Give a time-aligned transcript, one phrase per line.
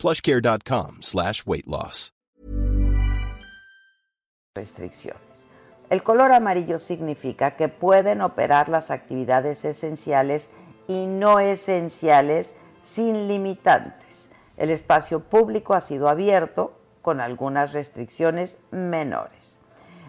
[0.00, 2.12] plushcare.com slash weight loss.
[4.56, 5.46] Restricciones.
[5.90, 10.50] El color amarillo significa que pueden operar las actividades esenciales
[10.88, 14.30] y no esenciales sin limitantes.
[14.56, 19.60] El espacio público ha sido abierto con algunas restricciones menores.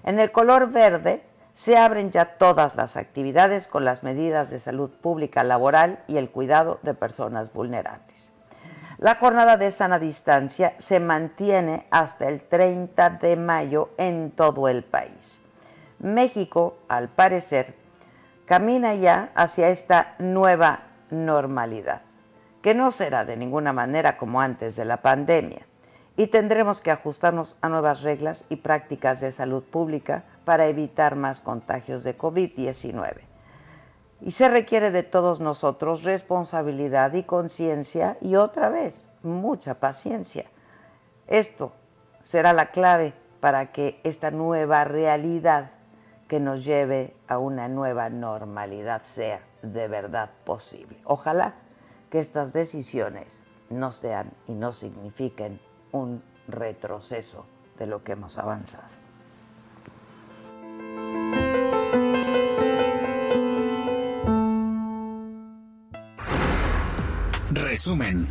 [0.04, 1.24] En el color verde
[1.54, 6.30] se abren ya todas las actividades con las medidas de salud pública laboral y el
[6.30, 8.34] cuidado de personas vulnerables.
[9.02, 14.84] La jornada de sana distancia se mantiene hasta el 30 de mayo en todo el
[14.84, 15.42] país.
[15.98, 17.74] México, al parecer,
[18.46, 22.04] camina ya hacia esta nueva normalidad,
[22.62, 25.66] que no será de ninguna manera como antes de la pandemia,
[26.16, 31.42] y tendremos que ajustarnos a nuevas reglas y prácticas de salud pública para evitar más
[31.42, 33.31] contagios de COVID-19.
[34.22, 40.46] Y se requiere de todos nosotros responsabilidad y conciencia y otra vez mucha paciencia.
[41.28, 41.74] Esto
[42.22, 45.72] será la clave para que esta nueva realidad
[46.28, 50.98] que nos lleve a una nueva normalidad sea de verdad posible.
[51.04, 51.56] Ojalá
[52.10, 55.60] que estas decisiones no sean y no signifiquen
[55.92, 57.46] un retroceso
[57.80, 59.01] de lo que hemos avanzado.
[67.62, 68.28] Resumen.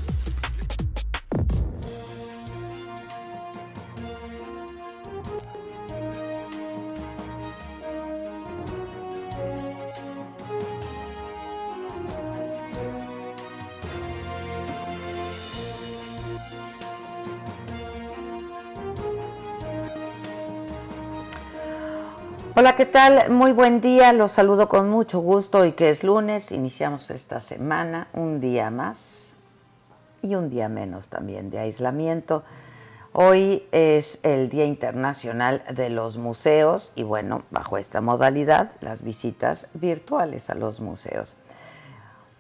[22.60, 23.30] Hola, ¿qué tal?
[23.30, 28.08] Muy buen día, los saludo con mucho gusto y que es lunes, iniciamos esta semana,
[28.12, 29.32] un día más
[30.20, 32.42] y un día menos también de aislamiento.
[33.14, 39.68] Hoy es el Día Internacional de los Museos y bueno, bajo esta modalidad, las visitas
[39.72, 41.36] virtuales a los museos.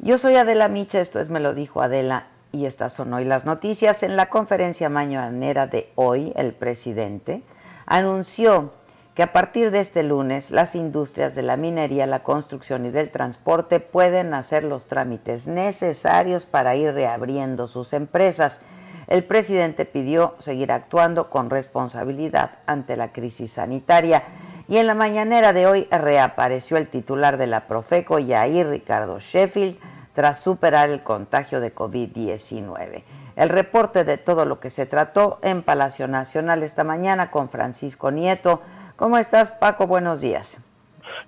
[0.00, 3.46] Yo soy Adela Micha, esto es Me lo dijo Adela y estas son hoy las
[3.46, 4.02] noticias.
[4.02, 7.42] En la conferencia mañanera de hoy, el presidente
[7.86, 8.70] anunció
[9.14, 13.10] que a partir de este lunes las industrias de la minería, la construcción y del
[13.10, 18.60] transporte pueden hacer los trámites necesarios para ir reabriendo sus empresas.
[19.08, 24.22] El presidente pidió seguir actuando con responsabilidad ante la crisis sanitaria
[24.68, 29.76] y en la mañanera de hoy reapareció el titular de la Profeco, Yair Ricardo Sheffield,
[30.14, 33.02] tras superar el contagio de COVID-19.
[33.34, 38.10] El reporte de todo lo que se trató en Palacio Nacional esta mañana con Francisco
[38.10, 38.60] Nieto,
[39.00, 39.86] ¿Cómo estás, Paco?
[39.86, 40.62] Buenos días.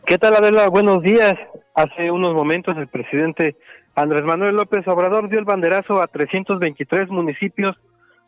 [0.05, 0.69] ¿Qué tal, Adela?
[0.69, 1.33] Buenos días.
[1.75, 3.57] Hace unos momentos el presidente
[3.95, 7.75] Andrés Manuel López Obrador dio el banderazo a 323 municipios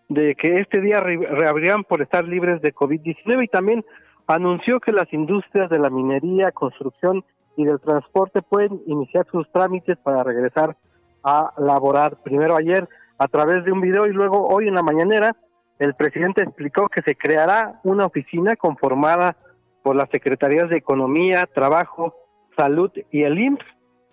[0.08, 3.84] de que este día reabrirán por estar libres de COVID-19 y también
[4.26, 7.22] anunció que las industrias de la minería, construcción
[7.58, 10.74] y del transporte pueden iniciar sus trámites para regresar
[11.22, 12.16] a laborar.
[12.22, 12.88] Primero ayer
[13.18, 15.36] a través de un video y luego hoy en la mañanera
[15.78, 19.36] el presidente explicó que se creará una oficina conformada
[19.82, 22.14] por las Secretarías de Economía, Trabajo,
[22.56, 23.64] Salud y el IMSS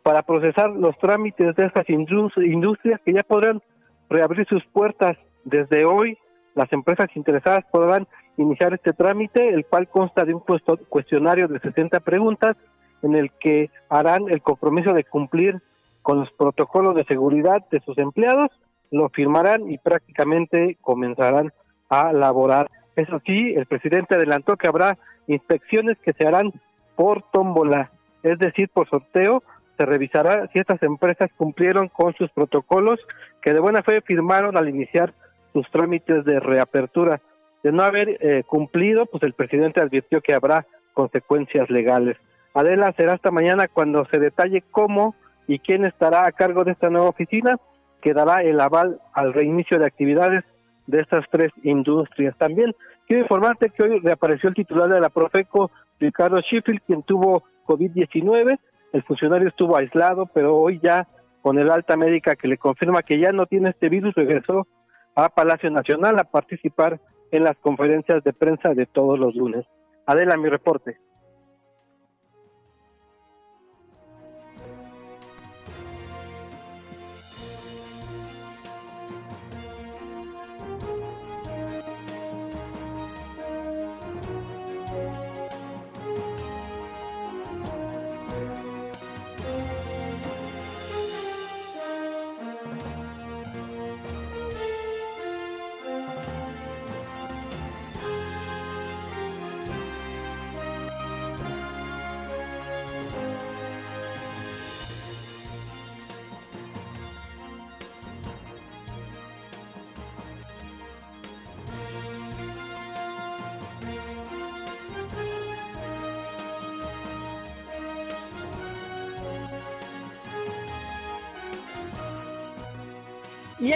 [0.03, 3.61] para procesar los trámites de estas industrias que ya podrán
[4.09, 6.17] reabrir sus puertas desde hoy.
[6.55, 8.07] Las empresas interesadas podrán
[8.37, 10.43] iniciar este trámite, el cual consta de un
[10.89, 12.57] cuestionario de 60 preguntas
[13.03, 15.61] en el que harán el compromiso de cumplir
[16.01, 18.49] con los protocolos de seguridad de sus empleados
[18.91, 21.51] lo firmarán y prácticamente comenzarán
[21.89, 22.69] a laborar.
[22.95, 24.97] Eso sí, el presidente adelantó que habrá
[25.27, 26.51] inspecciones que se harán
[26.95, 27.91] por tómbola,
[28.21, 29.43] es decir, por sorteo.
[29.77, 32.99] Se revisará si estas empresas cumplieron con sus protocolos
[33.41, 35.13] que de buena fe firmaron al iniciar
[35.53, 37.21] sus trámites de reapertura.
[37.63, 42.17] De no haber eh, cumplido, pues el presidente advirtió que habrá consecuencias legales.
[42.53, 45.15] Adela será hasta mañana cuando se detalle cómo
[45.47, 47.57] y quién estará a cargo de esta nueva oficina
[48.01, 50.43] que dará el aval al reinicio de actividades
[50.87, 52.35] de estas tres industrias.
[52.37, 52.75] También
[53.07, 58.59] quiero informarte que hoy reapareció el titular de la Profeco, Ricardo Sheffield, quien tuvo COVID-19.
[58.93, 61.07] El funcionario estuvo aislado, pero hoy ya
[61.41, 64.67] con el alta médica que le confirma que ya no tiene este virus, regresó
[65.15, 66.99] a Palacio Nacional a participar
[67.31, 69.65] en las conferencias de prensa de todos los lunes.
[70.05, 70.97] Adela, mi reporte.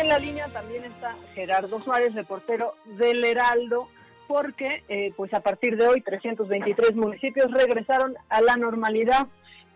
[0.05, 3.87] En la línea también está Gerardo Suárez, reportero del Heraldo,
[4.27, 9.27] porque eh, pues a partir de hoy 323 municipios regresaron a la normalidad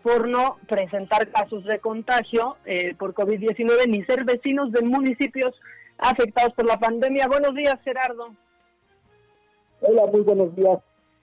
[0.04, 5.52] por no presentar casos de contagio eh, por COVID-19 ni ser vecinos de municipios
[5.98, 7.26] afectados por la pandemia.
[7.26, 8.28] Buenos días, Gerardo.
[9.80, 10.78] Hola, muy buenos días.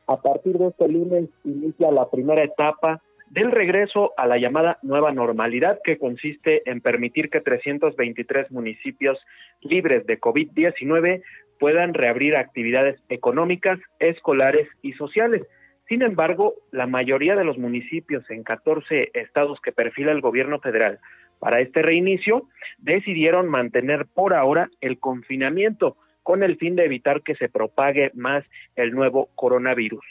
[0.08, 5.12] A partir de este lunes inicia la primera etapa del regreso a la llamada nueva
[5.12, 9.20] normalidad, que consiste en permitir que 323 municipios
[9.62, 11.22] libres de COVID-19
[11.60, 15.44] puedan reabrir actividades económicas, escolares y sociales.
[15.88, 21.00] Sin embargo, la mayoría de los municipios en 14 estados que perfila el gobierno federal
[21.40, 22.48] para este reinicio
[22.78, 28.44] decidieron mantener por ahora el confinamiento con el fin de evitar que se propague más
[28.76, 30.04] el nuevo coronavirus.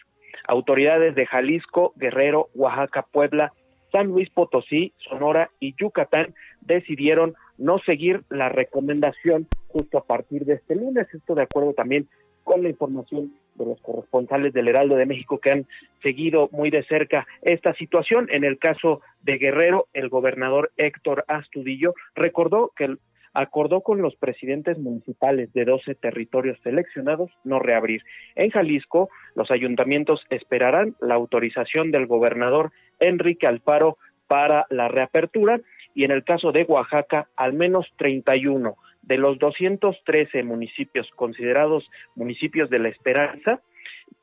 [0.46, 3.52] Autoridades de Jalisco, Guerrero, Oaxaca, Puebla,
[3.93, 10.54] San Luis Potosí, Sonora y Yucatán decidieron no seguir la recomendación justo a partir de
[10.54, 11.06] este lunes.
[11.12, 12.08] Esto de acuerdo también
[12.44, 15.66] con la información de los corresponsales del Heraldo de México que han
[16.02, 18.28] seguido muy de cerca esta situación.
[18.31, 22.96] En el caso de Guerrero, el gobernador Héctor Astudillo recordó que
[23.37, 28.03] acordó con los presidentes municipales de 12 territorios seleccionados no reabrir.
[28.35, 35.61] En Jalisco, los ayuntamientos esperarán la autorización del gobernador Enrique Alfaro para la reapertura
[35.94, 42.71] y en el caso de Oaxaca, al menos 31 de los 213 municipios considerados municipios
[42.71, 43.61] de la esperanza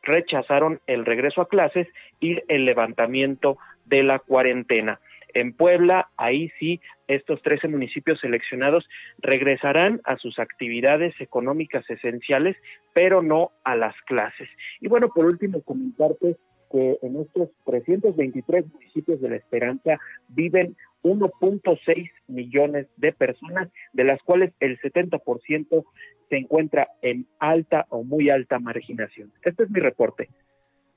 [0.02, 1.88] rechazaron el regreso a clases
[2.20, 5.00] y el levantamiento de la cuarentena.
[5.34, 8.88] En Puebla, ahí sí, estos 13 municipios seleccionados
[9.18, 12.56] regresarán a sus actividades económicas esenciales,
[12.94, 14.48] pero no a las clases.
[14.80, 16.38] Y bueno, por último, comentarte
[16.72, 20.00] que en estos 323 municipios de la Esperanza
[20.30, 25.86] viven 1.6 millones de personas, de las cuales el 70%
[26.30, 29.32] se encuentra en alta o muy alta marginación.
[29.44, 30.30] Este es mi reporte.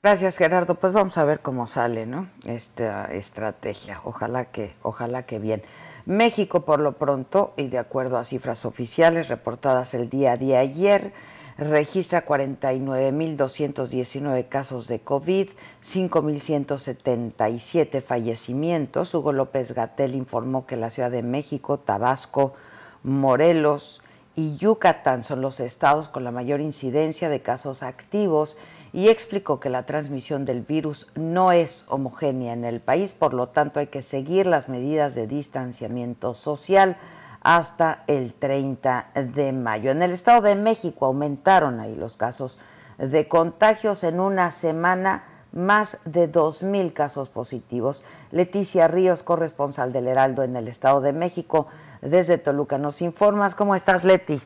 [0.06, 0.76] Gracias, Gerardo.
[0.76, 2.29] Pues vamos a ver cómo sale, ¿no?
[2.44, 4.00] Esta estrategia.
[4.05, 5.64] Ojalá que, ojalá que bien.
[6.05, 11.12] México, por lo pronto, y de acuerdo a cifras oficiales reportadas el día de ayer,
[11.58, 15.49] registra 49.219 casos de COVID,
[15.82, 19.12] 5.177 fallecimientos.
[19.12, 22.55] Hugo López Gatel informó que la Ciudad de México, Tabasco,
[23.03, 24.03] Morelos
[24.37, 28.56] y Yucatán son los estados con la mayor incidencia de casos activos
[28.96, 33.50] y explicó que la transmisión del virus no es homogénea en el país, por lo
[33.50, 36.96] tanto hay que seguir las medidas de distanciamiento social
[37.43, 39.91] hasta el 30 de mayo.
[39.91, 42.58] En el Estado de México aumentaron ahí los casos
[42.96, 48.03] de contagios en una semana más de 2.000 casos positivos.
[48.31, 51.67] Leticia Ríos, corresponsal del Heraldo en el Estado de México,
[52.00, 52.79] desde Toluca.
[52.79, 53.55] Nos informas.
[53.55, 54.41] ¿Cómo estás, Leti?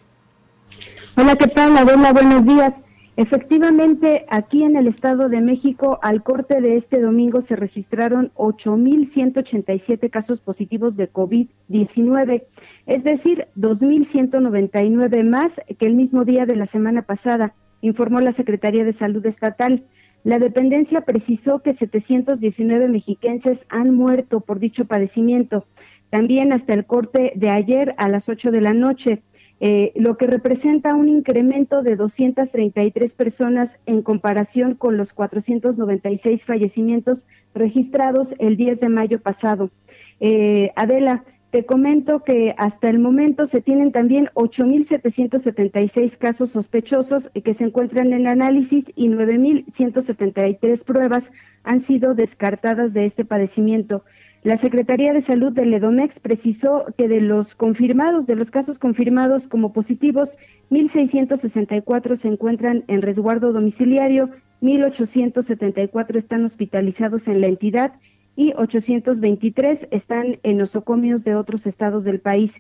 [1.17, 2.13] Hola, ¿qué tal, Adela?
[2.13, 2.75] Buenos días.
[3.21, 10.09] Efectivamente, aquí en el Estado de México, al corte de este domingo se registraron 8.187
[10.09, 12.45] casos positivos de COVID-19,
[12.87, 18.85] es decir, 2.199 más que el mismo día de la semana pasada, informó la Secretaría
[18.85, 19.85] de Salud Estatal.
[20.25, 25.67] La dependencia precisó que 719 mexiquenses han muerto por dicho padecimiento.
[26.09, 29.23] También hasta el corte de ayer a las 8 de la noche
[29.61, 37.27] eh, lo que representa un incremento de 233 personas en comparación con los 496 fallecimientos
[37.55, 39.71] registrados el 10 de mayo pasado.
[40.19, 47.55] Eh, Adela, te comento que hasta el momento se tienen también 8.776 casos sospechosos que
[47.55, 51.31] se encuentran en análisis y 9.173 pruebas
[51.65, 54.05] han sido descartadas de este padecimiento.
[54.43, 59.47] La Secretaría de Salud del Edomex precisó que de los confirmados, de los casos confirmados
[59.47, 60.35] como positivos,
[60.71, 64.31] 1.664 se encuentran en resguardo domiciliario,
[64.63, 67.93] 1.874 están hospitalizados en la entidad
[68.35, 72.55] y 823 están en nosocomios de otros estados del país.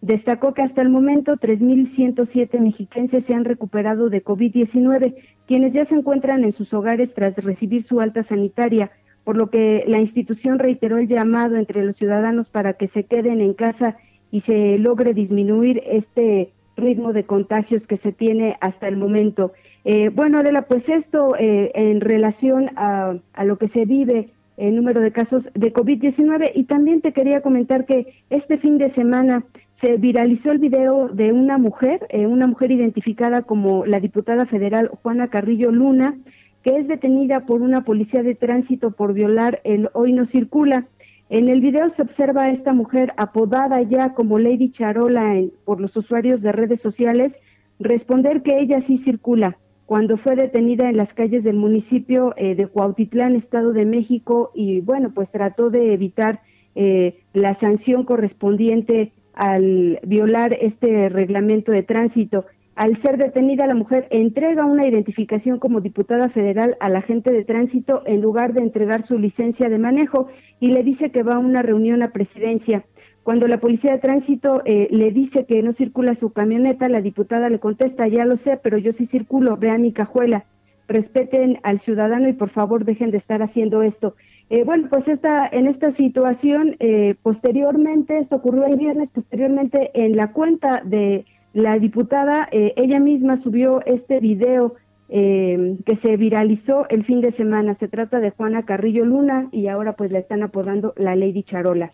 [0.00, 5.14] Destacó que hasta el momento 3.107 mexiquenses se han recuperado de COVID-19,
[5.46, 8.90] quienes ya se encuentran en sus hogares tras recibir su alta sanitaria
[9.24, 13.40] por lo que la institución reiteró el llamado entre los ciudadanos para que se queden
[13.40, 13.96] en casa
[14.30, 19.52] y se logre disminuir este ritmo de contagios que se tiene hasta el momento.
[19.84, 25.00] Eh, bueno, Adela, pues esto eh, en relación a, lo que se vive el número
[25.00, 29.44] de casos de COVID-19 y también te quería comentar que este fin de semana
[29.76, 34.90] se viralizó el video de una mujer, eh, una mujer identificada como la diputada federal
[35.02, 36.18] Juana Carrillo Luna,
[36.62, 40.86] que es detenida por una policía de tránsito por violar el hoy no circula.
[41.28, 45.96] En el video se observa a esta mujer apodada ya como Lady Charola por los
[45.96, 47.38] usuarios de redes sociales
[47.78, 49.56] responder que ella sí circula
[49.90, 54.80] cuando fue detenida en las calles del municipio eh, de Cuautitlán, Estado de México, y
[54.82, 56.42] bueno, pues trató de evitar
[56.76, 62.44] eh, la sanción correspondiente al violar este reglamento de tránsito.
[62.80, 68.02] Al ser detenida, la mujer entrega una identificación como diputada federal al agente de tránsito
[68.06, 70.28] en lugar de entregar su licencia de manejo
[70.60, 72.86] y le dice que va a una reunión a presidencia.
[73.22, 77.50] Cuando la policía de tránsito eh, le dice que no circula su camioneta, la diputada
[77.50, 80.46] le contesta, ya lo sé, pero yo sí circulo, vean mi cajuela.
[80.88, 84.16] Respeten al ciudadano y por favor dejen de estar haciendo esto.
[84.48, 90.16] Eh, bueno, pues esta, en esta situación, eh, posteriormente, esto ocurrió el viernes, posteriormente en
[90.16, 94.74] la cuenta de la diputada, eh, ella misma subió este video
[95.08, 97.74] eh, que se viralizó el fin de semana.
[97.74, 101.92] Se trata de Juana Carrillo Luna y ahora pues la están apodando la Lady Charola.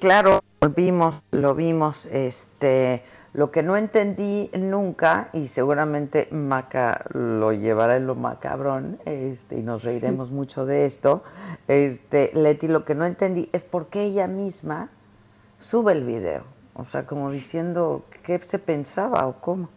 [0.00, 3.02] Claro, lo vimos, lo vimos, este,
[3.34, 9.62] lo que no entendí nunca y seguramente Maca lo llevará en lo macabrón, este, y
[9.62, 11.22] nos reiremos mucho de esto.
[11.68, 14.90] Este, Leti, lo que no entendí es por qué ella misma
[15.60, 16.42] sube el video.
[16.74, 19.68] O sea, como diciendo qué se pensaba o cómo.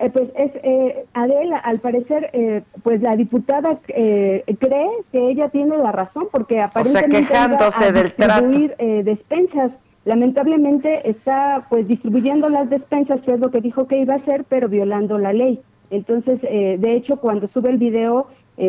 [0.00, 5.78] Eh, pues es eh, Adela, al parecer, eh, pues la diputada cree que ella tiene
[5.78, 9.78] la razón porque aparentemente o sea, quejándose a distribuir despensas.
[10.04, 14.44] Lamentablemente está pues distribuyendo las despensas, que es lo que dijo que iba a hacer,
[14.48, 15.60] pero violando la ley.
[15.90, 18.26] Entonces, de hecho, cuando sube el video,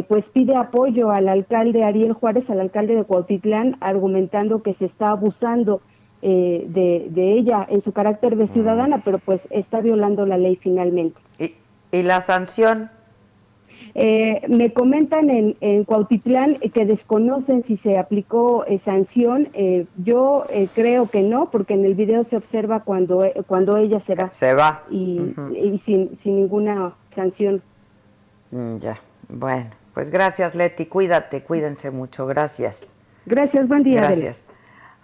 [0.07, 5.09] pues pide apoyo al alcalde Ariel Juárez, al alcalde de Cuautitlán, argumentando que se está
[5.09, 5.81] abusando
[6.25, 11.19] eh, de, ella en su carácter de ciudadana, pero pues está violando la ley finalmente.
[11.91, 12.89] ¿Y, la sanción?
[13.93, 19.49] Eh, me comentan en, en Cuautitlán que desconocen si se aplicó eh, sanción.
[19.97, 24.31] yo creo que no, porque en el video se observa cuando, cuando ella se va.
[24.31, 24.83] Se va.
[24.89, 25.33] Y,
[25.83, 27.61] sin, sin, ninguna sanción.
[28.51, 32.87] Mm, ya, bueno, pues gracias Leti, cuídate, cuídense mucho, gracias.
[33.25, 34.03] Gracias, buen día.
[34.03, 34.45] Gracias.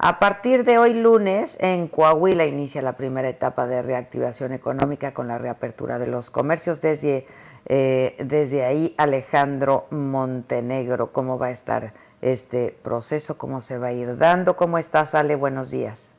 [0.01, 5.27] A partir de hoy lunes, en Coahuila inicia la primera etapa de reactivación económica con
[5.27, 6.79] la reapertura de los comercios.
[6.79, 7.27] Desde,
[7.65, 13.37] eh, desde ahí, Alejandro Montenegro, ¿cómo va a estar este proceso?
[13.37, 14.55] ¿Cómo se va a ir dando?
[14.55, 15.35] ¿Cómo estás, Ale?
[15.35, 16.13] Buenos días.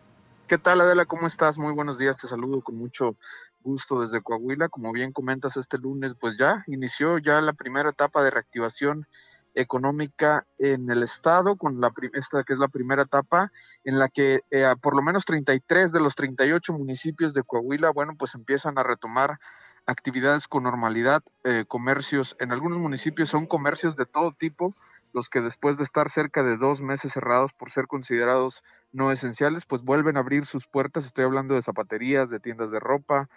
[0.46, 1.06] ¿Qué tal, Adela?
[1.06, 1.56] ¿Cómo estás?
[1.56, 2.18] Muy buenos días.
[2.18, 3.16] Te saludo con mucho
[3.62, 4.68] gusto desde Coahuila.
[4.68, 9.06] Como bien comentas, este lunes, pues ya inició ya la primera etapa de reactivación
[9.54, 13.50] económica en el estado, con la esta que es la primera etapa,
[13.84, 18.14] en la que eh, por lo menos 33 de los 38 municipios de Coahuila, bueno,
[18.18, 19.38] pues empiezan a retomar
[19.86, 24.74] actividades con normalidad, eh, comercios, en algunos municipios son comercios de todo tipo,
[25.12, 29.64] los que después de estar cerca de dos meses cerrados por ser considerados no esenciales,
[29.66, 33.28] pues vuelven a abrir sus puertas, estoy hablando de zapaterías, de tiendas de ropa,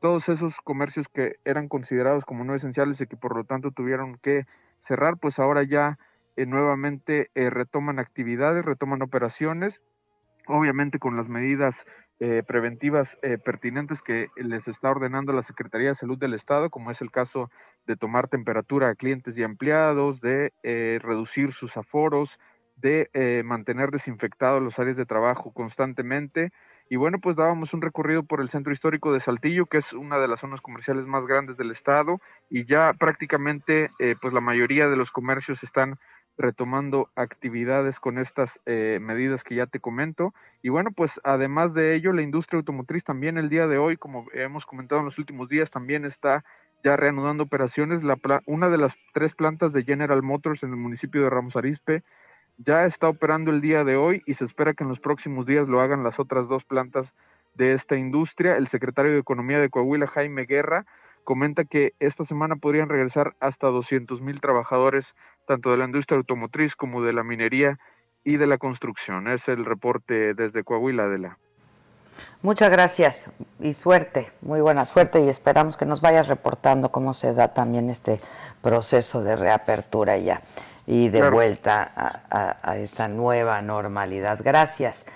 [0.00, 4.18] todos esos comercios que eran considerados como no esenciales y que por lo tanto tuvieron
[4.18, 4.46] que
[4.78, 5.98] cerrar, pues ahora ya
[6.36, 9.82] eh, nuevamente eh, retoman actividades, retoman operaciones,
[10.50, 11.84] obviamente con las medidas
[12.18, 17.00] eh, preventivas pertinentes que les está ordenando la Secretaría de Salud del Estado, como es
[17.00, 17.50] el caso
[17.86, 20.52] de tomar temperatura a clientes y empleados, de
[21.02, 22.38] reducir sus aforos,
[22.76, 26.52] de mantener desinfectados los áreas de trabajo constantemente,
[26.92, 30.18] y bueno, pues dábamos un recorrido por el centro histórico de Saltillo, que es una
[30.18, 34.88] de las zonas comerciales más grandes del estado, y ya prácticamente eh, pues la mayoría
[34.88, 36.00] de los comercios están
[36.40, 40.34] retomando actividades con estas eh, medidas que ya te comento.
[40.62, 44.26] Y bueno, pues además de ello, la industria automotriz también el día de hoy, como
[44.32, 46.44] hemos comentado en los últimos días, también está
[46.82, 48.02] ya reanudando operaciones.
[48.02, 52.02] La una de las tres plantas de General Motors en el municipio de Ramos Arizpe
[52.56, 55.68] ya está operando el día de hoy y se espera que en los próximos días
[55.68, 57.14] lo hagan las otras dos plantas
[57.54, 58.56] de esta industria.
[58.56, 60.86] El secretario de Economía de Coahuila, Jaime Guerra,
[61.30, 65.14] comenta que esta semana podrían regresar hasta 200 mil trabajadores,
[65.46, 67.78] tanto de la industria automotriz como de la minería
[68.24, 69.28] y de la construcción.
[69.28, 71.38] Es el reporte desde Coahuila, de la.
[72.42, 77.32] Muchas gracias y suerte, muy buena suerte y esperamos que nos vayas reportando cómo se
[77.32, 78.18] da también este
[78.60, 80.42] proceso de reapertura ya
[80.84, 84.40] y de vuelta a, a, esta nueva normalidad.
[84.42, 85.06] Gracias.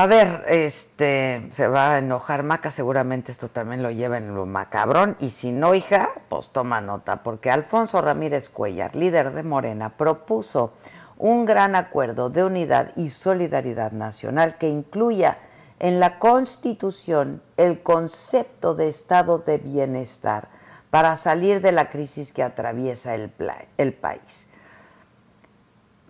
[0.00, 4.46] A ver, este, se va a enojar Maca, seguramente esto también lo lleva en lo
[4.46, 9.96] macabrón, y si no, hija, pues toma nota, porque Alfonso Ramírez Cuellar, líder de Morena,
[9.96, 10.72] propuso
[11.16, 15.38] un gran acuerdo de unidad y solidaridad nacional que incluya
[15.80, 20.46] en la Constitución el concepto de estado de bienestar
[20.90, 23.32] para salir de la crisis que atraviesa el,
[23.76, 24.46] el país.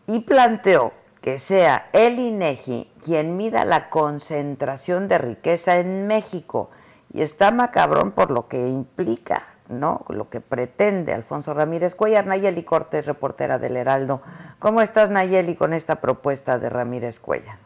[0.07, 6.71] Y planteó que sea el INEGI quien mida la concentración de riqueza en México.
[7.13, 10.05] Y está macabrón por lo que implica, ¿no?
[10.09, 12.27] Lo que pretende Alfonso Ramírez Cuellar.
[12.27, 14.21] Nayeli Cortés, reportera del Heraldo.
[14.59, 17.59] ¿Cómo estás, Nayeli, con esta propuesta de Ramírez Cuellar?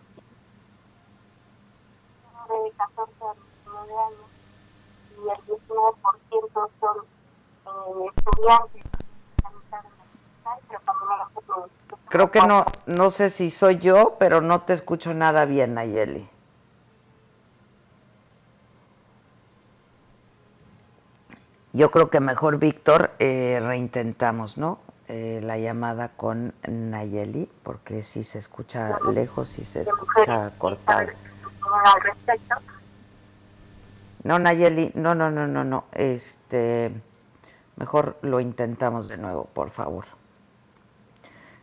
[5.23, 6.97] y el 19% son
[8.09, 8.83] estudiantes
[12.13, 16.29] Creo que no, no sé si soy yo, pero no te escucho nada bien, Nayeli.
[21.73, 24.79] Yo creo que mejor, Víctor, eh, reintentamos, ¿no?
[25.09, 31.09] Eh, la llamada con Nayeli, porque si se escucha lejos y se escucha cortado.
[34.23, 35.85] No, Nayeli, no, no, no, no, no.
[35.93, 36.93] Este,
[37.77, 40.05] mejor lo intentamos de nuevo, por favor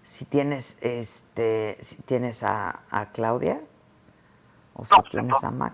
[0.10, 3.62] si tienes este si tienes a, a Claudia
[4.74, 5.74] o si tienes a Mac.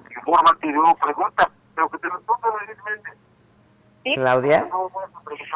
[1.02, 2.10] pregunta, pero que te
[4.14, 4.68] Claudia.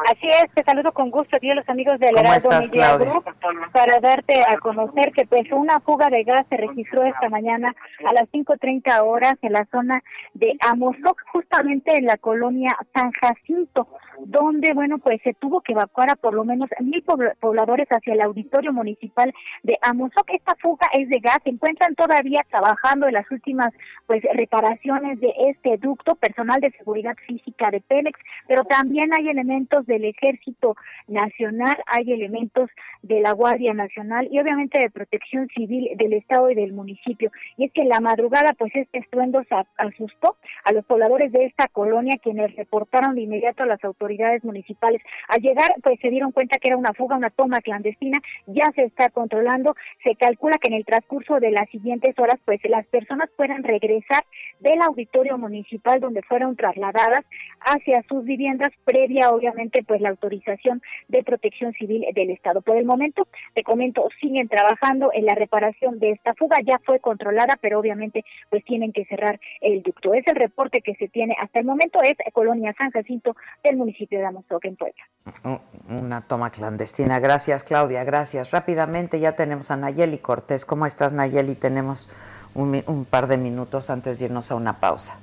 [0.09, 3.25] Así es, te saludo con gusto, a los amigos del Heraldo Media Group,
[3.71, 7.75] para darte a conocer que pues una fuga de gas se registró esta mañana
[8.08, 10.01] a las 5.30 horas en la zona
[10.34, 13.88] de Amozoc, justamente en la colonia San Jacinto
[14.25, 18.21] donde, bueno, pues se tuvo que evacuar a por lo menos mil pobladores hacia el
[18.21, 20.29] auditorio municipal de Amozoc.
[20.29, 23.69] Esta fuga es de gas, se encuentran todavía trabajando en las últimas,
[24.08, 29.86] pues, reparaciones de este ducto, personal de seguridad física de Pélex, pero también hay elementos
[29.86, 30.75] del Ejército
[31.08, 32.69] Nacional, hay elementos
[33.01, 37.32] de la Guardia Nacional y obviamente de Protección Civil del Estado y del municipio.
[37.58, 39.41] Y es que la madrugada, pues, este estruendo
[39.77, 44.09] asustó a los pobladores de esta colonia, quienes reportaron de inmediato a las autoridades
[44.43, 45.02] municipales.
[45.28, 48.84] Al llegar, pues se dieron cuenta que era una fuga, una toma clandestina, ya se
[48.84, 53.30] está controlando, se calcula que en el transcurso de las siguientes horas, pues las personas
[53.36, 54.24] puedan regresar
[54.60, 57.22] del auditorio municipal donde fueron trasladadas
[57.62, 62.62] hacia sus viviendas, previa obviamente pues la autorización de protección civil del Estado.
[62.62, 67.00] Por el momento, te comento, siguen trabajando en la reparación de esta fuga, ya fue
[67.00, 70.13] controlada, pero obviamente pues tienen que cerrar el ducto.
[70.13, 73.98] Es el reporte que se tiene hasta el momento, es Colonia San Jacinto del municipio
[73.99, 75.59] municipio de Amozoc en Puebla.
[75.89, 77.19] Una toma clandestina.
[77.19, 78.03] Gracias, Claudia.
[78.03, 78.51] Gracias.
[78.51, 80.65] Rápidamente ya tenemos a Nayeli Cortés.
[80.65, 81.55] ¿Cómo estás, Nayeli?
[81.55, 82.09] Tenemos
[82.55, 85.17] un, un par de minutos antes de irnos a una pausa.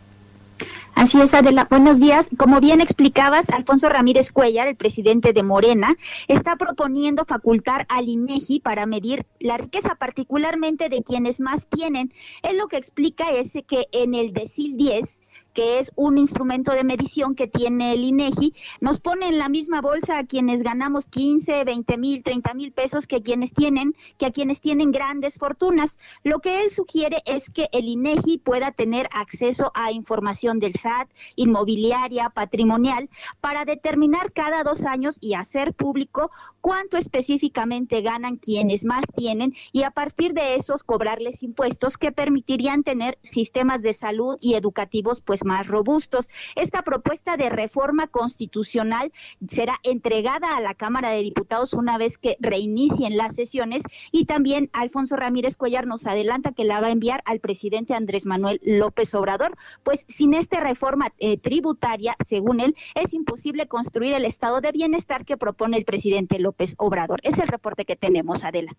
[0.95, 1.67] Así es, Adela.
[1.69, 2.27] Buenos días.
[2.39, 5.95] Como bien explicabas, Alfonso Ramírez Cuellar, el presidente de Morena,
[6.29, 12.13] está proponiendo facultar al INEGI para medir la riqueza, particularmente de quienes más tienen.
[12.43, 15.16] Él lo que explica es que en el DECIL 10
[15.57, 19.81] que es un instrumento de medición que tiene el INEGI, nos pone en la misma
[19.81, 24.33] bolsa a quienes ganamos 15, 20 mil, 30 mil pesos que quienes tienen, que a
[24.33, 25.97] quienes tienen grandes fortunas.
[26.25, 31.09] Lo que él sugiere es que el INEGI pueda tener acceso a información del SAT,
[31.37, 33.09] inmobiliaria, patrimonial,
[33.41, 36.31] para determinar cada dos años y hacer público
[36.67, 42.83] cuánto específicamente ganan quienes más tienen y a partir de esos cobrarles impuestos que permitirían
[42.83, 46.29] tener sistemas de salud y educativos pues más robustos.
[46.57, 49.13] Esta propuesta de reforma constitucional
[49.49, 54.69] será entregada a la Cámara de Diputados una vez que reinicien las sesiones y también
[54.73, 59.15] Alfonso Ramírez Cuellar nos adelanta que la va a enviar al presidente Andrés Manuel López
[59.15, 64.73] Obrador, pues sin esta reforma eh, tributaria, según él, es imposible construir el estado de
[64.73, 67.21] bienestar que propone el presidente López Obrador.
[67.23, 68.73] Es el reporte que tenemos, Adela.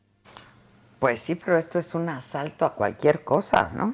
[0.99, 3.93] Pues sí, pero esto es un asalto a cualquier cosa, ¿no?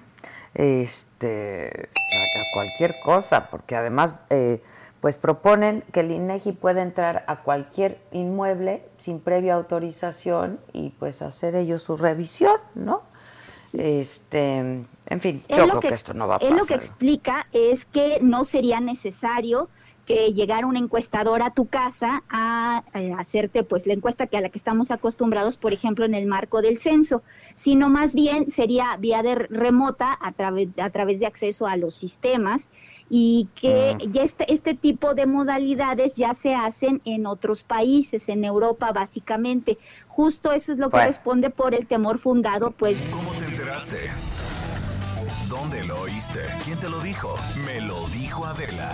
[0.54, 4.62] este, a, cualquier cosa, porque además, eh,
[5.02, 11.22] pues proponen que el INEGI pueda entrar a cualquier inmueble sin previa autorización y pues
[11.22, 13.02] hacer ellos su revisión, ¿no?
[13.74, 16.52] Este, en fin, yo creo que, esto no va a pasar.
[16.52, 19.68] Él lo que explica es que no sería necesario
[20.06, 24.38] que llegara una encuestadora a tu casa a, a, eh, hacerte pues la encuesta que
[24.38, 27.24] a la que estamos acostumbrados, por ejemplo, en el marco del censo,
[27.56, 31.96] sino más bien sería vía de remota a través a través de acceso a los
[31.96, 32.68] sistemas
[33.10, 34.12] y que mm.
[34.12, 39.78] ya este, este tipo de modalidades ya se hacen en otros países, en Europa básicamente.
[40.08, 42.98] Justo eso es lo que responde por el temor fundado, pues.
[43.12, 44.12] ¿Cómo te enteraste?
[45.50, 46.40] ¿Dónde lo oíste?
[46.66, 47.36] ¿Quién te lo dijo?
[47.66, 48.94] Me lo dijo Adela.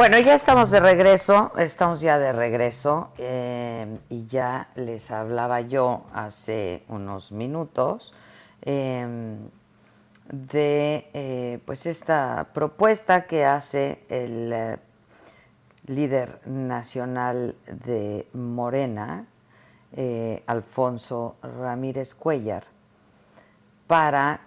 [0.00, 6.06] Bueno, ya estamos de regreso, estamos ya de regreso eh, y ya les hablaba yo
[6.14, 8.14] hace unos minutos
[8.62, 9.36] em,
[10.32, 14.78] de eh, pues esta propuesta que hace el eh,
[15.86, 19.26] líder nacional de Morena,
[20.46, 22.64] Alfonso Ramírez Cuellar,
[23.86, 24.40] para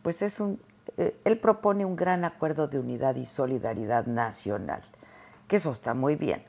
[0.00, 0.60] pues es un
[1.00, 4.82] eh, él propone un gran acuerdo de unidad y solidaridad nacional,
[5.48, 6.44] que eso está muy bien.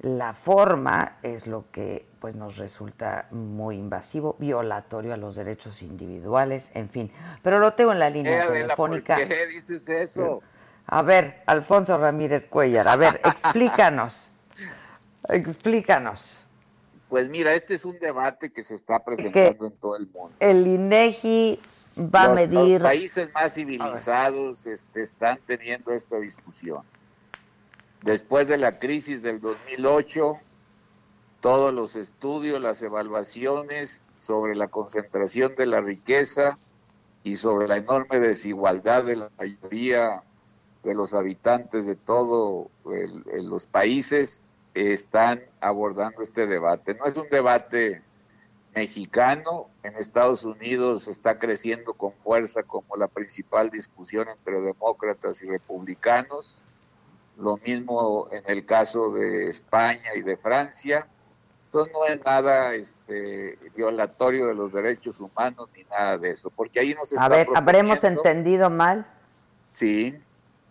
[0.00, 6.68] La forma es lo que pues nos resulta muy invasivo, violatorio a los derechos individuales,
[6.74, 7.10] en fin.
[7.42, 9.16] Pero lo tengo en la línea telefónica.
[9.16, 10.42] ¿Por qué dices eso?
[10.86, 14.30] A ver, Alfonso Ramírez Cuellar, a ver, explícanos.
[15.30, 16.44] explícanos.
[17.08, 20.34] Pues mira, este es un debate que se está presentando en todo el mundo.
[20.40, 21.58] El INEGI
[21.98, 22.80] va a medir.
[22.80, 26.82] Los países más civilizados este, están teniendo esta discusión.
[28.02, 30.34] Después de la crisis del 2008,
[31.40, 36.56] todos los estudios, las evaluaciones sobre la concentración de la riqueza
[37.22, 40.22] y sobre la enorme desigualdad de la mayoría
[40.82, 42.68] de los habitantes de todos
[43.42, 44.42] los países
[44.74, 46.94] están abordando este debate.
[46.94, 48.02] No es un debate
[48.74, 49.68] mexicano.
[49.82, 56.58] En Estados Unidos está creciendo con fuerza como la principal discusión entre demócratas y republicanos.
[57.38, 61.06] Lo mismo en el caso de España y de Francia.
[61.66, 66.78] Entonces no es nada este, violatorio de los derechos humanos ni nada de eso, porque
[66.78, 69.04] ahí nos está A ver, ¿habremos entendido mal?
[69.72, 70.16] Sí,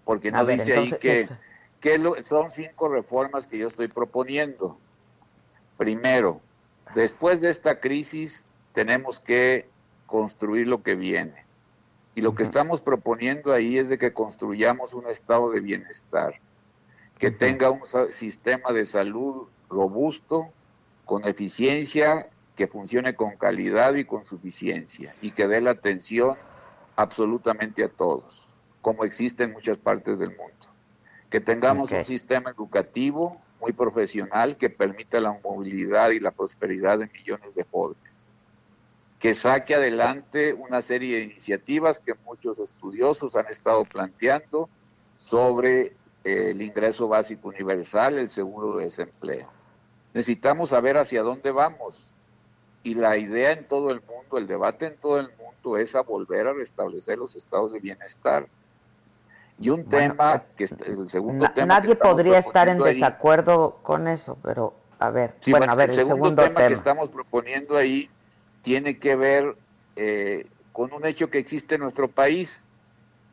[0.06, 1.28] porque no dice ahí que,
[1.82, 4.78] que son cinco reformas que yo estoy proponiendo.
[5.76, 6.40] Primero,
[6.96, 9.68] Después de esta crisis tenemos que
[10.06, 11.46] construir lo que viene.
[12.16, 16.36] Y lo que estamos proponiendo ahí es de que construyamos un estado de bienestar,
[17.18, 20.50] que tenga un sistema de salud robusto,
[21.06, 26.38] con eficiencia, que funcione con calidad y con suficiencia, y que dé la atención
[26.96, 28.48] absolutamente a todos,
[28.82, 30.68] como existe en muchas partes del mundo.
[31.32, 37.08] Que tengamos un sistema educativo muy profesional que permita la movilidad y la prosperidad de
[37.08, 38.28] millones de jóvenes,
[39.20, 44.68] que saque adelante una serie de iniciativas que muchos estudiosos han estado planteando
[45.20, 45.94] sobre
[46.26, 49.50] eh, el ingreso básico universal, el seguro de desempleo.
[50.14, 52.10] Necesitamos saber hacia dónde vamos.
[52.84, 56.02] Y la idea en todo el mundo, el debate en todo el mundo es a
[56.02, 58.46] volver a restablecer los estados de bienestar
[59.64, 64.74] y un tema que el segundo tema nadie podría estar en desacuerdo con eso, pero
[65.00, 68.10] a ver, bueno, a ver, el, segundo, tema, que estamos proponiendo ahí
[68.62, 69.56] tiene que ver
[69.96, 72.66] eh, con un hecho que existe en nuestro país.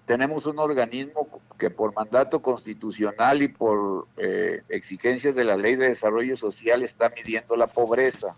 [0.07, 5.89] Tenemos un organismo que por mandato constitucional y por eh, exigencias de la Ley de
[5.89, 8.37] Desarrollo Social está midiendo la pobreza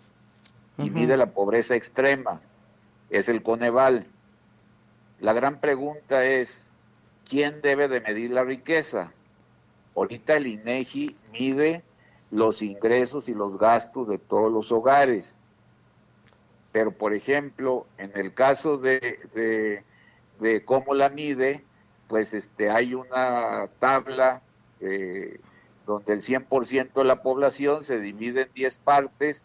[0.79, 2.41] y mide la pobreza extrema.
[3.11, 4.07] Es el Coneval.
[5.19, 6.67] La gran pregunta es,
[7.33, 9.11] ¿quién debe de medir la riqueza?
[9.95, 11.81] Ahorita el INEGI mide
[12.29, 15.41] los ingresos y los gastos de todos los hogares.
[16.71, 19.81] Pero, por ejemplo, en el caso de,
[20.65, 21.63] cómo la mide,
[22.07, 24.43] pues este, hay una tabla
[24.79, 25.39] eh,
[25.87, 29.43] donde el 100% de la población se divide en 10 partes,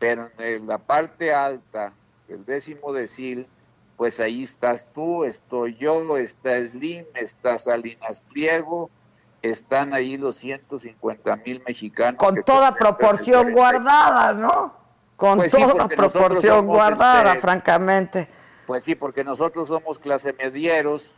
[0.00, 1.92] pero en la parte alta,
[2.28, 3.46] el décimo decil,
[3.96, 8.90] pues ahí estás tú, estoy yo, está Slim, está Salinas Pliego,
[9.42, 12.18] están ahí los 150 mil mexicanos.
[12.18, 14.74] Con toda proporción guardada, ¿no?
[15.16, 18.28] Con pues toda proporción guardada, este, francamente.
[18.66, 21.12] Pues sí, porque nosotros somos clase medieros,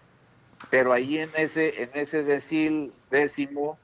[0.71, 3.79] pero ahí en ese, en ese decil décimo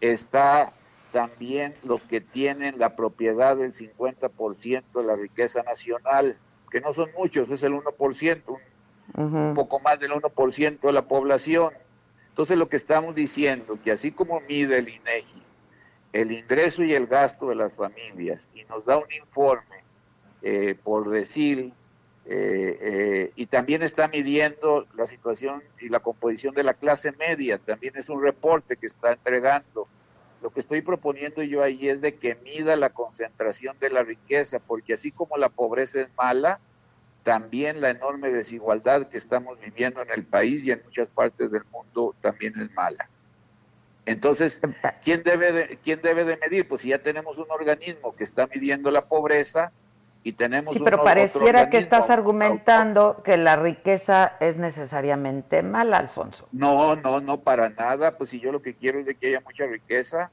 [0.00, 0.72] está
[1.12, 6.36] también los que tienen la propiedad del 50% de la riqueza nacional,
[6.74, 8.42] que no son muchos, es el 1%,
[9.14, 11.72] un, un poco más del 1% de la población.
[12.30, 15.44] Entonces lo que estamos diciendo, que así como mide el INEGI
[16.12, 19.82] el ingreso y el gasto de las familias y nos da un informe
[20.42, 21.72] eh, por decir,
[22.26, 27.58] eh, eh, y también está midiendo la situación y la composición de la clase media,
[27.58, 29.88] también es un reporte que está entregando.
[30.44, 34.58] Lo que estoy proponiendo yo ahí es de que mida la concentración de la riqueza,
[34.58, 36.60] porque así como la pobreza es mala,
[37.22, 41.64] también la enorme desigualdad que estamos viviendo en el país y en muchas partes del
[41.72, 43.08] mundo también es mala.
[44.04, 44.60] Entonces,
[45.02, 46.68] ¿quién debe de, quién debe de medir?
[46.68, 49.72] Pues si ya tenemos un organismo que está midiendo la pobreza
[50.24, 50.72] y tenemos...
[50.72, 56.48] Sí, pero pareciera que estás argumentando que la riqueza es necesariamente mala, Alfonso.
[56.50, 58.16] No, no, no, para nada.
[58.16, 60.30] Pues si yo lo que quiero es de que haya mucha riqueza,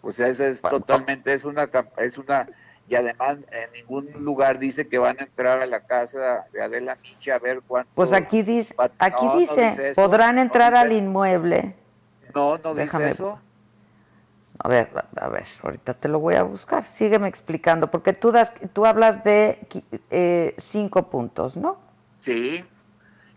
[0.00, 2.48] pues esa es totalmente, es una, es una
[2.88, 6.98] y además en ningún lugar dice que van a entrar a la casa de Adela
[7.02, 7.90] Micha a ver cuánto.
[7.94, 11.76] Pues aquí dice, aquí dice, podrán entrar al inmueble.
[12.34, 13.38] No, no dice eso.
[14.58, 16.84] A ver, a ver, ahorita te lo voy a buscar.
[16.84, 19.58] Sígueme explicando, porque tú das, tú hablas de
[20.10, 21.78] eh, cinco puntos, ¿no?
[22.20, 22.64] Sí.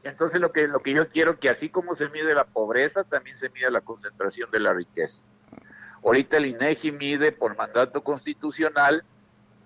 [0.03, 3.37] Entonces lo que lo que yo quiero que así como se mide la pobreza, también
[3.37, 5.21] se mide la concentración de la riqueza.
[6.03, 9.03] Ahorita el INEGI mide por mandato constitucional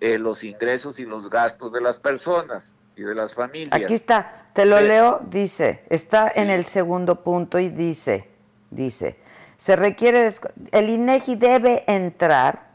[0.00, 3.78] eh, los ingresos y los gastos de las personas y de las familias.
[3.82, 8.30] Aquí está, te lo leo, dice, está en el segundo punto y dice,
[8.70, 9.18] dice,
[9.60, 10.32] se requiere,
[10.72, 12.70] el INEGI debe entrar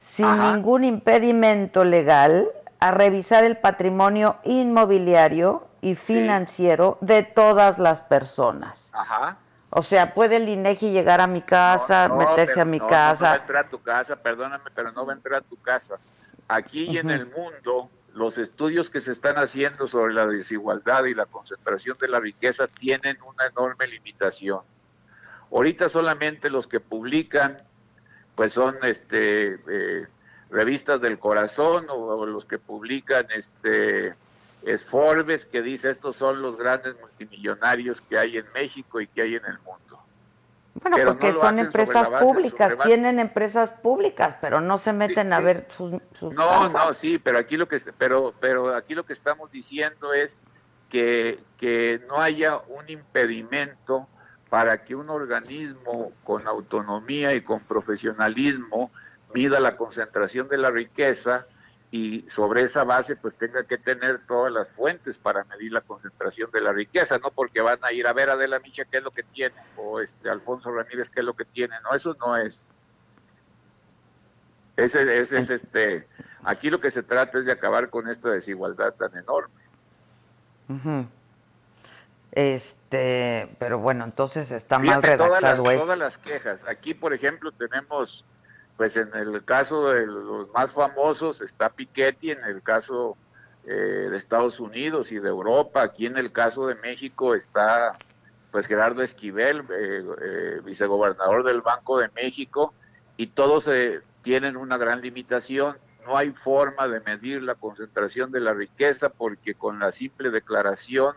[0.00, 2.46] sin ningún impedimento legal
[2.78, 8.92] a revisar el patrimonio inmobiliario y financiero de todas las personas.
[8.94, 9.38] Ajá.
[9.70, 13.24] O sea, ¿puede el INEGI llegar a mi casa, meterse a mi casa?
[13.24, 15.56] No va a entrar a tu casa, perdóname, pero no va a entrar a tu
[15.56, 15.96] casa.
[16.48, 21.14] Aquí y en el mundo, los estudios que se están haciendo sobre la desigualdad y
[21.14, 24.60] la concentración de la riqueza tienen una enorme limitación.
[25.52, 27.58] Ahorita solamente los que publican,
[28.34, 30.06] pues son este eh,
[30.50, 34.14] revistas del corazón o, los que publican este
[34.62, 39.22] es Forbes que dice estos son los grandes multimillonarios que hay en México y que
[39.22, 39.80] hay en el mundo.
[40.74, 45.94] Bueno, porque son empresas públicas, tienen empresas públicas, pero no se meten a ver sus,
[46.12, 50.12] sus No, no, sí, pero aquí lo que pero pero aquí lo que estamos diciendo
[50.12, 50.40] es
[50.88, 54.06] que que no haya un impedimento
[54.50, 58.90] para que un organismo con autonomía y con profesionalismo
[59.32, 61.46] mida la concentración de la riqueza
[61.92, 66.50] y sobre esa base pues tenga que tener todas las fuentes para medir la concentración
[66.50, 69.04] de la riqueza, no porque van a ir a ver a Adela Micha qué es
[69.04, 72.36] lo que tiene o este Alfonso Ramírez qué es lo que tiene, no, eso no
[72.36, 72.68] es.
[74.76, 76.08] Ese, ese es este,
[76.42, 79.60] aquí lo que se trata es de acabar con esta desigualdad tan enorme.
[82.32, 86.64] Este, pero bueno, entonces está mal redactado todas todas las quejas.
[86.68, 88.24] Aquí, por ejemplo, tenemos
[88.80, 93.14] pues en el caso de los más famosos está Piketty, en el caso
[93.66, 97.98] eh, de Estados Unidos y de Europa, aquí en el caso de México está
[98.50, 102.72] pues Gerardo Esquivel, eh, eh, vicegobernador del Banco de México,
[103.18, 103.68] y todos
[104.22, 105.76] tienen una gran limitación.
[106.06, 111.14] No hay forma de medir la concentración de la riqueza porque con la simple declaración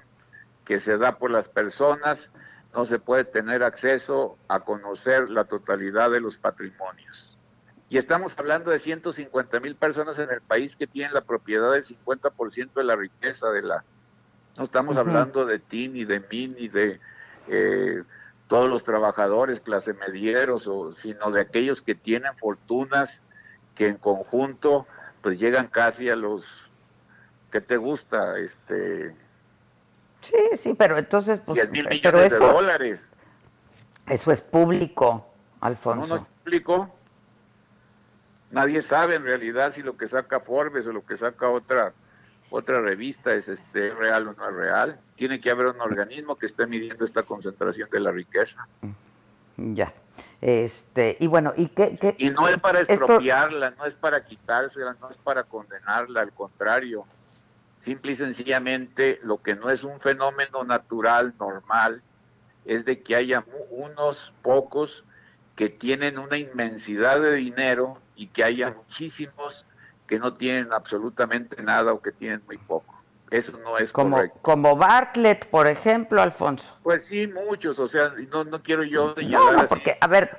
[0.65, 2.29] que se da por las personas
[2.73, 7.37] no se puede tener acceso a conocer la totalidad de los patrimonios.
[7.89, 11.83] Y estamos hablando de 150 mil personas en el país que tienen la propiedad del
[11.83, 13.83] 50% de la riqueza de la...
[14.57, 16.99] No estamos hablando de ti, ni de mí, ni de
[17.49, 18.03] eh,
[18.47, 23.21] todos los trabajadores, clase medieros, o, sino de aquellos que tienen fortunas
[23.75, 24.87] que en conjunto
[25.21, 26.43] pues llegan casi a los...
[27.51, 28.39] ¿Qué te gusta?
[28.39, 29.15] Este...
[30.23, 31.39] Sí, sí, pero entonces...
[31.39, 32.99] Pues, 10 mil millones de dólares.
[34.07, 35.27] Eso es público,
[35.61, 36.07] Alfonso.
[36.07, 36.89] ¿No, no es público?
[38.53, 41.91] nadie sabe en realidad si lo que saca Forbes o lo que saca otra
[42.49, 44.99] otra revista es este real o no es real.
[45.15, 48.67] Tiene que haber un organismo que esté midiendo esta concentración de la riqueza.
[49.57, 49.91] Ya.
[50.39, 55.09] Este, y bueno, ¿y qué, Y no es para expropiarla, no es para quitársela, no
[55.09, 57.05] es para condenarla, al contrario.
[57.83, 62.01] Simple y sencillamente, lo que no es un fenómeno natural, normal,
[62.63, 65.03] es de que haya unos pocos
[65.57, 69.65] que tienen una inmensidad de dinero y que haya muchísimos
[70.07, 73.02] que no tienen absolutamente nada o que tienen muy poco.
[73.33, 74.39] Eso no es como, correcto.
[74.43, 76.77] Como Bartlett, por ejemplo, Alfonso.
[76.83, 80.37] Pues sí, muchos, o sea, no, no quiero yo señalar no, porque, a ver,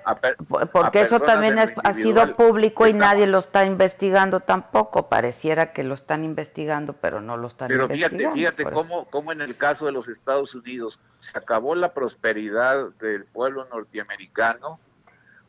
[0.72, 5.08] porque eso también ha sido público y nadie lo está investigando tampoco.
[5.08, 8.16] Pareciera que lo están investigando, pero no lo están investigando.
[8.16, 11.94] Pero fíjate, fíjate cómo, cómo en el caso de los Estados Unidos se acabó la
[11.94, 14.78] prosperidad del pueblo norteamericano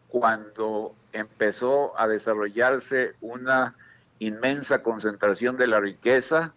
[0.08, 3.75] cuando empezó a desarrollarse una
[4.17, 6.51] inmensa concentración de la riqueza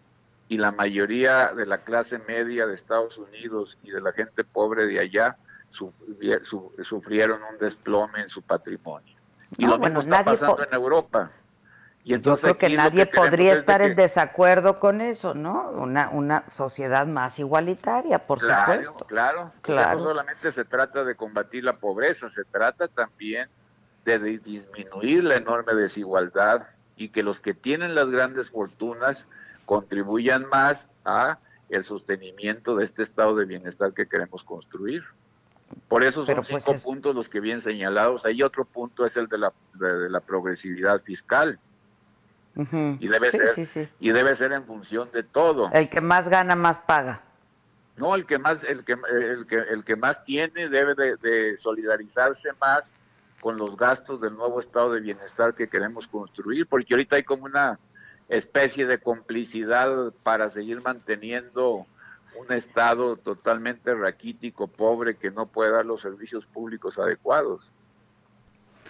[0.49, 4.87] y la mayoría de la clase media de Estados Unidos y de la gente pobre
[4.87, 5.37] de allá
[6.81, 9.15] sufrieron un desplome en su patrimonio.
[9.57, 11.31] Y lo mismo está pasando en Europa.
[12.03, 15.69] Y entonces Yo creo que nadie podría estar en desacuerdo con eso, ¿no?
[15.69, 19.05] Una, una sociedad más igualitaria, por supuesto.
[19.05, 19.99] Claro, claro.
[19.99, 23.49] no solamente se trata de combatir la pobreza, se trata también
[24.05, 26.63] de disminuir la enorme desigualdad
[26.95, 29.27] y que los que tienen las grandes fortunas
[29.69, 31.37] contribuyan más a
[31.69, 35.03] el sostenimiento de este estado de bienestar que queremos construir.
[35.87, 38.25] Por eso son pues, cinco puntos los que vienen señalados.
[38.25, 41.59] Hay otro punto es el de la, de, la progresividad fiscal.
[42.99, 45.69] Y debe ser y debe ser en función de todo.
[45.71, 47.21] El que más gana más paga.
[47.95, 51.57] No, el que más el que el que, el que más tiene debe de, de
[51.57, 52.91] solidarizarse más
[53.39, 57.45] con los gastos del nuevo estado de bienestar que queremos construir, porque ahorita hay como
[57.45, 57.77] una
[58.29, 61.85] especie de complicidad para seguir manteniendo
[62.39, 67.61] un Estado totalmente raquítico, pobre, que no puede dar los servicios públicos adecuados.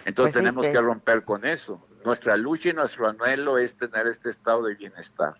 [0.04, 1.84] Entonces pues tenemos que romper con eso.
[2.04, 5.34] Nuestra lucha y nuestro anhelo es tener este estado de bienestar.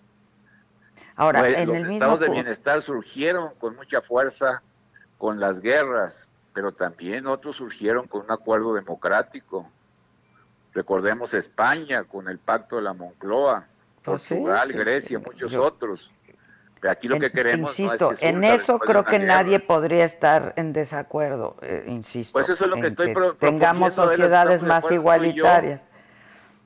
[1.17, 4.63] Ahora, los estados de bienestar surgieron con mucha fuerza
[5.17, 9.71] con las guerras, pero también otros surgieron con un acuerdo democrático.
[10.75, 13.67] Recordemos España con el pacto de la Moncloa,
[14.03, 16.11] Portugal, Grecia, muchos otros.
[16.81, 17.79] Pero aquí lo que queremos.
[17.79, 22.33] Insisto, en eso creo que nadie podría estar en desacuerdo, eh, insisto.
[22.33, 25.85] Pues eso es lo que estoy Tengamos sociedades más igualitarias.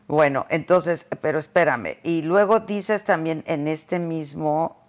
[0.06, 1.98] Bueno, entonces, pero espérame.
[2.02, 4.84] Y luego dices también en este mismo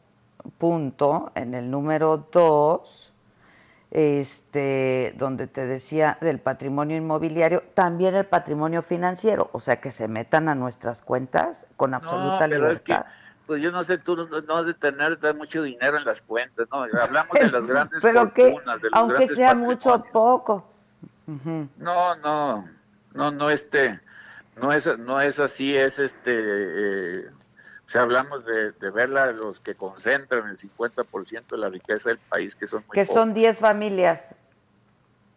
[0.58, 3.14] punto, en el número dos,
[3.92, 10.08] este, donde te decía del patrimonio inmobiliario, también el patrimonio financiero, o sea, que se
[10.08, 13.06] metan a nuestras cuentas con absoluta libertad.
[13.48, 16.84] pues yo no sé, tú no, has de tener mucho dinero en las cuentas, ¿no?
[16.84, 18.56] Hablamos de las grandes Pero que,
[18.92, 20.72] aunque sea mucho o poco.
[21.78, 22.68] No, no,
[23.14, 24.00] no, no, este,
[24.62, 27.30] no es, no es así, es este, eh,
[27.88, 32.18] o sea, hablamos de, de verla los que concentran el 50% de la riqueza del
[32.18, 34.34] país, que son muy Que son 10 familias.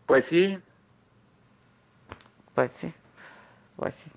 [0.07, 0.59] Pues sí.
[2.55, 2.93] Pues sí,
[3.77, 4.11] pues sí.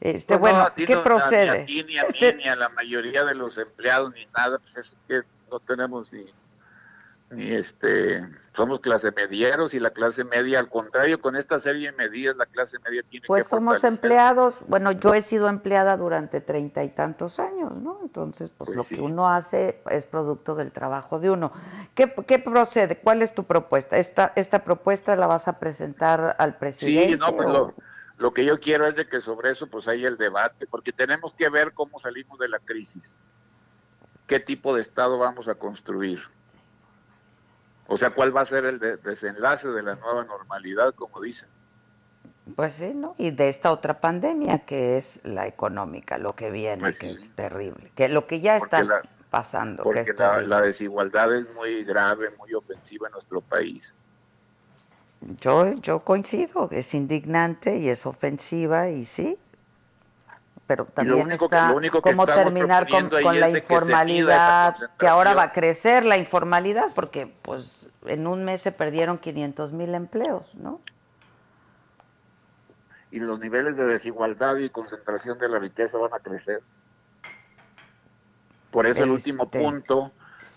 [0.00, 1.64] Este, pues bueno, ¿qué procede?
[1.66, 4.76] Ni a ni a este ni a la mayoría de los empleados, ni nada, pues
[4.76, 6.26] es que no tenemos ni
[7.30, 11.96] ni este somos clase medieros y la clase media al contrario con esta serie de
[11.96, 16.82] medidas la clase media tiene pues somos empleados bueno yo he sido empleada durante treinta
[16.82, 21.20] y tantos años no entonces pues, pues lo que uno hace es producto del trabajo
[21.20, 21.52] de uno.
[21.94, 26.58] ¿Qué, qué procede cuál es tu propuesta esta esta propuesta la vas a presentar al
[26.58, 27.74] presidente sí no pues lo,
[28.18, 31.32] lo que yo quiero es de que sobre eso pues haya el debate porque tenemos
[31.34, 33.16] que ver cómo salimos de la crisis.
[34.26, 36.20] Qué tipo de estado vamos a construir
[37.92, 41.48] o sea, ¿cuál va a ser el desenlace de la nueva normalidad, como dicen?
[42.54, 43.14] Pues sí, ¿no?
[43.18, 47.34] Y de esta otra pandemia que es la económica, lo que viene, pues que es
[47.34, 49.82] terrible, que lo que ya está pasando.
[49.82, 53.82] Porque que la, desigualdad es muy grave, muy ofensiva en nuestro país.
[55.40, 59.36] Yo, yo coincido, es indignante y es ofensiva y sí,
[60.70, 66.92] pero también está cómo terminar con, la informalidad, que, ahora va a crecer la informalidad,
[66.94, 70.80] porque pues en un mes se perdieron 500 mil empleos, ¿no?
[73.10, 76.62] Y los niveles de desigualdad y concentración de la riqueza van a crecer.
[78.70, 80.12] Por eso el último este punto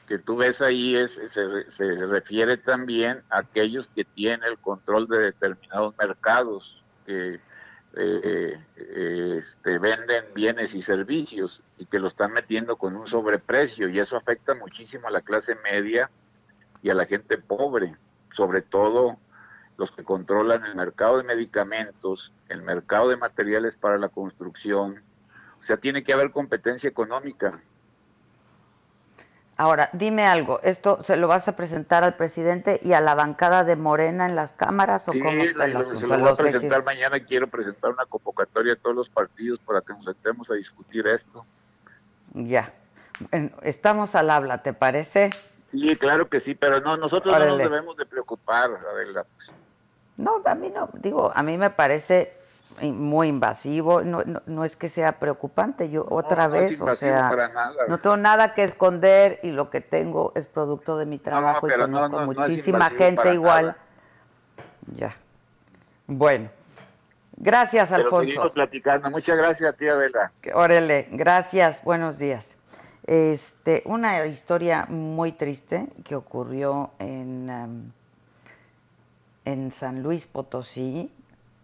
[0.08, 5.08] que tú ves ahí es se, se refiere también a aquellos que tienen el control
[5.08, 7.40] de determinados mercados, que
[7.96, 14.00] eh, este, venden bienes y servicios y que lo están metiendo con un sobreprecio y
[14.00, 16.10] eso afecta muchísimo a la clase media
[16.82, 17.96] y a la gente pobre,
[18.36, 19.18] sobre todo
[19.78, 25.02] los que controlan el mercado de medicamentos, el mercado de materiales para la construcción.
[25.60, 27.62] O sea, tiene que haber competencia económica.
[29.56, 33.64] Ahora, dime algo, ¿esto se lo vas a presentar al presidente y a la bancada
[33.64, 36.00] de Morena en las cámaras o cómo está el asunto?
[36.00, 39.82] Se lo voy a presentar mañana, quiero presentar una convocatoria a todos los partidos para
[39.82, 41.46] que nos sentemos a discutir esto.
[42.34, 42.74] Ya,
[43.62, 45.30] estamos al habla, ¿te parece?
[45.68, 49.26] Sí, claro que sí, pero no, nosotros no nos debemos de preocupar, Adela.
[50.18, 52.32] No, a mí no, digo, a mí me parece
[52.82, 57.32] muy invasivo, no, no, es que sea preocupante, yo otra vez, o sea,
[57.88, 61.74] no tengo nada que esconder y lo que tengo es producto de mi trabajo y
[61.74, 63.76] conozco muchísima gente igual.
[64.96, 65.16] Ya.
[66.08, 66.50] Bueno.
[67.38, 68.52] Gracias, Alfonso.
[68.54, 69.10] platicando.
[69.10, 70.32] Muchas gracias, tía Vela.
[70.54, 71.84] Órale, gracias.
[71.84, 72.58] Buenos días.
[73.06, 77.92] Este, una historia muy triste que ocurrió en, um,
[79.44, 81.12] en San Luis Potosí,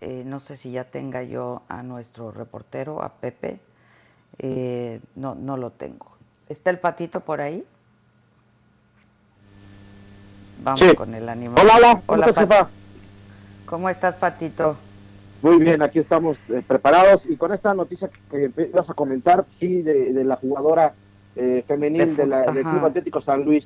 [0.01, 3.59] eh, no sé si ya tenga yo a nuestro reportero, a Pepe.
[4.37, 6.07] Eh, no, no lo tengo.
[6.47, 7.65] ¿Está el patito por ahí?
[10.63, 11.57] Vamos con el animal.
[11.61, 12.01] Hola, hola.
[12.05, 12.67] ¿Cómo estás,
[13.65, 14.75] ¿Cómo estás, Patito?
[15.41, 19.81] Muy bien, aquí estamos eh, preparados y con esta noticia que, vas a comentar, sí,
[19.81, 20.93] de, la jugadora
[21.67, 23.65] femenil de del Club Atlético San Luis.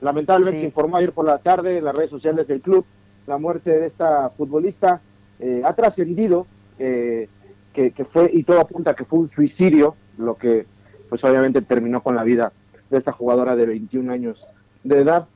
[0.00, 2.84] Lamentablemente se informó ayer por la tarde en las redes sociales del club
[3.28, 5.00] la muerte de esta futbolista
[5.40, 6.46] eh, ha trascendido
[6.78, 7.28] eh,
[7.72, 10.66] que, fue, y todo apunta que fue un suicidio, lo que
[11.08, 12.52] pues obviamente terminó con la vida
[12.90, 14.44] de esta jugadora de 21 años
[14.82, 15.28] de edad.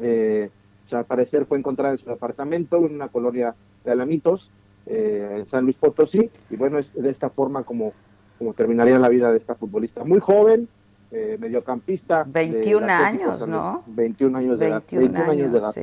[0.00, 0.48] Eh,
[0.90, 4.50] al parecer fue encontrada en su departamento, en una colonia de Alamitos,
[4.86, 7.92] en San Luis Potosí, y bueno, es de esta forma como,
[8.38, 10.04] como terminaría la vida de esta futbolista.
[10.04, 10.68] Muy joven,
[11.10, 12.24] mediocampista.
[12.26, 13.82] 21 años, ¿no?
[13.88, 14.82] 21 años de edad.
[14.90, 15.74] 21 años, de edad.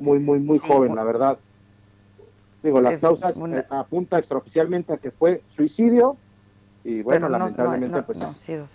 [0.00, 1.38] Muy, muy, muy joven, la verdad.
[2.62, 6.16] Digo, las causas eh, apunta extraoficialmente a que fue suicidio
[6.84, 8.18] y bueno, lamentablemente pues...
[8.18, 8.68] No, sido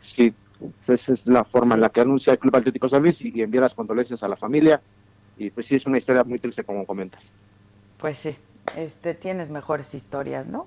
[0.00, 0.34] Sí,
[0.86, 3.60] esa es la forma en la que anuncia el Club Atlético San Luis y, envía
[3.60, 4.80] las condolencias a la familia
[5.38, 7.32] y pues sí, es una historia muy triste como comentas.
[7.98, 8.36] Pues sí,
[8.76, 10.66] este, tienes mejores historias, ¿no?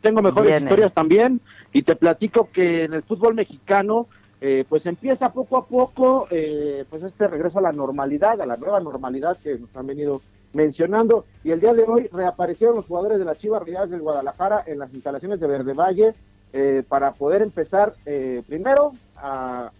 [0.00, 1.40] Tengo mejores historias también
[1.72, 4.08] y te platico que en el fútbol mexicano
[4.40, 8.56] eh, pues empieza poco a poco eh, pues este regreso a la normalidad, a la
[8.56, 10.20] nueva normalidad que nos han venido
[10.52, 11.24] mencionando.
[11.44, 14.78] Y el día de hoy reaparecieron los jugadores de las Chivas Rayadas del Guadalajara en
[14.78, 16.14] las instalaciones de Verde Valle
[16.52, 19.70] eh, para poder empezar eh, primero a,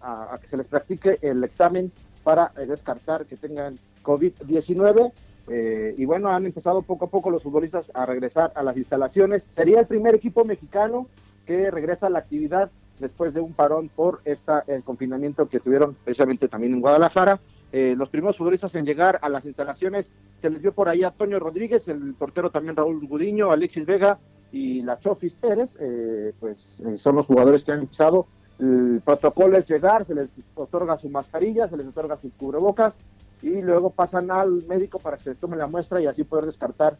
[0.41, 1.91] que se les practique el examen
[2.23, 5.11] para eh, descartar que tengan COVID-19.
[5.97, 9.43] y bueno, han empezado poco a poco los futbolistas a regresar a las instalaciones.
[9.55, 11.07] Sería el primer equipo mexicano
[11.45, 15.95] que regresa a la actividad después de un parón por esta, el confinamiento que tuvieron
[16.03, 17.39] precisamente también en Guadalajara.
[17.75, 21.07] Eh, los primeros futbolistas en llegar a las instalaciones se les vio por ahí a
[21.07, 24.19] Antonio Rodríguez, el portero también Raúl Gudiño, Alexis Vega
[24.51, 28.27] y la Chofis Pérez, eh, pues eh, son los jugadores que han empezado.
[28.59, 32.93] El protocolo es llegar, se les otorga su mascarilla, se les otorga sus cubrebocas
[33.41, 36.45] y luego pasan al médico para que se les tome la muestra y así poder
[36.45, 36.95] descartar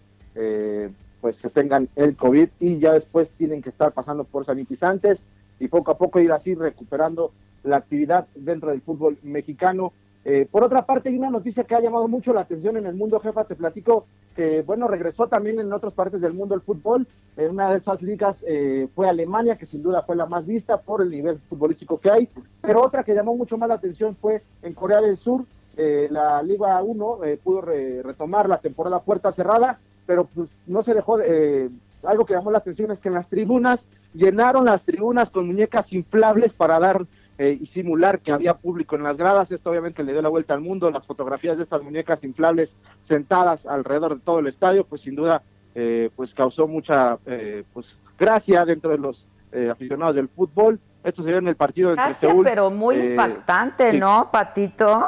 [1.21, 5.23] pues que tengan el COVID y ya después tienen que estar pasando por sanitizantes
[5.59, 7.31] y poco a poco ir así recuperando
[7.63, 9.93] la actividad dentro del fútbol mexicano.
[10.25, 12.95] Eh, por otra parte, hay una noticia que ha llamado mucho la atención en el
[12.95, 14.05] mundo, jefa, te platico
[14.35, 17.05] que, bueno, regresó también en otras partes del mundo el fútbol.
[17.35, 20.77] En una de esas ligas eh, fue Alemania, que sin duda fue la más vista
[20.81, 22.29] por el nivel futbolístico que hay.
[22.61, 25.45] Pero otra que llamó mucho más la atención fue en Corea del Sur.
[25.75, 31.17] Eh, la Liga 1 pudo retomar la temporada puerta cerrada, pero pues no se dejó
[31.17, 31.69] de,
[32.05, 35.91] algo que llamó la atención es que en las tribunas llenaron las tribunas con muñecas
[35.93, 37.05] inflables para dar
[37.39, 39.51] eh, y simular que había público en las gradas.
[39.51, 40.91] Esto obviamente le dio la vuelta al mundo.
[40.91, 45.41] Las fotografías de estas muñecas inflables sentadas alrededor de todo el estadio, pues sin duda,
[45.73, 49.25] eh, pues causó mucha eh, pues gracia dentro de los
[49.69, 50.79] aficionados del fútbol.
[51.03, 55.05] Esto se vio en el partido entre gracia, pero muy impactante, ¿no, Patito?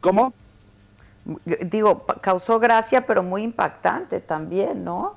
[0.00, 0.32] ¿Cómo?
[1.44, 5.16] Digo, causó gracia, pero muy impactante también, ¿no?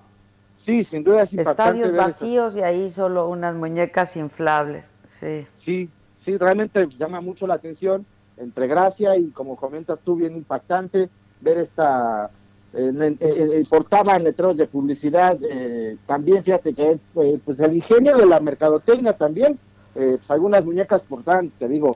[0.57, 1.81] Sí, sin duda es impactante.
[1.81, 5.47] Estadios vacíos y ahí solo unas muñecas inflables, sí.
[5.57, 5.89] Sí,
[6.23, 8.05] sí, realmente llama mucho la atención,
[8.37, 11.09] entre gracia y como comentas tú, bien impactante
[11.41, 12.29] ver esta,
[12.73, 18.39] eh, en letreros de publicidad, eh, también fíjate que eh, pues el ingenio de la
[18.39, 19.59] mercadotecnia también,
[19.95, 21.95] eh, pues algunas muñecas portan, te digo,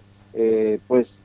[0.88, 1.18] pues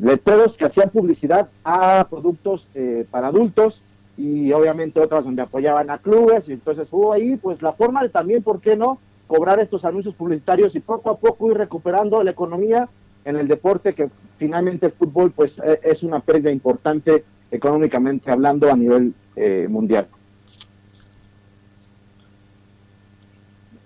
[0.00, 2.66] letreros que hacían publicidad a productos
[3.10, 3.82] para adultos
[4.16, 8.08] y obviamente otras donde apoyaban a clubes y entonces hubo ahí pues la forma de
[8.08, 8.98] también, ¿por qué no?
[9.28, 12.88] Cobrar estos anuncios publicitarios y poco a poco ir recuperando la economía
[13.24, 18.70] en el deporte que finalmente el fútbol pues e, es una pérdida importante económicamente hablando
[18.70, 20.08] a nivel eh, mundial.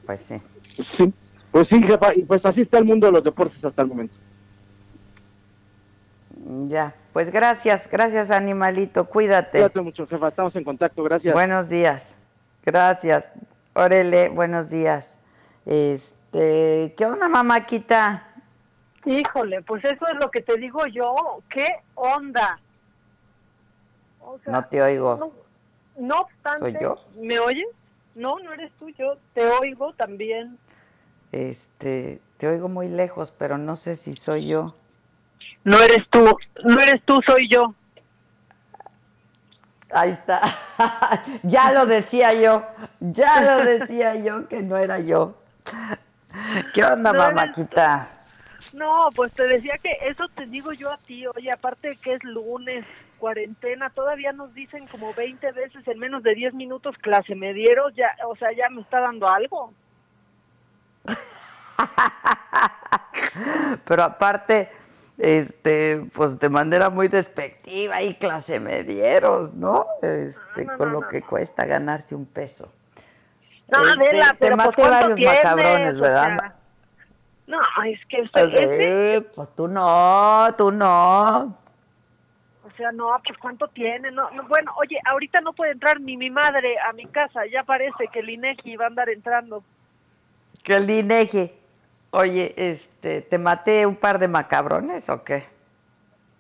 [0.07, 0.41] Pues sí.
[0.81, 1.13] Sí,
[1.51, 4.15] pues sí, jefa, y pues así está el mundo de los deportes hasta el momento.
[6.69, 9.59] Ya, pues gracias, gracias animalito, cuídate.
[9.59, 11.35] Cuídate mucho, jefa, estamos en contacto, gracias.
[11.35, 12.15] Buenos días,
[12.65, 13.31] gracias.
[13.75, 15.19] Órele, buenos días.
[15.67, 18.29] Este, ¿qué onda, mamáquita?
[19.05, 22.61] Híjole, pues eso es lo que te digo yo, ¿qué onda?
[24.47, 25.33] no te oigo.
[25.97, 26.97] No, obstante, ¿Soy yo?
[27.21, 27.67] ¿me oyes?
[28.15, 30.59] No, no eres tú, yo te oigo también.
[31.33, 34.75] Este, te oigo muy lejos, pero no sé si soy yo.
[35.65, 37.75] No eres tú, no eres tú, soy yo.
[39.93, 40.43] Ahí está.
[41.43, 42.65] ya lo decía yo,
[43.01, 45.42] ya lo decía yo que no era yo.
[46.75, 48.09] ¿Qué onda, mamáquita?
[48.75, 52.25] No, pues te decía que eso te digo yo a ti, oye, aparte que es
[52.25, 52.85] lunes,
[53.19, 58.17] cuarentena, todavía nos dicen como 20 veces en menos de 10 minutos clase medieros, ya,
[58.27, 59.73] o sea, ya me está dando algo.
[63.85, 64.71] Pero aparte,
[65.19, 69.87] este, pues de manera muy despectiva y clase medieros, ¿no?
[70.03, 72.71] Este, con lo que cuesta ganarse un peso.
[73.73, 75.45] No, este, Adela, te pero maté pues, varios tienes?
[75.45, 76.37] macabrones, O ¿verdad?
[76.39, 76.55] sea,
[77.47, 81.57] no, es que usted, ese- sí, pues tú no, tú no.
[82.65, 86.17] o sea, no, pues cuánto tiene, no, no, bueno, oye, ahorita no puede entrar ni
[86.17, 89.63] mi madre a mi casa, ya parece que el INEGI va a andar entrando.
[90.63, 91.53] Que el INEGI.
[92.13, 95.45] Oye, este, ¿te maté un par de macabrones o qué?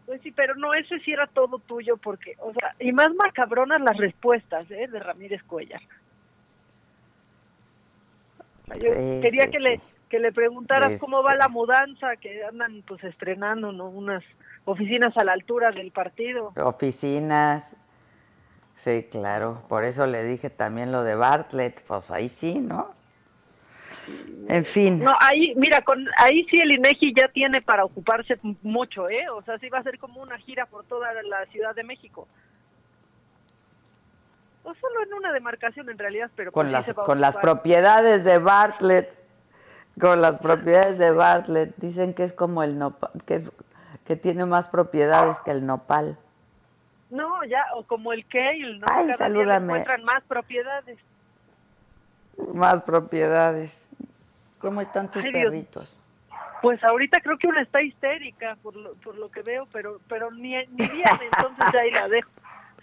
[0.06, 3.80] Pues sí, pero no, ese sí era todo tuyo, porque, o sea, y más macabronas
[3.80, 4.86] las respuestas, ¿eh?
[4.88, 5.80] De Ramírez Cuellar.
[8.74, 9.64] Yo Sí, quería sí, que sí.
[9.64, 13.88] le que le preguntaras cómo va la mudanza, que andan pues estrenando, ¿no?
[13.88, 14.22] Unas
[14.66, 16.52] oficinas a la altura del partido.
[16.56, 17.74] Oficinas.
[18.76, 19.62] Sí, claro.
[19.70, 21.82] Por eso le dije también lo de Bartlett.
[21.86, 22.92] Pues ahí sí, ¿no?
[24.48, 24.98] En fin.
[24.98, 29.28] No, ahí, mira, con ahí sí el INEGI ya tiene para ocuparse mucho, ¿eh?
[29.30, 32.28] O sea, sí va a ser como una gira por toda la Ciudad de México.
[34.64, 39.10] O solo en una demarcación en realidad, pero con las con las propiedades de Bartlett
[40.00, 43.44] con las propiedades de Bartlett dicen que es como el nopal que es
[44.06, 46.16] que tiene más propiedades que el nopal
[47.10, 48.86] No, ya, o como el Kale, ¿no?
[48.88, 49.64] Ay, Cada día le salúdame.
[49.64, 50.98] encuentran más propiedades.
[52.54, 53.88] más propiedades
[54.60, 55.44] cómo están tus Ay, Dios.
[55.44, 55.98] perritos
[56.62, 60.30] Pues ahorita creo que una está histérica por lo, por lo que veo, pero pero
[60.30, 62.30] ni, ni viene, entonces ya ahí la dejo.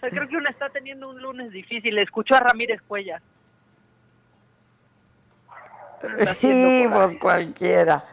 [0.00, 1.98] O sea, creo que una está teniendo un lunes difícil.
[1.98, 2.80] Escuchó a Ramírez
[6.30, 7.18] haciendo sí ahí.
[7.18, 8.04] cualquiera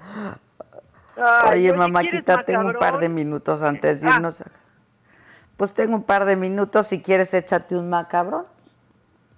[1.15, 4.15] Ay, oye mamáquita ¿quieres tengo un par de minutos antes de Ah.
[4.15, 4.43] irnos
[5.55, 8.45] pues tengo un par de minutos si quieres échate un macabrón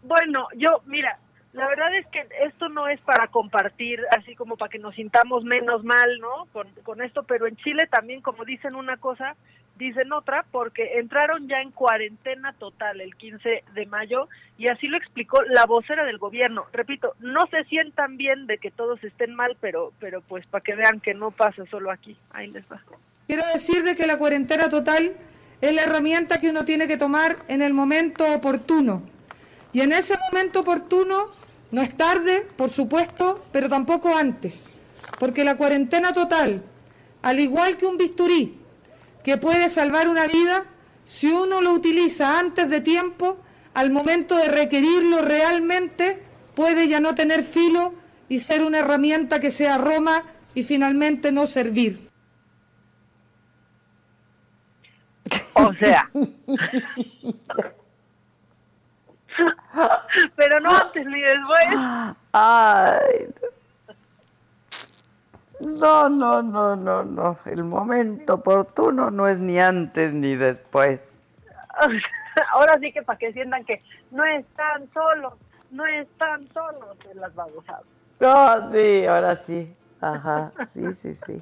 [0.01, 1.19] Bueno, yo, mira,
[1.53, 5.43] la verdad es que esto no es para compartir, así como para que nos sintamos
[5.43, 6.47] menos mal, ¿no?
[6.51, 9.35] Con, con esto, pero en Chile también, como dicen una cosa,
[9.80, 14.27] dicen otra, porque entraron ya en cuarentena total el 15 de mayo
[14.57, 16.65] y así lo explicó la vocera del gobierno.
[16.73, 20.75] Repito, no se sientan bien de que todos estén mal, pero, pero pues para que
[20.75, 22.15] vean que no pasa solo aquí.
[22.32, 22.82] Ahí les va.
[23.25, 25.15] Quiero decir de que la cuarentena total
[25.61, 29.03] es la herramienta que uno tiene que tomar en el momento oportuno.
[29.71, 31.27] Y en ese momento oportuno
[31.71, 34.63] no es tarde, por supuesto, pero tampoco antes.
[35.19, 36.63] Porque la cuarentena total,
[37.21, 38.59] al igual que un bisturí,
[39.24, 40.65] que puede salvar una vida,
[41.05, 43.39] si uno lo utiliza antes de tiempo,
[43.74, 46.22] al momento de requerirlo realmente,
[46.55, 47.93] puede ya no tener filo
[48.28, 52.09] y ser una herramienta que sea Roma y finalmente no servir.
[55.53, 56.09] O sea.
[60.36, 61.65] pero no antes ni después.
[62.34, 63.28] Ay.
[66.30, 67.38] No, no, no, no.
[67.45, 71.01] El momento oportuno no es ni antes ni después.
[72.53, 75.34] Ahora sí que para que sientan que no están solos,
[75.71, 77.84] no están solos en las babosadas.
[78.19, 79.75] No, sí, ahora sí.
[80.01, 81.41] Ajá, sí, sí, sí.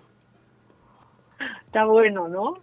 [1.65, 2.55] Está bueno, ¿no?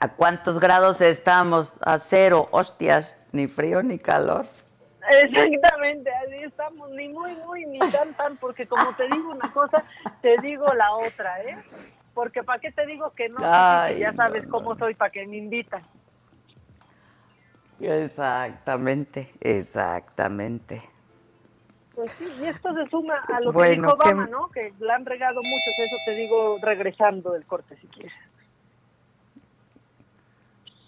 [0.00, 1.72] ¿A cuántos grados estamos?
[1.80, 4.44] A cero, hostias, ni frío ni calor.
[5.10, 9.84] Exactamente, así estamos, ni muy, muy, ni tan, tan, porque como te digo una cosa,
[10.20, 11.56] te digo la otra, ¿eh?
[12.14, 13.38] Porque ¿para qué te digo que no?
[13.42, 15.82] Ay, ya sabes no, cómo soy, para que me invitan.
[17.80, 20.82] Exactamente, exactamente.
[21.94, 24.50] Pues sí, y esto se suma a lo que dijo Obama, ¿qué- ¿no?
[24.50, 28.12] Que la han regado muchos, eso te digo regresando del corte, si quieres.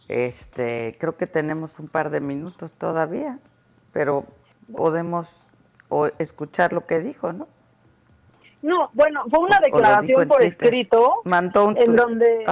[0.09, 3.39] Este, creo que tenemos un par de minutos todavía,
[3.95, 4.25] pero
[4.77, 5.47] podemos
[6.19, 7.49] escuchar lo que dijo, ¿no?
[8.61, 12.45] No, bueno, fue una declaración por escrito Mandó un en donde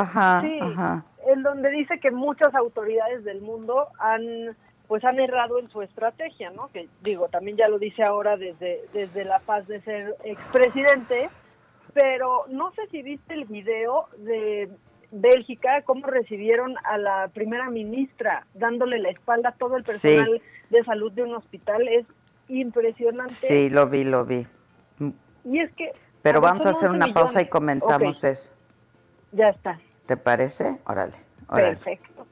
[1.26, 4.57] en donde dice que muchas autoridades del mundo han
[4.88, 6.68] pues han errado en su estrategia, ¿no?
[6.68, 11.30] Que digo, también ya lo dice ahora desde desde la paz de ser expresidente,
[11.95, 14.68] pero no sé si viste el video de
[15.12, 20.40] Bélgica, cómo recibieron a la primera ministra dándole la espalda a todo el personal
[20.70, 21.86] de salud de un hospital.
[21.86, 22.06] Es
[22.48, 23.34] impresionante.
[23.34, 24.46] Sí, lo vi, lo vi.
[25.44, 25.92] Y es que...
[26.22, 28.52] Pero vamos a hacer una pausa y comentamos eso.
[29.32, 29.78] Ya está.
[30.06, 30.80] ¿Te parece?
[30.86, 31.16] Órale,
[31.48, 32.26] Perfecto.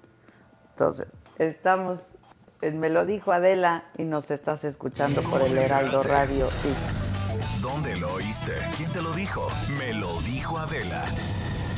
[0.71, 1.09] Entonces,
[1.39, 2.17] estamos
[2.63, 6.47] en Me lo dijo Adela y nos estás escuchando por el Heraldo Radio.
[7.61, 8.53] ¿Dónde lo oíste?
[8.77, 9.49] ¿Quién te lo dijo?
[9.79, 11.05] Me lo dijo Adela.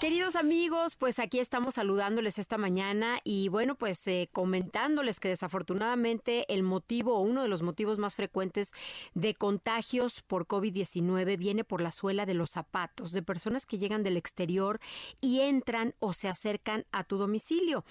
[0.00, 6.50] Queridos amigos, pues aquí estamos saludándoles esta mañana y bueno, pues eh, comentándoles que desafortunadamente
[6.54, 8.72] el motivo o uno de los motivos más frecuentes
[9.12, 14.02] de contagios por COVID-19 viene por la suela de los zapatos de personas que llegan
[14.02, 14.80] del exterior
[15.20, 17.84] y entran o se acercan a tu domicilio.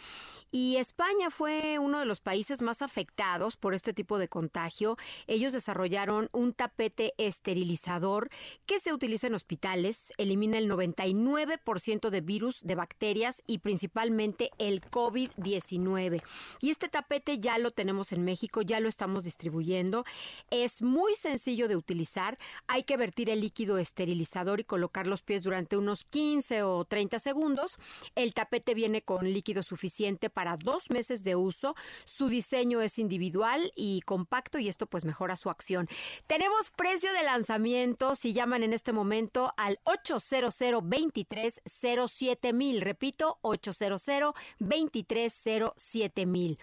[0.50, 4.98] Y España fue uno de los países más afectados por este tipo de contagio.
[5.28, 8.30] Ellos desarrollaron un tapete esterilizador
[8.66, 14.82] que se utiliza en hospitales, elimina el 99% de virus, de bacterias y principalmente el
[14.82, 16.24] COVID-19.
[16.62, 20.06] Y este tapete ya lo tenemos en México, ya lo estamos distribuyendo.
[20.50, 22.38] Es muy sencillo de utilizar.
[22.68, 27.20] Hay que vertir el líquido esterilizador y colocar los pies durante unos 15 o 30
[27.20, 27.78] segundos.
[28.16, 31.76] El tapete viene con líquido suficiente para dos meses de uso.
[32.06, 35.90] Su diseño es individual y compacto y esto pues mejora su acción.
[36.28, 40.30] Tenemos precio de lanzamiento si llaman en este momento al 800
[40.84, 41.62] 23
[42.08, 42.82] 07 mil.
[42.82, 46.60] Repito, 800 2307 mil.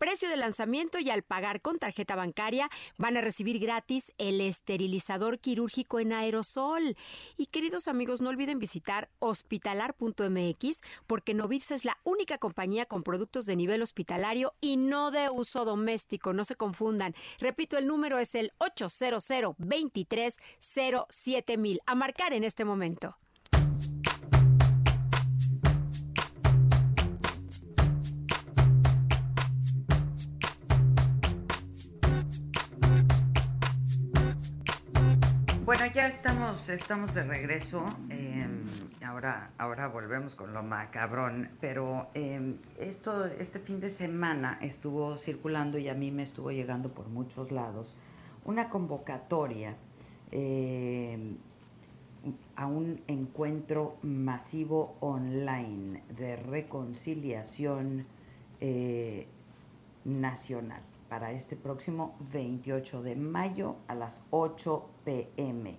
[0.00, 5.40] Precio de lanzamiento y al pagar con tarjeta bancaria van a recibir gratis el esterilizador
[5.40, 6.96] quirúrgico en aerosol.
[7.36, 13.44] Y queridos amigos, no olviden visitar hospitalar.mx porque Novix es la única compañía con productos
[13.44, 16.32] de nivel hospitalario y no de uso doméstico.
[16.32, 17.14] No se confundan.
[17.38, 19.28] Repito, el número es el 800
[19.58, 21.78] 2307 mil.
[21.84, 23.18] A marcar en este momento.
[35.70, 37.84] Bueno, ya estamos, estamos de regreso.
[38.08, 38.64] Em,
[39.06, 41.48] ahora, ahora volvemos con lo macabrón.
[41.60, 46.92] Pero em, esto, este fin de semana estuvo circulando y a mí me estuvo llegando
[46.92, 47.94] por muchos lados
[48.44, 49.76] una convocatoria
[50.32, 51.36] em,
[52.56, 58.06] a un encuentro masivo online de reconciliación
[58.60, 59.28] eh,
[60.04, 65.76] nacional para este próximo 28 de mayo a las 8 pm.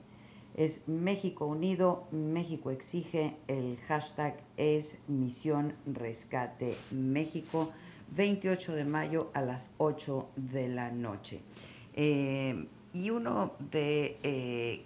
[0.55, 7.71] Es México Unido, México exige, el hashtag es Misión Rescate México,
[8.17, 11.39] 28 de mayo a las 8 de la noche.
[11.93, 14.83] Eh, y uno de, eh,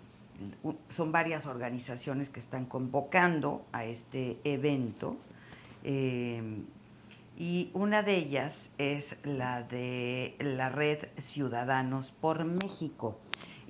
[0.92, 5.16] son varias organizaciones que están convocando a este evento.
[5.84, 6.44] Eh,
[7.38, 13.20] y una de ellas es la de la red Ciudadanos por México.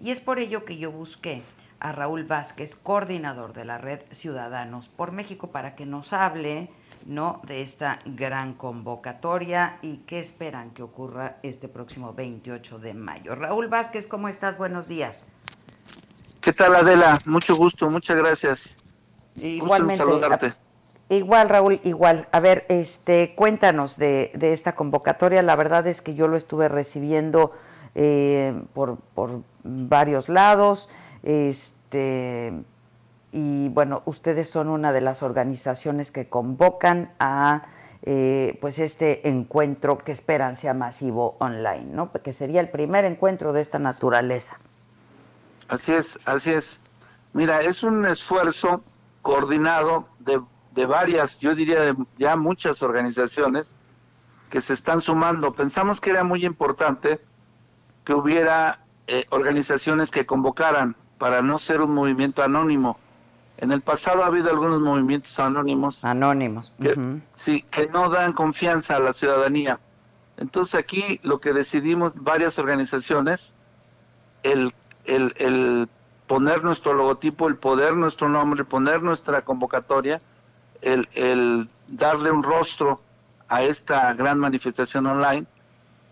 [0.01, 1.41] Y es por ello que yo busqué
[1.79, 6.69] a Raúl Vázquez, coordinador de la red Ciudadanos por México, para que nos hable
[7.05, 7.41] ¿no?
[7.45, 13.35] de esta gran convocatoria y qué esperan que ocurra este próximo 28 de mayo.
[13.35, 14.57] Raúl Vázquez, ¿cómo estás?
[14.57, 15.27] Buenos días.
[16.41, 17.17] ¿Qué tal, Adela?
[17.25, 18.77] Mucho gusto, muchas gracias.
[19.35, 19.97] Igualmente.
[19.97, 20.64] saludarte.
[21.09, 22.27] Igual, Raúl, igual.
[22.31, 25.43] A ver, este, cuéntanos de, de esta convocatoria.
[25.43, 27.51] La verdad es que yo lo estuve recibiendo
[27.93, 30.89] eh, por, por, varios lados.
[31.23, 32.53] Este,
[33.31, 37.63] y bueno, ustedes son una de las organizaciones que convocan a
[38.03, 42.11] eh, pues este encuentro que esperan sea masivo online, ¿no?
[42.11, 44.57] Porque sería el primer encuentro de esta naturaleza.
[45.69, 46.77] Así es, así es.
[47.33, 48.83] Mira, es un esfuerzo
[49.21, 50.39] coordinado de
[50.75, 53.75] de varias, yo diría de ya muchas organizaciones
[54.49, 55.53] que se están sumando.
[55.53, 57.21] Pensamos que era muy importante
[58.03, 62.99] que hubiera eh, organizaciones que convocaran para no ser un movimiento anónimo,
[63.57, 66.03] En el pasado ha habido algunos movimientos anónimos.
[66.03, 66.73] Anónimos.
[66.81, 69.79] Que, Sí, que no dan confianza a la ciudadanía.
[70.35, 73.53] Entonces aquí lo que decidimos varias organizaciones,
[74.43, 74.73] el,
[75.05, 75.87] el, el
[76.27, 80.19] poner nuestro logotipo, el poder nuestro nombre, poner nuestra convocatoria,
[80.81, 83.01] el, el darle un rostro
[83.47, 85.45] a esta gran manifestación online,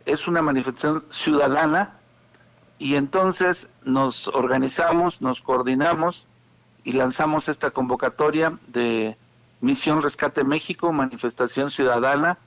[0.06, 1.98] es una manifestación ciudadana
[2.78, 6.28] y entonces nos organizamos, nos coordinamos
[6.84, 9.16] y lanzamos esta convocatoria de
[9.62, 12.38] Misión Rescate México, manifestación ciudadana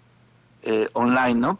[0.62, 1.58] eh, online, ¿no?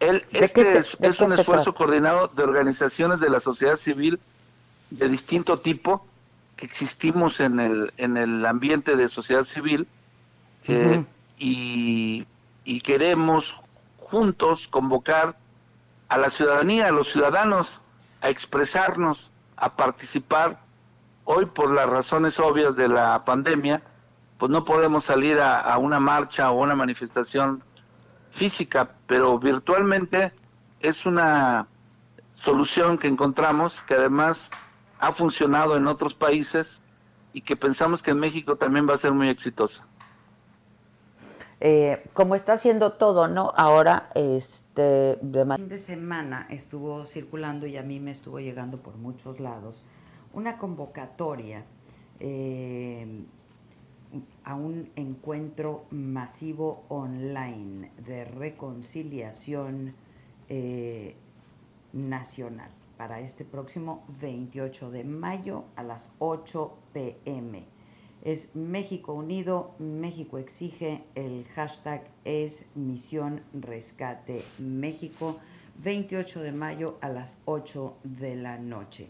[0.00, 4.18] El, este es, un esfuerzo coordinado de organizaciones de la sociedad civil
[4.90, 6.04] de distinto tipo
[6.62, 9.88] que existimos en el, en el ambiente de sociedad civil
[10.68, 11.04] eh,
[11.36, 12.24] y,
[12.62, 13.56] y queremos
[13.98, 15.34] juntos convocar
[16.08, 17.80] a la ciudadanía, a los ciudadanos,
[18.20, 20.60] a expresarnos, a participar.
[21.24, 23.82] Hoy, por las razones obvias de la pandemia,
[24.38, 27.64] pues no podemos salir a, una marcha o una manifestación
[28.30, 30.32] física, pero virtualmente
[30.78, 31.66] es una
[32.34, 34.48] solución que encontramos que además
[35.02, 36.80] ha funcionado en otros países
[37.32, 39.84] y que pensamos que en México también va a ser muy exitosa.
[41.58, 43.52] Eh, como está haciendo todo, ¿no?
[43.56, 48.96] Ahora, este, de fin de semana estuvo circulando y a mí me estuvo llegando por
[48.96, 49.82] muchos lados
[50.34, 51.64] una convocatoria
[52.20, 53.24] eh,
[54.44, 59.94] a un encuentro masivo online de reconciliación
[60.48, 61.16] eh,
[61.92, 67.64] nacional para este próximo 28 de mayo a las 8 pm
[68.22, 75.40] es México Unido, México exige, el hashtag es Misión Rescate México,
[75.82, 79.08] 28 de mayo a las 8 de la noche.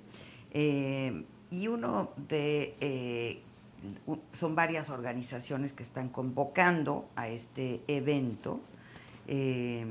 [0.51, 3.43] Eh, y uno de, eh,
[4.33, 8.61] son varias organizaciones que están convocando a este evento.
[9.27, 9.85] Eh,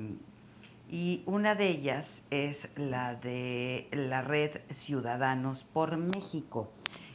[0.91, 6.69] y una de ellas es la de la red Ciudadanos por México.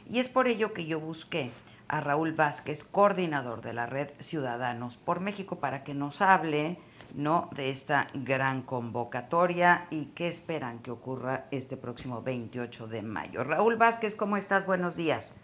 [0.09, 1.51] Y es por ello que yo busqué
[1.87, 6.79] a Raúl Vázquez, coordinador de la red Ciudadanos por México, para que nos hable
[7.15, 7.49] ¿no?
[7.55, 13.43] de esta gran convocatoria y qué esperan que ocurra este próximo 28 de mayo.
[13.43, 14.65] Raúl Vázquez, ¿cómo estás?
[14.65, 15.35] Buenos días.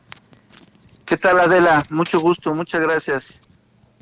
[1.06, 1.84] ¿Qué tal, Adela?
[1.92, 3.42] Mucho gusto, muchas gracias.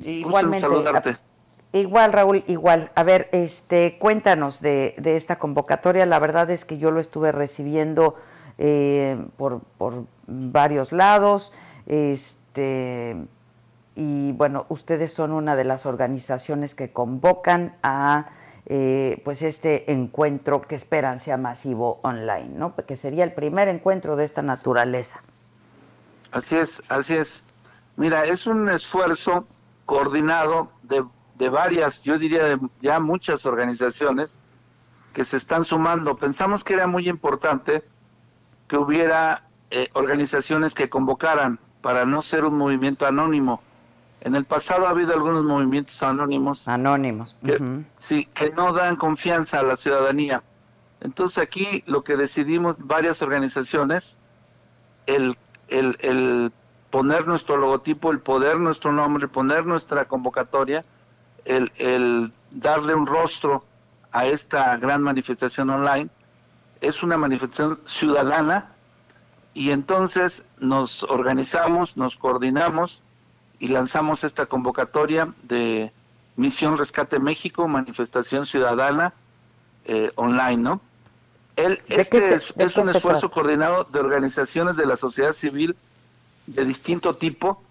[0.00, 0.66] Igualmente.
[0.66, 1.31] saludarte.
[1.72, 2.90] Igual, Raúl, igual.
[2.94, 6.04] A ver, este, cuéntanos de, de esta convocatoria.
[6.04, 8.16] La verdad es que yo lo estuve recibiendo
[8.58, 11.52] eh, por, por varios lados.
[11.86, 13.16] Este,
[13.94, 18.26] y bueno, ustedes son una de las organizaciones que convocan a
[18.66, 22.76] eh, pues este encuentro que esperan sea masivo online, ¿no?
[22.76, 25.20] Que sería el primer encuentro de esta naturaleza.
[26.30, 27.42] Así es, así es.
[27.96, 29.46] Mira, es un esfuerzo
[29.84, 31.04] coordinado de,
[31.36, 34.38] de varias, yo diría de ya muchas organizaciones
[35.12, 36.16] que se están sumando.
[36.16, 37.82] Pensamos que era muy importante
[38.68, 43.62] que hubiera eh, organizaciones que convocaran para no ser un movimiento anónimo.
[44.20, 46.66] En el pasado ha habido algunos movimientos anónimos.
[46.68, 47.36] Anónimos.
[47.44, 50.42] Que, Sí, que no dan confianza a la ciudadanía.
[51.00, 54.16] Entonces aquí lo que decidimos varias organizaciones,
[55.06, 55.36] el,
[55.68, 56.52] el, el
[56.90, 60.84] poner nuestro logotipo, el poder nuestro nombre, poner nuestra convocatoria,
[61.44, 63.64] el, el darle un rostro
[64.12, 66.10] a esta gran manifestación online,
[66.80, 68.72] es una manifestación ciudadana
[69.54, 73.02] y entonces nos organizamos, nos coordinamos
[73.58, 75.92] y lanzamos esta convocatoria de
[76.36, 79.12] Misión Rescate México, manifestación ciudadana
[79.84, 80.80] eh, online, ¿no?
[81.54, 85.76] El, este es, un esfuerzo coordinado de organizaciones de la sociedad civil
[86.46, 87.62] de distinto tipo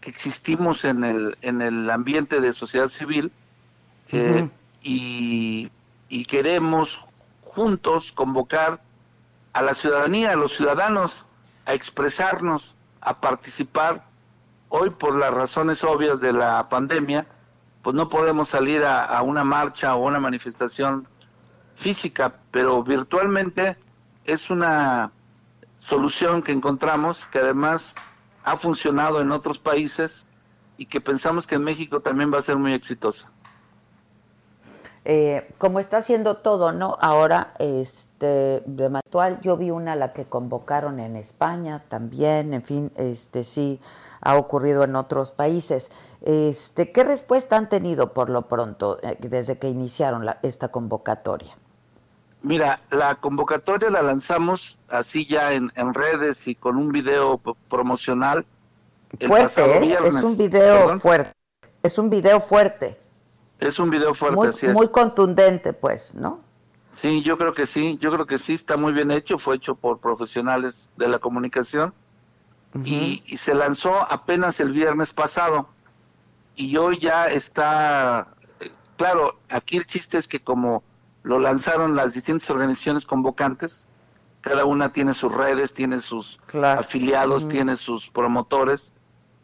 [0.00, 3.32] que existimos en el, en el ambiente de sociedad civil
[4.12, 4.48] eh,
[4.82, 5.70] y,
[6.08, 6.98] y queremos
[7.42, 8.80] juntos convocar
[9.52, 11.24] a la ciudadanía, a los ciudadanos,
[11.66, 14.04] a expresarnos, a participar.
[14.68, 17.26] Hoy, por las razones obvias de la pandemia,
[17.82, 21.06] pues no podemos salir a, una marcha o una manifestación
[21.76, 23.76] física, pero virtualmente
[24.24, 25.10] es una
[25.78, 27.94] solución que encontramos que además
[28.44, 30.24] ha funcionado en otros países
[30.76, 33.30] y que pensamos que en México también va a ser muy exitosa.
[35.04, 36.96] Eh, como está haciendo todo, ¿no?
[37.00, 39.40] Ahora, es de, actual.
[39.40, 43.80] Yo vi una la que convocaron en España también, en fin, este sí
[44.20, 45.90] ha ocurrido en otros países.
[46.20, 51.56] Este, ¿Qué respuesta han tenido por lo pronto eh, desde que iniciaron esta convocatoria?
[52.42, 57.38] Mira, la convocatoria la lanzamos así ya en, redes y con un video
[57.68, 58.46] promocional
[59.20, 59.98] fuerte, ¿eh?
[60.06, 61.32] es un video fuerte.
[61.82, 62.96] Es un video fuerte.
[63.58, 64.72] Es un video fuerte, muy, así es.
[64.72, 66.40] Muy contundente, pues, ¿no?
[66.92, 69.74] Sí, yo creo que sí, yo creo que sí, está muy bien hecho, fue hecho
[69.74, 71.92] por profesionales de la comunicación
[72.84, 75.68] y, se lanzó apenas el viernes pasado
[76.56, 78.28] y hoy ya está,
[78.96, 80.82] claro, aquí el chiste es que como
[81.22, 83.86] lo lanzaron las distintas organizaciones convocantes,
[84.40, 88.90] cada una tiene sus redes, tiene sus afiliados, tiene sus promotores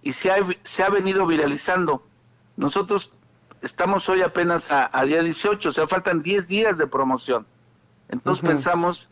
[0.03, 2.03] y se ha, se ha venido viralizando.
[2.57, 3.13] Nosotros
[3.61, 7.47] estamos hoy apenas a, día 18, o sea, faltan 10 días de promoción.
[8.09, 9.09] Entonces pensamos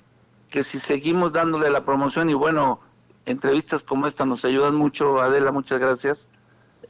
[0.49, 2.81] que si seguimos dándole la promoción y bueno,
[3.27, 6.29] entrevistas como esta nos ayudan mucho, Adela, muchas gracias,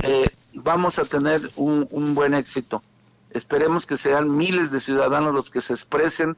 [0.02, 2.82] eh, vamos a tener un, un buen éxito.
[3.34, 6.36] Esperemos que sean miles de ciudadanos los que se expresen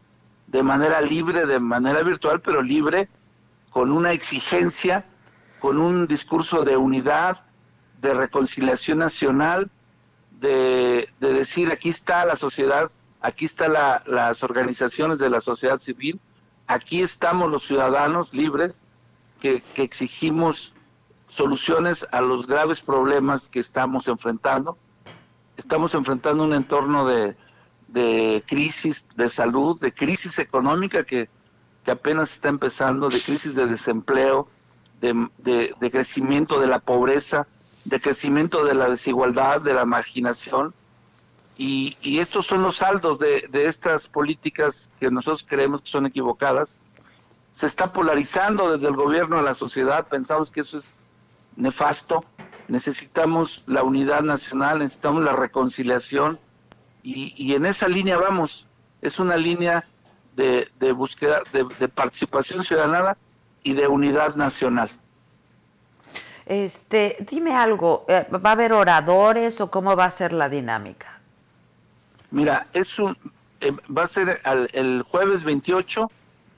[0.49, 3.09] de manera libre, de manera virtual, pero libre,
[3.71, 5.05] con una exigencia,
[5.61, 7.45] con un discurso de unidad,
[8.01, 9.71] de reconciliación nacional,
[10.41, 12.91] de, decir aquí está la sociedad,
[13.21, 16.21] aquí están las organizaciones de la sociedad civil,
[16.67, 18.81] aquí estamos los ciudadanos libres
[19.41, 20.73] que, exigimos
[21.29, 24.79] soluciones a los graves problemas que estamos enfrentando.
[25.57, 27.37] Estamos enfrentando un entorno de,
[27.89, 31.29] de crisis de salud, de crisis económica que,
[31.87, 34.49] apenas está empezando, de crisis de desempleo,
[35.01, 35.29] de,
[35.79, 37.47] de crecimiento de la pobreza,
[37.85, 40.75] de crecimiento de la desigualdad, de la marginación,
[41.59, 46.05] y, y estos son los saldos de, de, estas políticas que nosotros creemos que son
[46.07, 46.79] equivocadas.
[47.53, 50.93] Se está polarizando desde el gobierno a la sociedad, pensamos que eso es
[51.57, 52.25] nefasto,
[52.69, 56.39] necesitamos la unidad nacional, necesitamos la reconciliación,
[57.03, 58.67] y, y en esa línea vamos,
[59.03, 59.85] es una línea
[60.35, 63.17] de, de búsqueda, de, de participación ciudadana
[63.63, 64.91] y de unidad nacional.
[66.47, 71.19] Este, dime algo, eh, ¿va a haber oradores o cómo va a ser la dinámica?
[72.31, 73.17] Mira, es un,
[73.61, 74.41] eh, va a ser
[74.73, 76.11] el jueves 28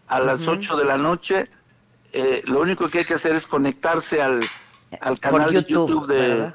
[0.09, 1.49] a las 8 de la noche.
[2.13, 4.41] Eh, lo único que hay que hacer es conectarse al,
[5.01, 6.53] al canal de YouTube de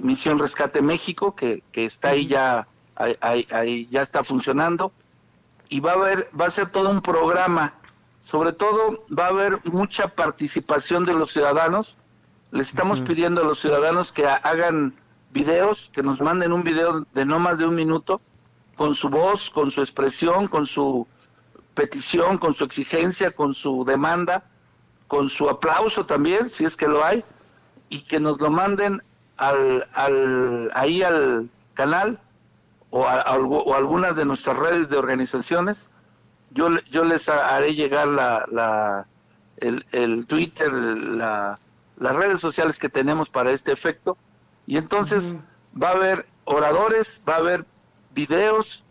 [0.00, 2.66] Misión Rescate México, que, que está ahí ya,
[2.96, 4.92] ahí, ahí, ya está funcionando.
[5.68, 7.74] Y va a haber, va a ser todo un programa.
[8.22, 11.96] Sobre todo va a haber mucha participación de los ciudadanos.
[12.52, 14.94] Les estamos pidiendo a los ciudadanos que hagan
[15.32, 18.20] videos, que nos manden un video de no más de un minuto,
[18.76, 21.06] con su voz, con su expresión, con su
[21.74, 24.44] petición, con su exigencia, con su demanda,
[25.08, 27.24] con su aplauso también, si es que lo hay,
[27.94, 29.00] y que nos lo manden
[29.36, 32.18] al, al, ahí al canal
[32.90, 35.88] o a, algunas de nuestras redes de organizaciones.
[36.50, 39.06] Yo, yo les haré llegar la, la,
[39.58, 41.56] el, el Twitter, la,
[41.96, 44.16] las redes sociales que tenemos para este efecto
[44.66, 45.32] y entonces
[45.80, 47.64] va a haber oradores, va a haber
[48.12, 48.82] videos,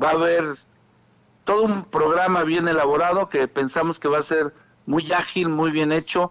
[0.00, 0.44] va a haber
[1.44, 4.54] todo un programa bien elaborado que pensamos que va a ser
[4.86, 6.30] muy ágil, muy bien hecho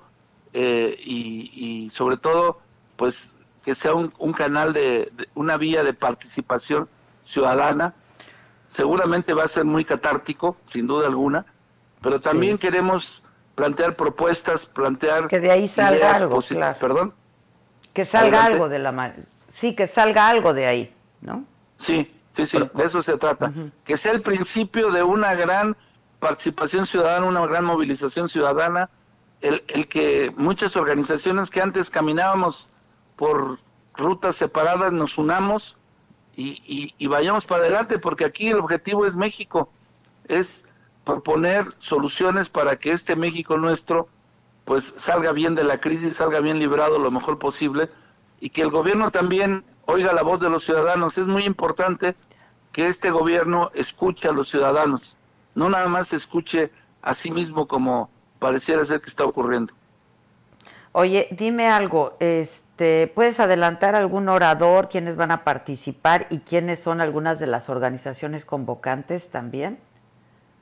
[0.54, 2.60] eh, y, sobre todo
[2.96, 3.32] pues
[3.64, 6.88] que sea un, canal de, una vía de participación
[7.24, 7.94] ciudadana.
[8.68, 11.46] Seguramente va a ser muy catártico, sin duda alguna,
[12.02, 13.24] pero también queremos
[13.56, 15.28] plantear propuestas, plantear...
[15.28, 16.40] Que de ahí salga algo,
[16.80, 17.14] Perdón.
[17.94, 19.14] Que salga algo de la...
[19.50, 21.46] Sí, que salga algo de ahí, ¿no?
[21.80, 23.54] Sí, sí, sí, de eso se trata.
[23.86, 25.78] Que sea el principio de una gran
[26.20, 28.90] participación ciudadana, una gran movilización ciudadana,
[29.44, 32.70] el, que muchas organizaciones que antes caminábamos
[33.18, 33.60] por
[33.96, 35.78] rutas separadas nos unamos
[36.36, 39.70] y, y, y vayamos para adelante, porque aquí el objetivo es México,
[40.28, 40.64] es
[41.04, 44.08] proponer soluciones para que este México nuestro
[44.64, 47.90] pues salga bien de la crisis, salga bien librado lo mejor posible
[48.40, 51.18] y que el gobierno también oiga la voz de los ciudadanos.
[51.18, 52.16] Es muy importante
[52.72, 55.18] que este gobierno escuche a los ciudadanos,
[55.54, 56.72] no nada más escuche
[57.02, 58.10] a sí mismo como
[58.44, 59.74] pareciera ser que está ocurriendo.
[60.92, 67.00] Oye, dime algo, este, ¿puedes adelantar algún orador, quiénes van a participar y quiénes son
[67.00, 69.80] algunas de las organizaciones convocantes también?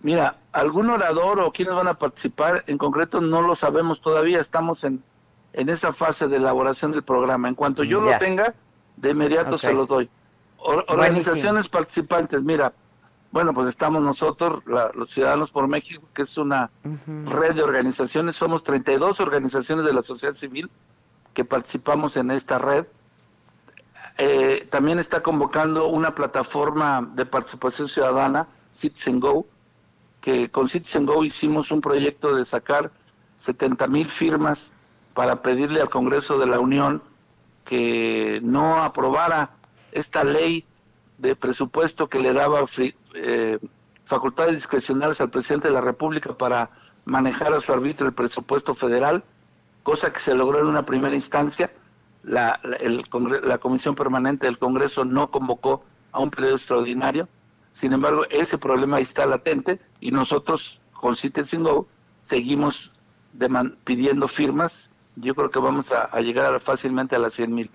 [0.04, 4.84] Mira, algún orador o quienes van a participar en concreto no lo sabemos todavía, estamos
[4.84, 5.04] en,
[5.54, 7.50] en esa fase de elaboración del programa.
[7.50, 8.54] En cuanto yo lo tenga,
[8.98, 10.08] de inmediato se los doy.
[10.60, 12.72] organizaciones participantes, mira,
[13.32, 18.64] bueno, pues estamos nosotros, los Ciudadanos por México, que es una red de organizaciones, somos
[18.64, 20.70] 32 organizaciones de la sociedad civil
[21.34, 22.86] que participamos en esta red.
[24.18, 29.46] Eh, también está convocando una plataforma de participación ciudadana, Citizen Go,
[30.20, 32.92] que con Citizen Go hicimos un proyecto de sacar
[33.38, 34.72] 70 mil firmas
[35.14, 37.02] para pedirle al Congreso de la Unión
[37.64, 39.52] que no aprobara
[39.94, 40.66] esta ley
[41.18, 42.62] de presupuesto que le daba
[43.14, 43.60] eh,
[44.06, 46.70] facultades discrecionales al presidente de la República para
[47.06, 49.24] manejar a su arbitrio el presupuesto federal,
[49.84, 51.72] cosa que se logró en una primera instancia.
[52.24, 52.60] La,
[53.44, 57.28] la Comisión Permanente del Congreso no convocó a un periodo extraordinario.
[57.74, 61.88] Sin embargo, ese problema está latente y nosotros con Citizen Go
[62.22, 62.92] seguimos
[63.84, 64.90] pidiendo firmas.
[65.16, 67.72] Yo creo que vamos a, llegar fácilmente a las 100 mil.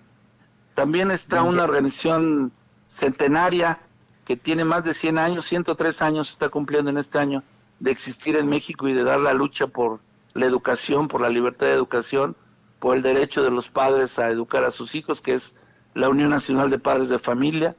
[0.74, 2.53] También está una organización
[2.89, 3.78] centenaria
[4.27, 7.45] que tiene más de 100 años, 103 años está cumpliendo en este año
[7.79, 10.01] de existir en México y de dar la lucha por
[10.35, 12.37] la educación, por la libertad de educación,
[12.81, 15.55] por el derecho de los padres a educar a sus hijos, que es
[15.95, 17.77] la Unión Nacional de Padres de Familia.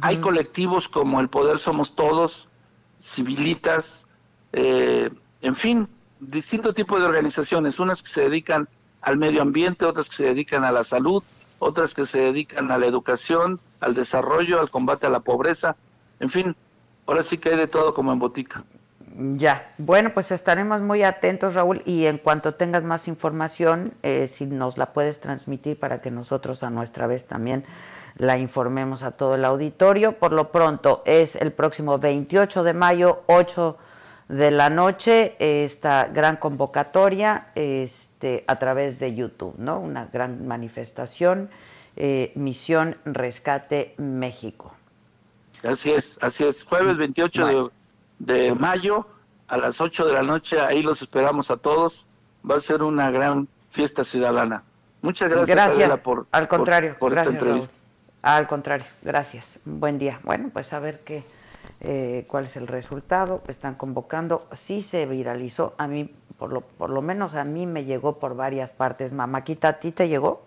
[0.00, 2.48] Hay colectivos como El Poder Somos Todos,
[3.02, 4.06] Civilitas,
[4.52, 5.10] eh,
[5.40, 5.88] en fin,
[6.20, 8.68] distinto tipo de organizaciones, unas que se dedican
[9.00, 11.22] al medio ambiente, otras que se dedican a la salud,
[11.62, 15.76] otras que se dedican a la educación, al desarrollo, al combate a la pobreza,
[16.18, 16.56] en fin,
[17.06, 18.64] ahora sí que hay de todo como en botica.
[19.14, 24.44] Ya, bueno, pues estaremos muy atentos, Raúl, y en cuanto tengas más información, eh, si
[24.44, 27.64] nos la puedes transmitir para que nosotros a nuestra vez también
[28.18, 30.18] la informemos a todo el auditorio.
[30.18, 33.76] Por lo pronto es el próximo 28 de mayo, 8
[34.28, 37.48] de la noche, esta gran convocatoria
[38.22, 39.80] este, a través de YouTube, ¿no?
[39.80, 41.50] Una gran manifestación,
[41.96, 44.72] eh, Misión Rescate México.
[45.64, 46.62] Así es, así es.
[46.62, 47.72] Jueves 28
[48.20, 49.08] de, mayo
[49.48, 52.06] a las 8 de la noche, ahí los esperamos a todos.
[52.48, 54.62] Va a ser una gran fiesta ciudadana.
[55.00, 56.00] Muchas gracias, gracias.
[56.00, 57.74] por, Al contrario, por, esta entrevista.
[58.22, 59.58] Al contrario, gracias.
[59.64, 60.20] Buen día.
[60.22, 61.24] Bueno, pues a ver qué,
[61.80, 63.42] eh, cuál es el resultado.
[63.48, 64.46] Están convocando.
[64.66, 65.74] Sí se viralizó.
[65.78, 69.12] A mí, por lo, por lo menos a mí me llegó por varias partes.
[69.12, 70.42] Mamáquita, ¿a ti te llegó?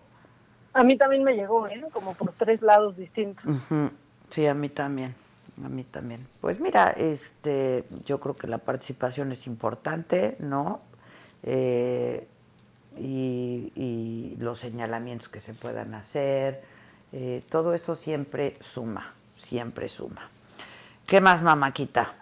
[0.73, 1.83] A mí también me llegó, ¿eh?
[1.93, 3.43] Como por tres lados distintos.
[4.29, 5.13] Sí, a mí también.
[5.63, 6.19] A mí también.
[6.41, 10.81] Pues mira, este, yo creo que la participación es importante, ¿no?
[11.43, 12.27] Eh,
[12.97, 16.61] y, y los señalamientos que se puedan hacer
[17.17, 20.29] eh, todo eso siempre suma, siempre suma.
[21.05, 22.13] ¿Qué más, mamáquita?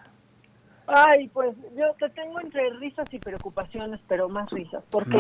[0.88, 5.18] Ay, pues yo te tengo entre risas y preocupaciones, pero más risas, porque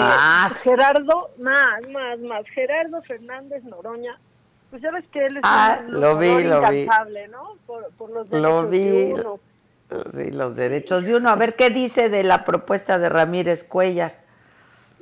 [0.61, 4.17] Gerardo, más, más, más, Gerardo Fernández Noroña,
[4.69, 6.85] pues ya ves que él es ah, un lo vi, lo vi.
[7.31, 7.55] ¿no?
[7.65, 9.39] Por, los derechos de uno.
[10.11, 11.29] Sí, los derechos de uno.
[11.29, 14.15] A ver qué dice de la propuesta de Ramírez Cuellar.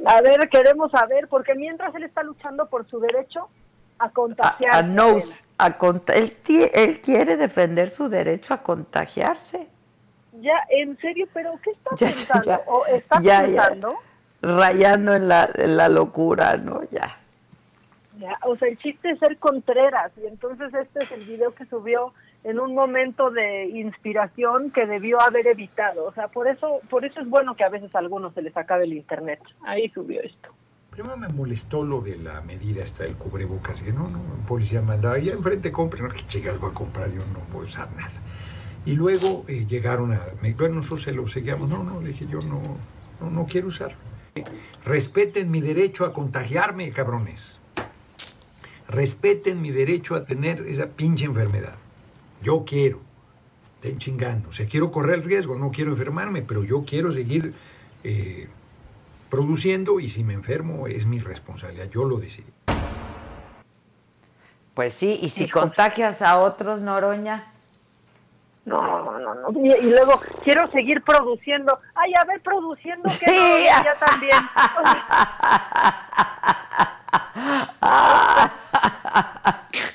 [0.05, 3.49] A ver, queremos saber, porque mientras él está luchando por su derecho,
[4.01, 5.43] a contagiarse.
[5.57, 6.37] A, a, él,
[6.73, 9.67] él, quiere defender su derecho a contagiarse.
[10.33, 12.61] Ya, en serio, pero ¿qué está pensando?
[12.65, 13.99] ¿O está pensando?
[14.41, 16.81] rayando en la, en la locura, ¿no?
[16.91, 17.15] Ya.
[18.17, 18.37] ya.
[18.45, 22.13] O sea, el chiste es ser Contreras, y entonces este es el video que subió
[22.43, 26.05] en un momento de inspiración que debió haber evitado.
[26.05, 28.57] O sea, por eso, por eso es bueno que a veces a algunos se les
[28.57, 29.39] acabe el internet.
[29.63, 30.49] Ahí subió esto.
[30.91, 33.81] Primero me molestó lo de la medida hasta el cubrebocas.
[33.81, 37.09] Que no, no, un policía mandaba, ya enfrente compre, no, que llegas voy a comprar,
[37.09, 38.11] yo no voy a usar nada.
[38.85, 42.27] Y luego eh, llegaron a, me, bueno, nosotros se lo seguíamos, no, no, le dije
[42.29, 42.61] yo no,
[43.21, 43.95] no, no quiero usar.
[44.83, 47.57] Respeten mi derecho a contagiarme, cabrones.
[48.89, 51.75] Respeten mi derecho a tener esa pinche enfermedad.
[52.43, 52.99] Yo quiero.
[53.81, 54.49] Estén chingando.
[54.49, 57.53] O sea, quiero correr el riesgo, no quiero enfermarme, pero yo quiero seguir
[58.03, 58.49] eh,
[59.31, 62.53] produciendo y si me enfermo es mi responsabilidad, yo lo decidí.
[64.75, 67.45] Pues sí, y si contagias a otros, Noroña.
[68.65, 69.49] No, no, no, no.
[69.59, 71.79] Y, luego quiero seguir produciendo.
[71.95, 73.65] Ay, a ver, produciendo que sí.
[73.65, 74.37] ya también.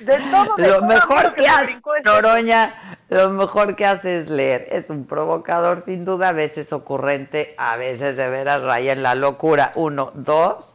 [0.01, 4.67] De todo, lo mejor que hace Noroña, lo mejor que hace es leer.
[4.71, 9.15] Es un provocador sin duda, a veces ocurrente, a veces de veras raya en la
[9.15, 9.73] locura.
[9.77, 10.75] Uno, dos,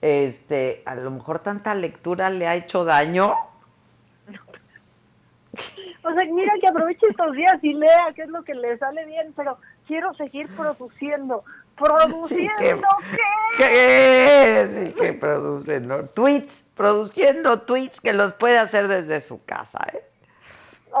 [0.00, 3.34] este, a lo mejor tanta lectura le ha hecho daño.
[6.04, 9.04] O sea, mira que aproveche estos días y lea qué es lo que le sale
[9.06, 11.44] bien, pero quiero seguir produciendo.
[11.76, 13.56] ¿Produciendo qué?
[13.56, 14.68] ¿Qué?
[14.72, 16.04] Sí, que produce, ¿no?
[16.08, 20.02] Tweets, produciendo tweets que los puede hacer desde su casa, ¿eh?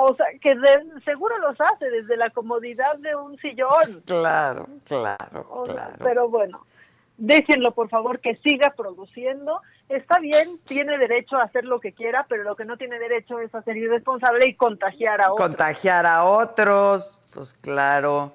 [0.00, 0.56] O sea, que
[1.04, 4.02] seguro los hace desde la comodidad de un sillón.
[4.06, 5.96] Claro, claro, claro.
[5.98, 6.66] Pero bueno,
[7.16, 9.60] déjenlo por favor que siga produciendo.
[9.88, 13.40] Está bien, tiene derecho a hacer lo que quiera, pero lo que no tiene derecho
[13.40, 15.48] es a ser irresponsable y contagiar a otros.
[15.48, 18.32] Contagiar a otros, pues claro.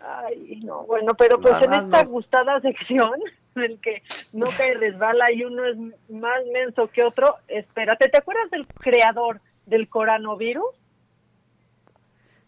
[0.00, 3.12] Ay, no, bueno, pero pues en esta gustada sección
[3.56, 4.02] en el que
[4.32, 5.76] no cae resbala y uno es
[6.10, 10.74] más menso que otro, espérate, ¿te acuerdas del creador del coronavirus?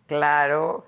[0.06, 0.86] Claro.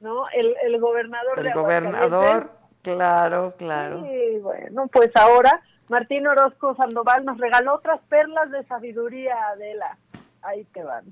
[0.00, 0.28] ¿No?
[0.30, 2.50] El, el gobernador el gobernador,
[2.82, 4.02] claro, claro.
[4.04, 9.98] Sí, bueno, pues ahora Martín Orozco Sandoval nos regaló otras perlas de sabiduría, Adela.
[10.42, 11.04] Ahí te van.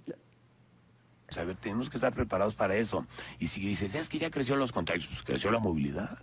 [1.39, 3.07] A ver, tenemos que estar preparados para eso.
[3.39, 6.19] Y si dices, es que ya creció los contagios, pues creció la movilidad.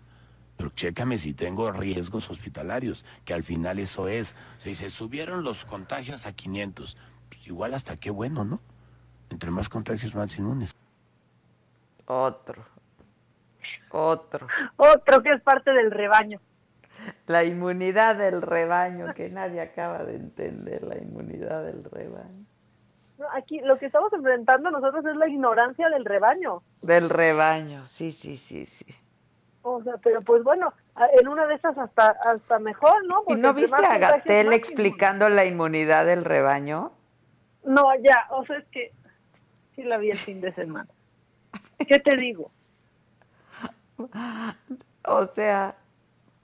[0.58, 4.36] Pero chécame si tengo riesgos hospitalarios, que al final eso es.
[4.58, 6.98] O sea, se subieron los contagios a 500.
[7.30, 8.60] Pues igual hasta qué bueno, ¿no?
[9.30, 10.76] Entre más contagios, más inmunes.
[12.06, 12.66] Otro.
[13.92, 14.48] Otro.
[14.78, 16.40] Otro que es parte del rebaño.
[17.28, 22.46] La inmunidad del rebaño, que nadie acaba de entender, la inmunidad del rebaño.
[23.34, 26.62] aquí lo que estamos enfrentando nosotros es la ignorancia del rebaño.
[26.82, 28.86] Del rebaño, sí, sí, sí, sí.
[29.62, 30.74] O sea, pero pues bueno,
[31.20, 33.24] en una de esas hasta hasta mejor, ¿no?
[33.28, 36.92] ¿Y no viste a Gatel explicando la inmunidad del rebaño?
[37.64, 38.92] No, ya, o sea, es que
[39.76, 40.90] sí la vi el fin de semana.
[41.88, 42.52] ¿Qué te digo?
[45.04, 45.76] O sea,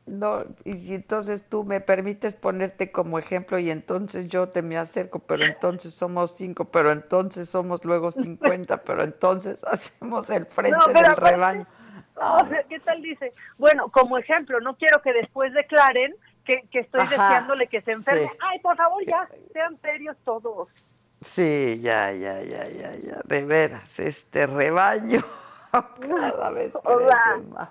[0.06, 4.78] no, y si entonces tú me permites ponerte como ejemplo y entonces yo te me
[4.78, 10.94] acerco, pero entonces somos cinco, pero entonces somos luego cincuenta, pero entonces hacemos el frente
[10.94, 11.66] del rebaño.
[12.70, 13.32] ¿qué tal dice?
[13.58, 18.30] Bueno, como ejemplo, no quiero que después declaren que, que estoy deseándole que se enferme.
[18.40, 20.95] Ay, por favor, ya, sean serios todos.
[21.32, 25.24] Sí, ya, ya, ya, ya, ya, de veras, este rebaño
[25.72, 26.74] cada vez
[27.52, 27.70] más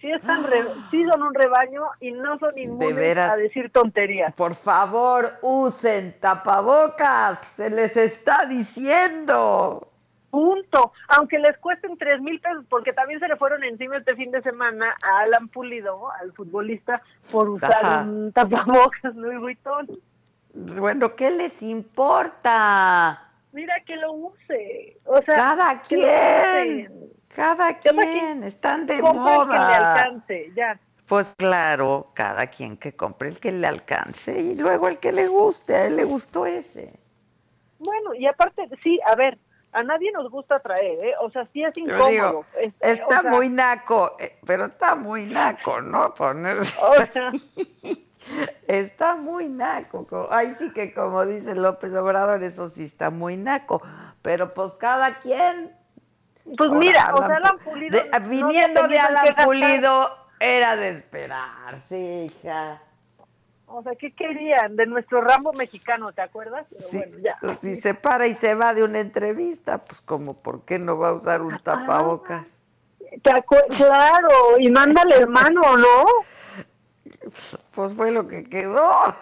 [0.00, 0.46] sí, están
[0.90, 4.34] sí son un rebaño y no son inmunes a decir tonterías.
[4.34, 9.86] Por favor, usen tapabocas, se les está diciendo.
[10.30, 10.92] Punto.
[11.08, 14.40] Aunque les cuesten tres mil pesos, porque también se le fueron encima este fin de
[14.42, 19.88] semana a Alan Pulido, al futbolista, por usar un tapabocas Louis Vuitton.
[20.52, 23.30] Bueno, ¿qué les importa?
[23.52, 24.98] Mira que lo use.
[25.04, 27.10] O sea, cada quien.
[27.34, 29.46] Cada quien, están de moda.
[29.46, 30.78] que le alcance, ya.
[31.06, 35.26] Pues claro, cada quien que compre el que le alcance y luego el que le
[35.26, 36.92] guste, a él le gustó ese.
[37.78, 39.36] Bueno, y aparte, sí, a ver,
[39.72, 41.14] a nadie nos gusta traer, ¿eh?
[41.20, 42.44] O sea, sí es incómodo.
[42.80, 46.14] está muy naco, eh, pero está muy naco, ¿no?
[46.14, 46.78] Ponerse.
[48.66, 50.28] Está muy naco.
[50.30, 53.82] Ay, sí que como dice López Obrador, eso sí está muy naco.
[54.22, 55.72] Pero pues cada quien
[56.56, 58.00] pues mira, o sea, Alan Pulido.
[58.28, 62.80] viniendo de Alan Pulido era de esperarse, hija.
[63.66, 64.74] O sea, ¿qué querían?
[64.74, 66.66] De nuestro Rambo mexicano, ¿te acuerdas?
[67.40, 70.98] Pues si se para y se va de una entrevista, pues como, ¿por qué no
[70.98, 72.46] va a usar un tapabocas?
[73.22, 76.04] claro, y mándale hermano, ¿no?
[77.74, 79.14] Pues fue lo que quedó.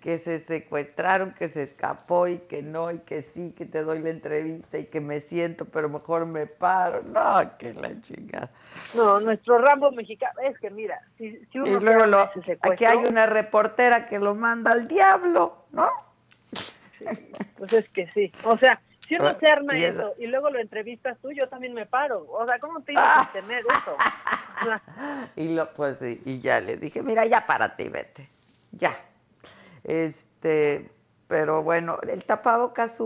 [0.00, 4.00] que se secuestraron, que se escapó y que no, y que sí, que te doy
[4.00, 7.02] la entrevista y que me siento, pero mejor me paro.
[7.02, 8.50] No, que la chingada.
[8.94, 12.30] No, nuestro Rambo mexicano, es que mira, si, si uno y luego lo,
[12.62, 15.88] aquí hay una reportera que lo manda al diablo, ¿no?
[17.56, 21.16] pues es que sí, o sea, si uno se arma eso, y luego lo entrevistas
[21.22, 22.26] tú, yo también me paro.
[22.28, 23.96] O sea, ¿cómo te ibas a tener eso?
[25.36, 28.28] y lo, pues, y ya le dije, mira, ya párate y vete.
[28.72, 28.94] Ya,
[29.84, 30.90] este,
[31.26, 32.98] pero bueno, el tapabocas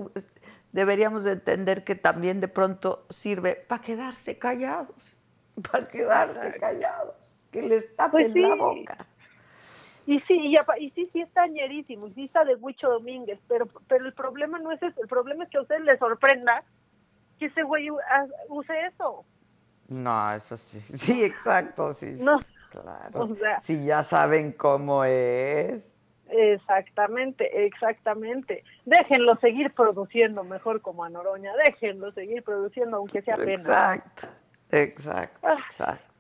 [0.73, 5.17] deberíamos entender que también de pronto sirve para quedarse callados,
[5.71, 7.15] para quedarse callados,
[7.53, 9.07] que les tapen pues la boca.
[10.07, 13.69] Y sí, y, y, sí, sí está ñerísimo, y sí está de Huicho Domínguez, pero,
[13.89, 16.65] pero el problema no es eso, el problema es que a usted le sorprenda
[17.39, 17.89] que ese güey
[18.49, 19.25] use eso.
[19.89, 22.17] No, eso sí, sí, exacto, sí.
[22.19, 23.37] No, claro.
[23.61, 25.89] si ya saben cómo es.
[26.29, 28.65] Exactamente, exactamente.
[28.87, 33.53] Déjenlo seguir produciendo mejor como a Noroña, déjenlo seguir produciendo aunque sea pena.
[33.53, 34.29] Exacto,
[34.71, 35.59] exacto, ah.
[35.71, 36.12] exacto.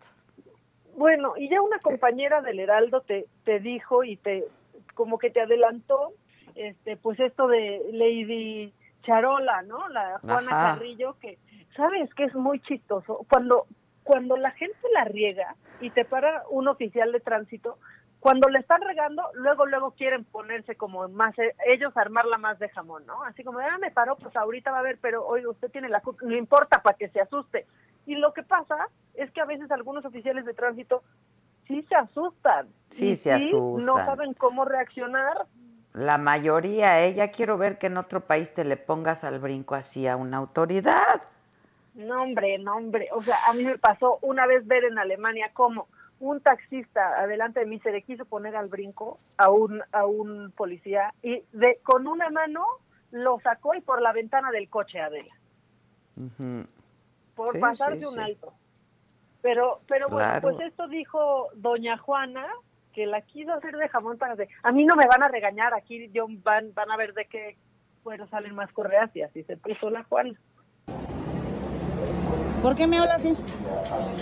[1.02, 4.44] Bueno, y ya una compañera del Heraldo te, te dijo y te
[4.94, 6.12] como que te adelantó
[6.54, 8.72] este pues esto de Lady
[9.02, 9.88] Charola, ¿no?
[9.88, 11.38] La Juana Carrillo que
[11.74, 13.66] sabes que es muy chistoso cuando
[14.04, 17.78] cuando la gente la riega y te para un oficial de tránsito,
[18.20, 22.68] cuando le están regando, luego, luego quieren ponerse como más, eh, ellos armarla más de
[22.68, 23.24] jamón, ¿no?
[23.24, 26.00] Así como, ah, me paró, pues ahorita va a ver, pero oye, usted tiene la
[26.00, 27.66] culpa, no importa para que se asuste.
[28.06, 31.02] Y lo que pasa es que a veces algunos oficiales de tránsito
[31.66, 32.68] sí se asustan.
[32.90, 33.86] Sí, se asustan.
[33.86, 35.46] No saben cómo reaccionar.
[35.94, 37.32] La mayoría, ella ¿eh?
[37.34, 41.22] quiero ver que en otro país te le pongas al brinco así a una autoridad.
[41.94, 43.08] No, hombre, no, hombre.
[43.12, 45.88] O sea, a mí me pasó una vez ver en Alemania cómo
[46.20, 50.52] un taxista adelante de mí se le quiso poner al brinco a un, a un
[50.56, 52.64] policía y de con una mano
[53.10, 55.34] lo sacó y por la ventana del coche, Adela.
[57.34, 58.52] Por pasarse un alto.
[59.40, 62.46] Pero, pero bueno, pues esto dijo doña Juana,
[62.92, 65.74] que la quiso hacer de jamón para de, a mí no me van a regañar,
[65.74, 67.56] aquí yo, van, van a ver de qué
[68.04, 70.38] bueno salen más correas y así se puso la Juana.
[72.62, 73.36] ¿Por qué me habla así?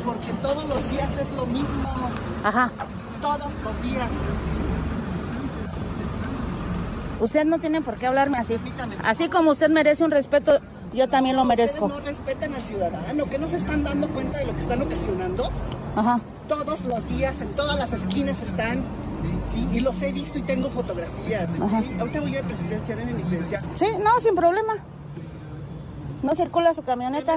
[0.05, 1.85] Porque todos los días es lo mismo.
[2.43, 2.73] Ajá.
[3.21, 4.09] Todos los días.
[7.21, 8.57] Usted no tiene por qué hablarme así.
[9.05, 10.59] Así como usted merece un respeto,
[10.93, 11.87] yo también lo merezco.
[11.87, 14.83] Ustedes no respetan al ciudadano, que no se están dando cuenta de lo que están
[14.83, 15.51] ocasionando.
[15.97, 16.21] Ajá.
[16.49, 18.83] Todos los días, en todas las esquinas están.
[19.53, 21.49] Sí, y los he visto y tengo fotografías.
[21.83, 23.25] Sí, ahorita voy a presidencia, denme mi.
[23.75, 24.75] Sí, no, sin problema.
[26.23, 27.37] No circula su camioneta.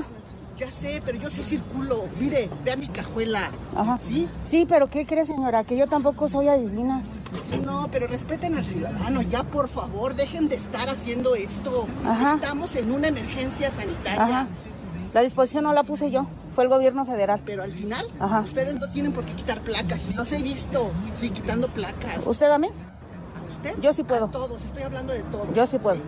[0.57, 2.05] Ya sé, pero yo sí circulo.
[2.19, 3.49] Mire, vea mi cajuela.
[3.75, 3.99] Ajá.
[4.07, 4.27] ¿Sí?
[4.43, 5.63] Sí, pero ¿qué cree, señora?
[5.63, 7.01] Que yo tampoco soy adivina.
[7.64, 9.22] No, pero respeten al ciudadano.
[9.22, 11.88] Ya, por favor, dejen de estar haciendo esto.
[12.05, 12.35] Ajá.
[12.35, 14.23] Estamos en una emergencia sanitaria.
[14.23, 14.47] Ajá.
[15.14, 17.41] La disposición no la puse yo, fue el gobierno federal.
[17.45, 18.41] Pero al final, Ajá.
[18.41, 20.07] ustedes no tienen por qué quitar placas.
[20.15, 22.19] Los he visto, sí, quitando placas.
[22.26, 22.68] ¿Usted a mí?
[22.68, 23.80] ¿A usted?
[23.81, 24.26] Yo sí puedo.
[24.26, 25.53] A todos, estoy hablando de todos.
[25.53, 25.99] Yo sí puedo.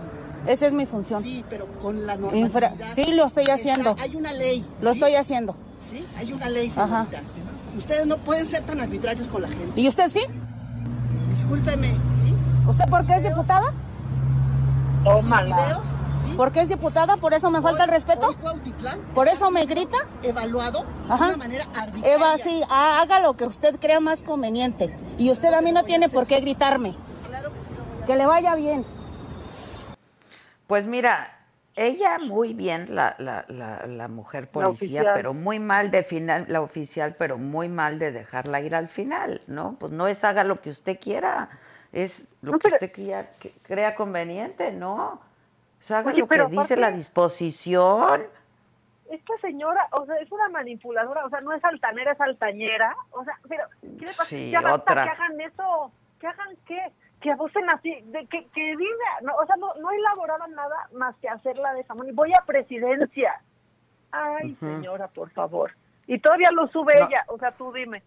[0.47, 1.23] Esa es mi función.
[1.23, 2.47] Sí, pero con la normalidad.
[2.47, 3.91] Infra- sí, lo estoy haciendo.
[3.91, 4.65] Está- hay una ley.
[4.81, 4.99] Lo ¿sí?
[4.99, 5.55] estoy haciendo.
[5.91, 7.05] Sí, hay una ley, Ajá.
[7.77, 9.79] Ustedes no pueden ser tan arbitrarios con la gente.
[9.79, 10.21] ¿Y usted sí?
[11.35, 11.89] Discúlpeme,
[12.23, 12.35] ¿sí?
[12.67, 13.73] ¿Usted por qué es diputada?
[15.03, 15.55] Tómala.
[15.55, 15.87] videos?
[16.37, 17.17] ¿Por qué es diputada?
[17.17, 18.35] ¿Por eso me falta el respeto?
[19.13, 19.97] ¿Por eso me grita?
[20.23, 21.25] evaluado Ajá.
[21.25, 22.15] de una manera arbitraria.
[22.15, 24.97] Eva, sí, ha- haga lo que usted crea más conveniente.
[25.17, 26.95] Y usted a mí no tiene por qué gritarme.
[28.07, 28.85] Que le vaya bien.
[30.67, 31.34] Pues mira,
[31.75, 36.61] ella muy bien, la, la, la, la mujer policía, pero muy mal de final, la
[36.61, 39.75] oficial, pero muy mal de dejarla ir al final, ¿no?
[39.79, 41.49] Pues no es haga lo que usted quiera,
[41.91, 44.95] es lo No, que pero- usted crea, que- crea conveniente, ¿no?
[45.83, 48.23] O sea, haga Oye, lo que dice la disposición.
[49.11, 52.95] Esta señora, o sea, es una manipuladora, o sea, no es altanera, es altañera.
[53.11, 54.25] O sea, pero, ¿qué le pasa?
[54.25, 55.03] Sí, ya otra.
[55.03, 56.91] que hagan eso, que hagan qué,
[57.25, 61.17] que abusen así, de que, que diga, no, o sea, no, no elaboraban nada más
[61.17, 62.07] que hacerla de jamón.
[62.07, 63.41] Y voy a presidencia.
[64.11, 65.71] Ay, señora, por favor.
[66.05, 67.07] Y todavía lo sube No.
[67.07, 68.03] ella, o sea, tú dime.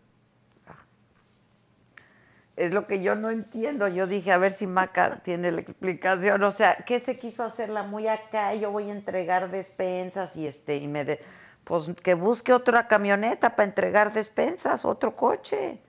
[2.55, 3.89] Es lo que yo no entiendo.
[3.89, 6.41] Yo dije, a ver si Maca tiene la explicación.
[6.45, 8.55] O sea, ¿qué se quiso hacerla muy acá?
[8.55, 11.21] Yo voy a entregar despensas y este y me de,
[11.65, 15.81] pues que busque otra camioneta para entregar despensas, otro coche.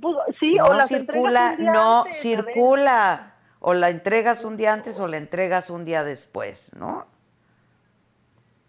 [0.00, 3.34] Pues, sí, Si o no las circula, entregas un día no antes, circula.
[3.60, 7.06] O la entregas un día antes o la entregas un día después, ¿no?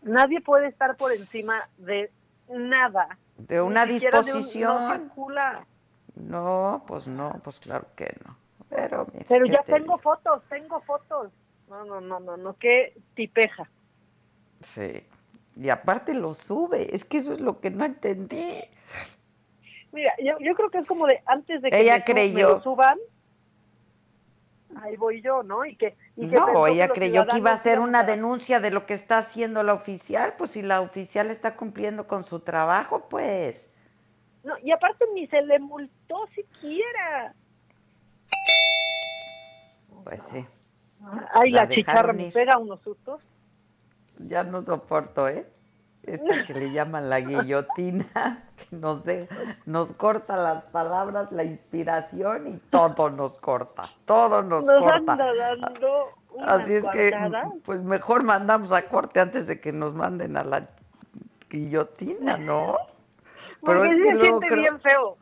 [0.02, 2.11] Nadie puede estar por encima de
[2.49, 3.18] nada.
[3.38, 4.88] De una siquiera de un- disposición.
[4.88, 5.65] no circula.
[6.15, 8.35] No, pues no, pues claro que no.
[8.69, 11.31] Pero, mira, Pero ¿qué ya te tengo fotos, tengo fotos.
[11.69, 13.69] No, no, no, no, no, qué tipeja.
[14.61, 15.06] Sí.
[15.56, 16.93] Y aparte lo sube.
[16.93, 18.61] Es que eso es lo que no entendí.
[19.91, 22.35] Mira, yo, yo creo que es como de antes de que Ella me, creyó.
[22.35, 22.97] me lo suban,
[24.81, 25.65] ahí voy yo, ¿no?
[25.65, 28.72] Y que, y que No, que ella creyó que iba a hacer una denuncia de
[28.72, 30.35] lo que está haciendo la oficial.
[30.38, 33.73] Pues si la oficial está cumpliendo con su trabajo, pues.
[34.43, 37.34] No, y aparte ni se le multó siquiera.
[40.03, 40.45] Pues sí.
[41.34, 43.22] Ay, la, La chicharra me pega unos sustos.
[44.19, 45.45] Ya no soporto, ¿eh?
[46.03, 49.27] Esta que le llaman la guillotina, que nos, de-
[49.65, 55.13] nos corta las palabras, la inspiración y todo nos corta, todo nos, Nos corta.
[55.13, 57.13] anda dando una Así es que,
[57.65, 60.67] pues mejor mandamos a corte antes de que nos manden a la
[61.49, 62.77] guillotina, ¿no?
[63.61, 65.17] Porque es sí que se luego siente creo- bien feo.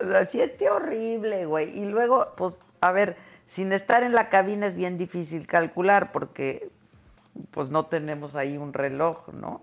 [0.00, 1.76] O sea, siente horrible, güey.
[1.76, 3.16] Y luego, pues, a ver,
[3.46, 6.70] sin estar en la cabina es bien difícil calcular porque,
[7.50, 9.62] pues, no tenemos ahí un reloj, ¿no?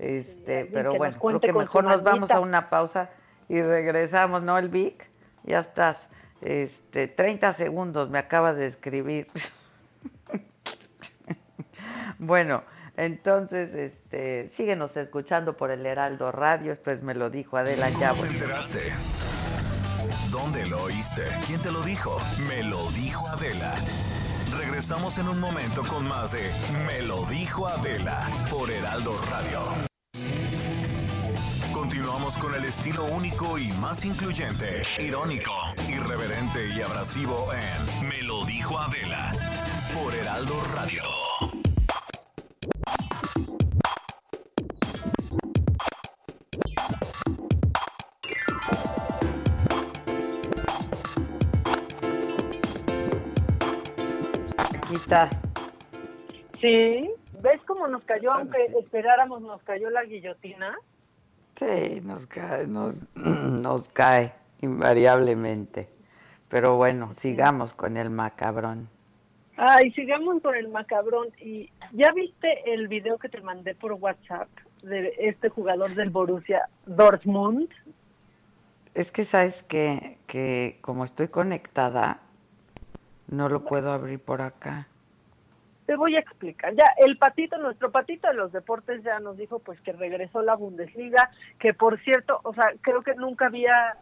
[0.00, 3.10] Este, pero bueno, creo que mejor nos vamos a una pausa
[3.50, 5.06] y regresamos, ¿no, el Vic?
[5.44, 6.08] Ya estás.
[6.40, 9.28] Este, 30 segundos me acaba de escribir.
[12.18, 12.62] bueno,
[12.96, 18.10] entonces, este, síguenos escuchando por el Heraldo Radio, después me lo dijo Adela ya.
[18.10, 18.92] ¿Cómo te enteraste?
[20.30, 21.22] ¿Dónde lo oíste?
[21.46, 22.18] ¿Quién te lo dijo?
[22.48, 23.74] Me lo dijo Adela.
[24.58, 26.50] Regresamos en un momento con más de
[26.86, 28.20] Me lo dijo Adela
[28.50, 29.89] por Heraldo Radio.
[32.00, 35.52] Continuamos con el estilo único y más incluyente, irónico,
[35.86, 39.30] irreverente y abrasivo en Me lo dijo Adela
[39.92, 41.02] por Heraldo Radio.
[54.56, 55.28] Aquí Está.
[56.62, 57.10] Sí,
[57.42, 58.32] ¿ves cómo nos cayó?
[58.32, 60.78] Aunque esperáramos, nos cayó la guillotina.
[61.60, 64.32] Sí, nos cae, nos, nos cae
[64.62, 65.88] invariablemente.
[66.48, 68.88] Pero bueno, sigamos con el macabrón.
[69.58, 71.28] Ay, sigamos con el macabrón.
[71.38, 74.48] ¿Y ya viste el video que te mandé por WhatsApp
[74.82, 77.68] de este jugador del Borussia Dortmund?
[78.94, 82.22] Es que sabes que, que como estoy conectada,
[83.28, 84.88] no lo puedo abrir por acá.
[85.90, 86.72] Te voy a explicar.
[86.76, 90.54] Ya, el patito, nuestro patito de los deportes ya nos dijo pues que regresó la
[90.54, 93.96] Bundesliga, que por cierto, o sea, creo que nunca había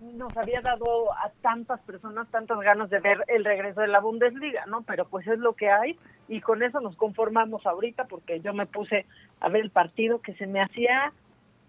[0.00, 4.64] nos había dado a tantas personas tantas ganas de ver el regreso de la Bundesliga,
[4.64, 4.84] ¿no?
[4.84, 5.98] Pero pues es lo que hay
[6.28, 9.04] y con eso nos conformamos ahorita porque yo me puse
[9.40, 11.12] a ver el partido que se me hacía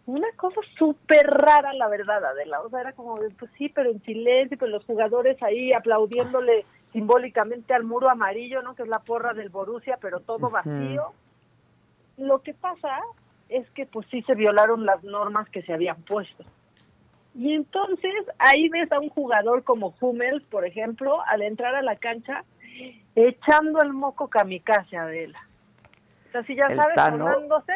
[0.05, 2.61] una cosa súper rara, la verdad, Adela.
[2.61, 6.63] O sea, era como, pues sí, pero en silencio, pues los jugadores ahí aplaudiéndole
[6.95, 8.73] simbólicamente al muro amarillo, ¿no?
[8.73, 11.11] Que es la porra del Borussia, pero todo vacío.
[12.15, 13.01] Lo que pasa
[13.49, 16.45] es que pues sí se violaron las normas que se habían puesto.
[17.33, 21.97] Y entonces ahí ves a un jugador como Hummels, por ejemplo, al entrar a la
[21.97, 22.45] cancha,
[23.13, 25.45] echando el moco kamikaze a Adela.
[26.29, 27.73] O sea, si ya sabes, tomándose,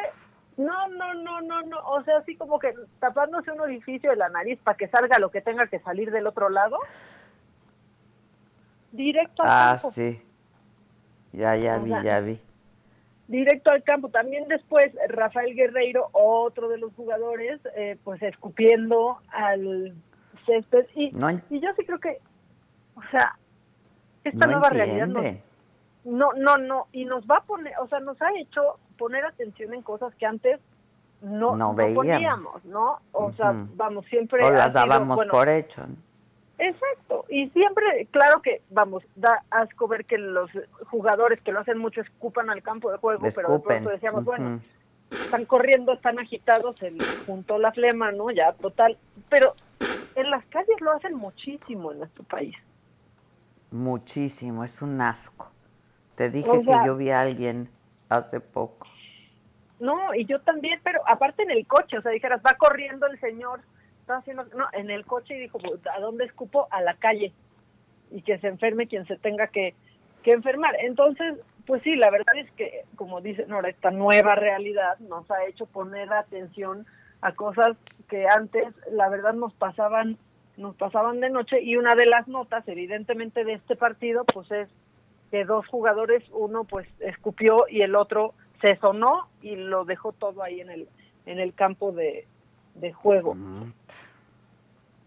[0.56, 4.30] no, no, no, no, no, o sea, así como que tapándose un orificio de la
[4.30, 6.78] nariz para que salga lo que tenga que salir del otro lado.
[8.92, 9.90] Directo al ah, campo.
[9.90, 10.22] Ah, sí.
[11.34, 12.40] Ya, ya vi, ya vi
[13.30, 14.10] directo al campo.
[14.10, 19.96] También después Rafael Guerreiro, otro de los jugadores, eh, pues escupiendo al
[20.46, 20.88] césped.
[20.96, 21.16] Y,
[21.50, 22.18] y yo sí creo que,
[22.96, 23.38] o sea,
[24.24, 25.08] esta nueva realidad
[26.04, 29.74] no, no, no, y nos va a poner, o sea, nos ha hecho poner atención
[29.74, 30.60] en cosas que antes
[31.22, 33.00] no, no, poníamos, ¿no?
[33.12, 34.44] O sea, vamos, siempre...
[34.44, 35.84] O las dábamos por hecho.
[36.60, 40.52] Exacto, y siempre, claro que, vamos, da asco ver que los
[40.88, 44.60] jugadores que lo hacen mucho escupan al campo de juego, pero de pronto decíamos, bueno,
[45.10, 46.94] están corriendo, están agitados, se
[47.26, 48.30] juntó la flema, ¿no?
[48.30, 48.98] Ya, total.
[49.30, 49.54] Pero
[50.16, 52.56] en las calles lo hacen muchísimo en nuestro país.
[53.72, 55.50] Muchísimo, es un asco.
[56.16, 57.70] Te dije que yo vi a alguien
[58.10, 58.86] hace poco.
[59.80, 63.18] No, y yo también, pero aparte en el coche, o sea, dijeras, va corriendo el
[63.22, 63.62] señor
[64.18, 66.68] haciendo, no, en el coche y dijo, pues, ¿a dónde escupo?
[66.72, 67.32] A la calle.
[68.12, 69.76] Y que se enferme quien se tenga que,
[70.24, 70.76] que enfermar.
[70.80, 75.46] Entonces, pues sí, la verdad es que, como dice Nora, esta nueva realidad nos ha
[75.46, 76.86] hecho poner atención
[77.22, 77.78] a cosas
[78.10, 80.18] que antes, la verdad, nos pasaban
[80.58, 84.68] nos pasaban de noche y una de las notas, evidentemente, de este partido, pues es
[85.32, 90.44] que dos jugadores, uno pues escupió y el otro se sonó y lo dejó todo
[90.44, 90.90] ahí en el
[91.26, 92.28] en el campo de,
[92.76, 93.36] de juego.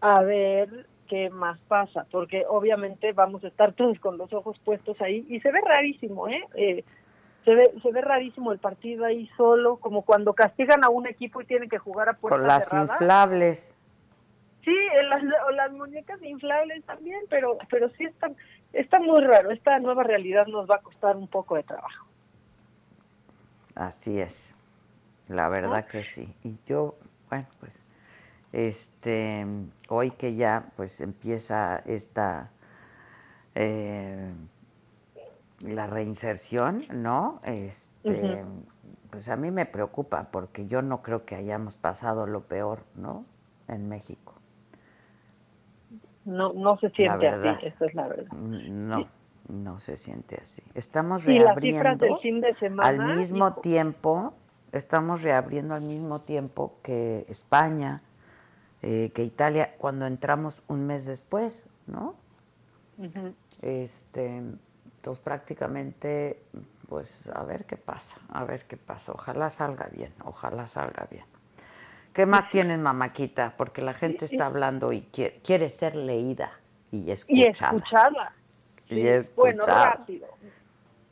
[0.01, 4.99] A ver qué más pasa, porque obviamente vamos a estar todos con los ojos puestos
[5.01, 6.43] ahí y se ve rarísimo, ¿eh?
[6.55, 6.83] eh
[7.45, 11.41] se ve, se ve rarísimo el partido ahí solo, como cuando castigan a un equipo
[11.41, 13.73] y tienen que jugar a puerta Con las inflables.
[14.63, 14.75] Sí,
[15.09, 15.21] las,
[15.53, 18.31] las muñecas inflables también, pero pero sí está,
[18.71, 19.51] está muy raro.
[19.51, 22.07] Esta nueva realidad nos va a costar un poco de trabajo.
[23.75, 24.55] Así es,
[25.27, 26.33] la verdad que sí.
[26.43, 26.95] Y yo
[27.33, 27.73] bueno, pues
[28.51, 29.45] este,
[29.89, 32.51] hoy que ya pues empieza esta
[33.55, 34.31] eh,
[35.61, 37.39] la reinserción, ¿no?
[37.43, 38.43] Este,
[39.09, 43.25] pues a mí me preocupa porque yo no creo que hayamos pasado lo peor, ¿no?
[43.67, 44.35] En México.
[46.25, 48.31] No, no se siente así, eso es la verdad.
[48.33, 49.07] No,
[49.47, 50.61] no se siente así.
[50.75, 52.19] Estamos reabriendo
[52.81, 54.33] al mismo tiempo
[54.73, 58.01] estamos reabriendo al mismo tiempo que España,
[58.81, 62.15] eh, que Italia, cuando entramos un mes después, ¿no?
[63.61, 66.43] Este, entonces prácticamente,
[66.89, 69.11] pues a ver qué pasa, a ver qué pasa.
[69.13, 71.25] Ojalá salga bien, ojalá salga bien.
[72.13, 73.55] ¿Qué más tienen, mamáquita?
[73.57, 76.51] Porque la gente está hablando y quiere, ser leída
[76.91, 77.43] y escuchada.
[77.43, 78.31] Y escucharla.
[78.89, 79.35] Y escuchada.
[79.35, 80.27] Bueno, rápido.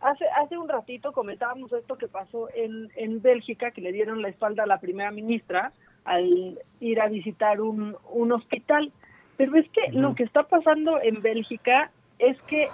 [0.01, 4.29] Hace, hace un ratito comentábamos esto que pasó en, en Bélgica, que le dieron la
[4.29, 5.73] espalda a la primera ministra
[6.05, 8.91] al ir a visitar un, un hospital.
[9.37, 12.69] Pero es que lo que está pasando en Bélgica es que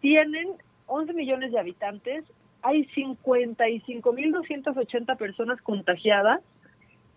[0.00, 0.50] tienen
[0.86, 2.24] 11 millones de habitantes,
[2.62, 6.42] hay 55.280 personas contagiadas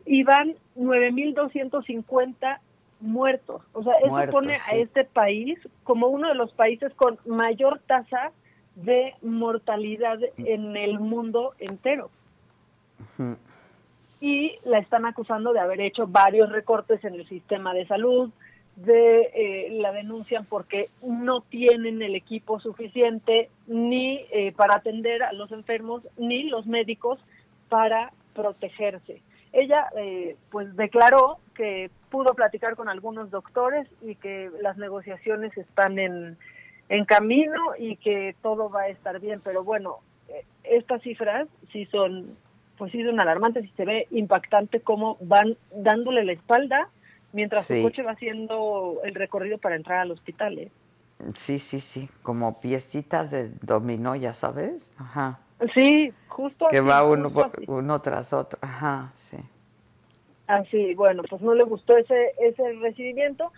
[0.06, 2.60] y van 9.250
[3.00, 3.64] muertos.
[3.74, 8.32] O sea, eso pone a este país como uno de los países con mayor tasa
[8.76, 12.10] de mortalidad en el mundo entero.
[14.22, 18.32] Y la están acusando de haber hecho varios recortes en el sistema de salud,
[18.76, 25.34] de eh, la denuncian porque no tienen el equipo suficiente ni eh, para atender a
[25.34, 27.20] los enfermos ni los médicos
[27.70, 29.22] para protegerse.
[29.52, 36.00] Ella eh, pues declaró que pudo platicar con algunos doctores y que las negociaciones están
[36.00, 36.38] en,
[36.90, 39.98] en camino y que todo va a estar bien, pero bueno,
[40.64, 42.38] estas cifras sí son
[42.78, 46.90] pues sí son alarmantes y se ve impactante cómo van dándole la espalda
[47.32, 50.58] mientras su coche va haciendo el recorrido para entrar al hospital.
[50.58, 50.72] ¿eh?
[51.36, 54.92] Sí, sí, sí, como piecitas de dominó, ya sabes.
[54.98, 55.40] Ajá.
[55.74, 57.32] Sí, justo Que va uno,
[57.68, 58.60] uno tras otro.
[58.62, 59.38] Ajá, sí.
[60.48, 63.52] Así, bueno, pues no le gustó ese, ese recibimiento.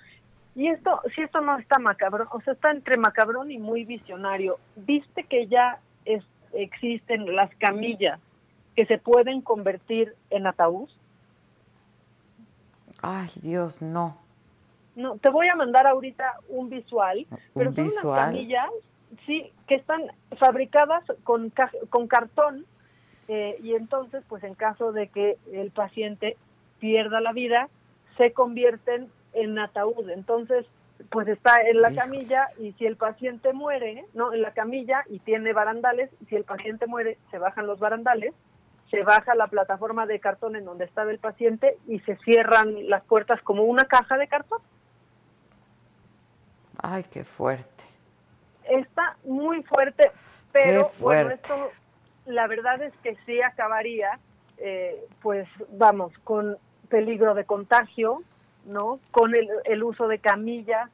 [0.56, 4.58] Y esto, si esto no está macabrón, o sea, está entre macabrón y muy visionario.
[4.76, 6.24] ¿Viste que ya es,
[6.54, 8.20] existen las camillas
[8.76, 10.90] que se pueden convertir en ataúd?
[13.02, 14.18] Ay, Dios, no.
[14.96, 18.70] No, te voy a mandar ahorita un visual, pero son unas camillas,
[19.26, 20.04] sí, que están
[20.38, 21.52] fabricadas con,
[21.90, 22.66] con cartón
[23.28, 26.38] eh, y entonces, pues en caso de que el paciente
[26.80, 27.70] pierda la vida,
[28.18, 30.10] se convierten en ataúd.
[30.10, 30.66] Entonces,
[31.10, 34.34] pues está en la camilla y si el paciente muere, ¿no?
[34.34, 38.34] En la camilla y tiene barandales, si el paciente muere, se bajan los barandales
[38.92, 43.04] se baja la plataforma de cartón en donde estaba el paciente y se cierran las
[43.04, 44.62] puertas como una caja de cartón.
[46.78, 47.84] Ay, qué fuerte.
[48.64, 50.12] Está muy fuerte,
[50.52, 51.72] pero bueno, esto
[52.26, 54.20] la verdad es que sí acabaría,
[54.58, 56.58] eh, pues vamos, con
[56.90, 58.24] peligro de contagio,
[58.66, 59.00] ¿no?
[59.12, 60.90] Con el, uso de camillas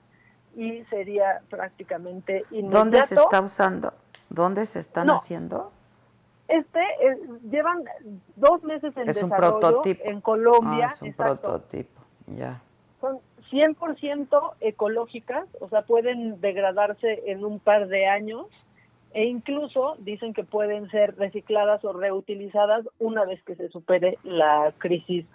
[0.56, 2.78] y sería prácticamente inmediato.
[2.78, 3.94] ¿Dónde se está usando?
[4.30, 5.72] ¿Dónde se están haciendo?
[6.48, 7.18] Este eh,
[7.50, 7.86] llevan
[8.36, 10.90] dos meses en desarrollo en Colombia.
[10.90, 12.62] Ah, es un prototipo, ya.
[13.00, 13.20] Son
[13.52, 18.48] 100% ecológicas, o sea, pueden degradarse en un par de años
[19.14, 24.74] e incluso dicen que pueden ser recicladas o reutilizadas una vez que se supere la
[24.78, 25.26] crisis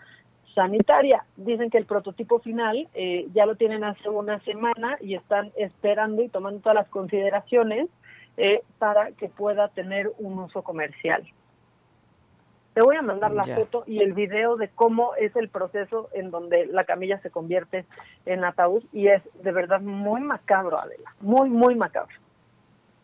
[0.56, 1.24] sanitaria.
[1.36, 6.22] Dicen que el prototipo final eh, ya lo tienen hace una semana y están esperando
[6.22, 7.88] y tomando todas las consideraciones
[8.38, 11.22] eh, para que pueda tener un uso comercial.
[12.74, 16.30] Te voy a mandar la foto y el video de cómo es el proceso en
[16.30, 17.86] donde la camilla se convierte
[18.26, 22.14] en ataúd y es de verdad muy macabro, Adela, muy, muy macabro,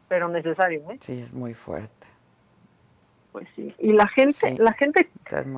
[0.08, 0.82] pero necesario.
[0.90, 0.98] ¿eh?
[1.00, 2.01] Sí, es muy fuerte.
[3.32, 5.08] Pues sí, y la gente, la gente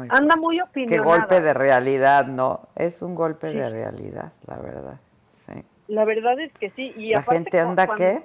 [0.08, 1.02] anda muy opinionada.
[1.02, 5.00] Qué golpe de realidad, no, es un golpe de realidad, la verdad.
[5.28, 5.64] Sí.
[5.88, 6.92] La verdad es que sí.
[6.96, 8.22] Y la gente anda qué?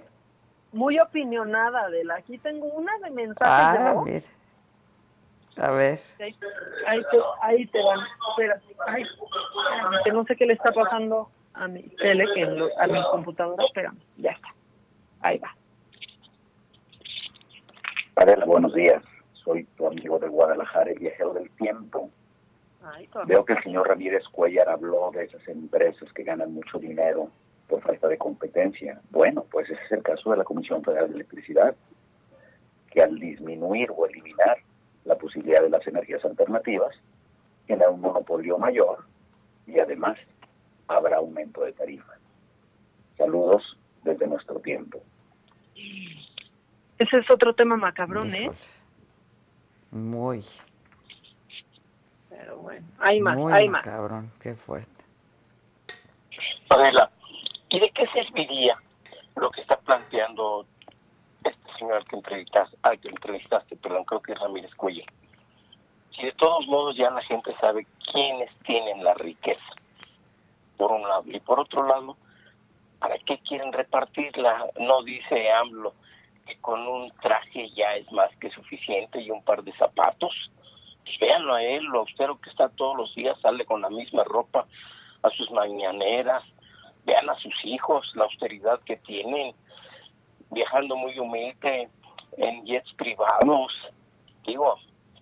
[0.72, 2.16] muy opinionada de la.
[2.16, 4.30] Aquí tengo una de mensajes
[5.58, 6.00] ah, A ver.
[6.20, 8.00] Ahí, te, ahí te van.
[8.30, 9.04] Espera, ay,
[10.04, 13.66] que no sé qué le está pasando a mi tele, que a mi computadora.
[13.66, 14.50] Espera, ya está.
[15.22, 15.56] Ahí va.
[18.16, 19.02] Adela, buenos días.
[19.50, 22.12] Soy tu amigo de Guadalajara, el viajero del tiempo.
[23.26, 27.32] Veo que el señor Ramírez Cuellar habló de esas empresas que ganan mucho dinero
[27.68, 29.02] por falta de competencia.
[29.10, 31.76] Bueno, pues ese es el caso de la Comisión Federal de Electricidad,
[32.92, 34.58] que al disminuir o eliminar
[35.06, 36.96] la posibilidad de las energías alternativas,
[37.66, 39.00] tiene un monopolio mayor
[39.66, 40.20] y además
[40.88, 42.20] habrá aumento de tarifas.
[43.18, 45.02] Saludos desde nuestro tiempo.
[47.00, 48.52] Ese es otro tema macabrón, ¿eh?
[49.92, 50.46] Muy.
[52.30, 53.84] Pero bueno, hay más, hay más.
[53.84, 55.04] Cabrón, qué fuerte.
[56.70, 57.12] Adela,
[57.70, 58.76] ¿Y de qué serviría
[59.36, 60.66] lo que está planteando
[61.44, 65.06] este señor que entrevistaste, ah, que entrevistaste, perdón, creo que es Ramírez Cuellar?
[66.16, 69.62] Si de todos modos ya la gente sabe quiénes tienen la riqueza,
[70.78, 72.18] por un lado, y por otro lado,
[72.98, 74.66] ¿para qué quieren repartirla?
[74.80, 75.94] No dice AMLO
[76.50, 80.34] que con un traje ya es más que suficiente y un par de zapatos.
[81.04, 84.24] Pues véanlo a él, lo austero que está todos los días, sale con la misma
[84.24, 84.66] ropa
[85.22, 86.44] a sus mañaneras,
[87.06, 89.56] vean a sus hijos, la austeridad que tienen,
[90.52, 91.90] viajando muy humilde
[92.38, 93.72] en jets privados.
[94.46, 94.76] Digo,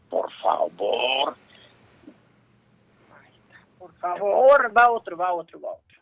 [0.10, 1.36] por favor.
[3.80, 5.98] Por favor, va otro, va otro, va otro.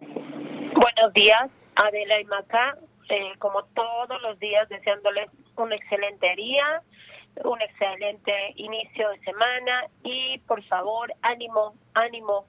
[0.00, 2.78] Buenos días, Adela y Maca.
[3.08, 6.82] Eh, como todos los días, deseándoles un excelente día,
[7.42, 12.44] un excelente inicio de semana y por favor, ánimo, ánimo,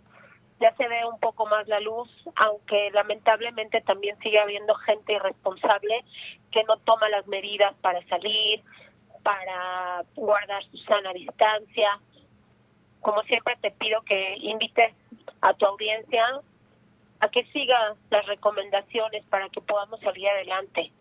[0.60, 6.04] ya se ve un poco más la luz, aunque lamentablemente también sigue habiendo gente irresponsable
[6.52, 8.62] que no toma las medidas para salir,
[9.24, 12.00] para guardar su sana distancia.
[13.00, 14.94] Como siempre te pido que invites
[15.40, 16.42] a tu audiencia
[17.20, 20.92] a que siga las recomendaciones para que podamos salir adelante.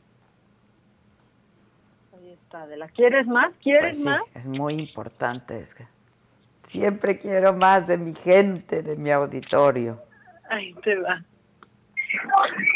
[2.17, 3.55] Ahí está, de la ¿Quieres más?
[3.63, 4.23] ¿Quieres pues más?
[4.35, 5.61] Es muy importante.
[5.61, 5.87] Es que
[6.65, 10.03] siempre quiero más de mi gente, de mi auditorio.
[10.51, 11.23] Ahí te va.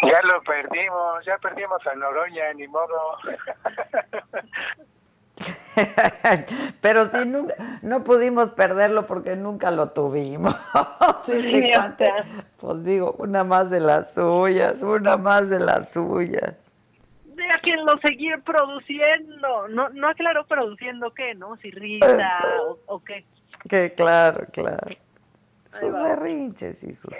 [0.08, 3.16] Ya lo perdimos, ya perdimos a Noroña, ni modo.
[6.80, 10.54] Pero si nunca, no pudimos perderlo porque nunca lo tuvimos.
[12.60, 16.54] pues digo, una más de las suyas, una más de las suyas.
[17.24, 19.68] Déjenlo seguir produciendo.
[19.68, 21.56] No, no aclaró produciendo qué, ¿no?
[21.56, 23.24] Si risa o, o qué.
[23.68, 24.88] Que claro, claro.
[25.70, 27.14] Sus berrinches y sus...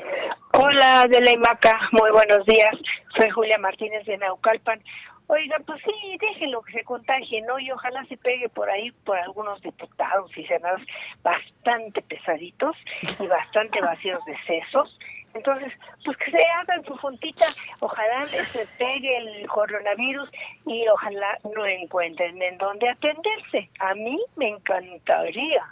[0.53, 2.75] Hola, de la IMACA, muy buenos días.
[3.17, 4.83] Soy Julia Martínez de Naucalpan.
[5.29, 7.59] Oiga, pues sí, déjenlo que se contagie, ¿no?
[7.59, 10.87] Y ojalá se pegue por ahí por algunos diputados y senadores
[11.23, 12.77] bastante pesaditos
[13.19, 14.99] y bastante vacíos de sesos.
[15.35, 15.73] Entonces,
[16.05, 17.47] pues que se hagan su juntita,
[17.81, 20.29] ojalá se pegue el coronavirus
[20.67, 23.71] y ojalá no encuentren en dónde atenderse.
[23.79, 25.65] A mí me encantaría.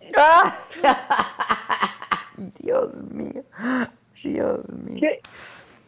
[2.58, 3.44] Dios mío,
[4.22, 5.10] Dios mío.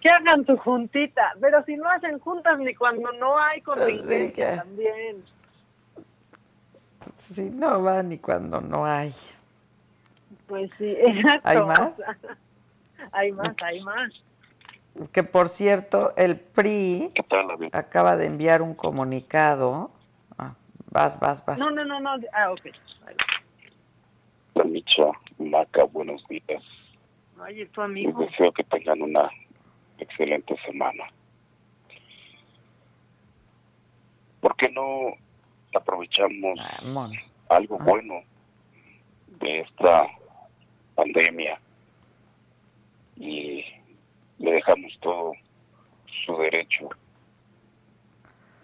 [0.02, 5.22] Que, hagan su juntita, pero si no hacen juntas ni cuando no hay contingencia también.
[7.18, 9.12] Si no va ni cuando no hay.
[10.46, 11.48] Pues sí, exacto.
[11.48, 12.02] ¿Hay más?
[13.12, 14.12] hay más, hay más.
[15.12, 17.12] Que por cierto, el PRI
[17.72, 19.90] acaba de enviar un comunicado.
[20.36, 20.54] Ah,
[20.90, 21.58] vas, vas, vas.
[21.58, 22.10] No, no, no, no.
[22.32, 22.66] Ah, ok.
[24.66, 25.04] Micha,
[25.38, 26.62] Maca, buenos días.
[27.40, 28.20] Oye, tu amigo.
[28.20, 29.30] Les deseo que tengan una
[30.02, 31.04] excelente semana.
[34.40, 35.14] ¿Por qué no
[35.74, 36.58] aprovechamos
[37.48, 38.22] algo bueno
[39.26, 40.08] de esta
[40.94, 41.60] pandemia
[43.16, 43.64] y
[44.38, 45.32] le dejamos todo
[46.24, 46.90] su derecho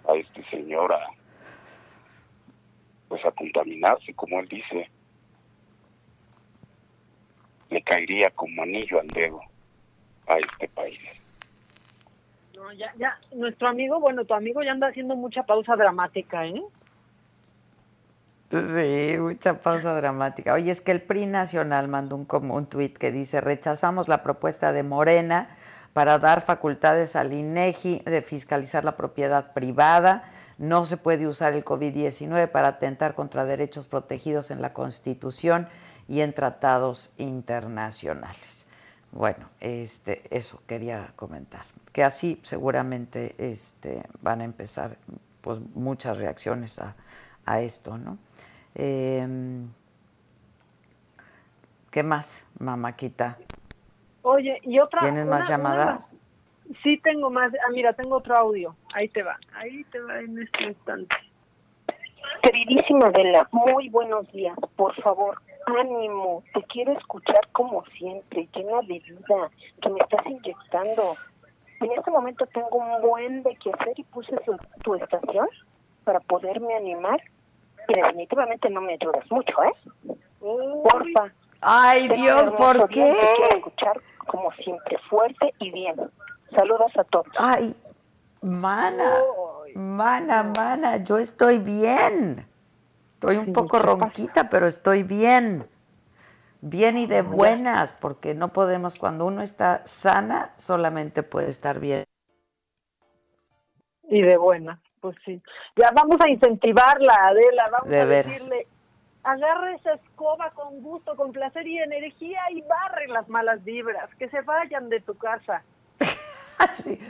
[0.09, 1.09] a este señor a
[3.09, 4.91] pues a contaminarse como él dice
[7.71, 9.41] le caería como anillo al dedo
[10.27, 10.99] a este país.
[12.59, 16.61] No, ya, ya, nuestro amigo, bueno, tu amigo ya anda haciendo mucha pausa dramática, ¿eh?
[18.51, 20.55] Sí, mucha pausa dramática.
[20.55, 24.25] Oye, es que el PRI Nacional mandó un, como un tuit que dice, rechazamos la
[24.25, 25.57] propuesta de Morena
[25.93, 30.25] para dar facultades al INEGI de fiscalizar la propiedad privada.
[30.59, 35.69] No se puede usar el COVID-19 para atentar contra derechos protegidos en la Constitución
[36.09, 38.68] y en tratados internacionales.
[39.13, 41.63] Bueno, este, eso quería comentar,
[41.93, 44.97] que así seguramente este, van a empezar
[45.41, 46.95] pues, muchas reacciones a,
[47.61, 48.19] esto, ¿no?
[48.75, 49.69] Em,
[51.91, 53.39] ¿Qué más, mamáquita?
[54.21, 55.01] Oye, y otra...
[55.01, 56.13] ¿Tienes más llamadas?
[56.83, 57.53] Sí, tengo más.
[57.55, 58.77] Ah, mira, tengo otro audio.
[58.93, 59.39] Ahí te va.
[59.55, 61.17] Ahí te va en este instante.
[62.43, 64.57] Queridísima Adela, muy buenos días.
[64.77, 65.41] Por favor,
[65.77, 69.51] ánimo, te quiero escuchar como siempre, llena de vida,
[69.83, 71.17] que me estás inyectando.
[71.81, 74.37] En este momento tengo un buen de qué hacer y puse
[74.83, 75.49] tu estación
[76.05, 77.21] para poderme animar
[77.89, 80.15] y definitivamente no me ayudas mucho, ¿eh?
[80.41, 81.33] Porfa.
[81.61, 83.03] Ay, Dios, ¿por qué?
[83.03, 85.97] Te quiero escuchar como siempre, fuerte y bien.
[86.55, 87.27] Saludos a todos.
[87.39, 87.75] Ay,
[88.43, 89.15] mana,
[89.75, 92.47] mana, mana, yo estoy bien.
[93.19, 95.65] Estoy un poco ronquita, pero estoy bien.
[96.61, 102.05] Bien y de buenas, porque no podemos, cuando uno está sana, solamente puede estar bien.
[104.05, 105.43] Y de buenas, pues sí.
[105.75, 108.69] Ya vamos a incentivarla, Adela, vamos a decirle,
[109.25, 114.29] agarre esa escoba con gusto, con placer y energía y barre las malas vibras, que
[114.29, 115.65] se vayan de tu casa.
[116.73, 117.01] sí,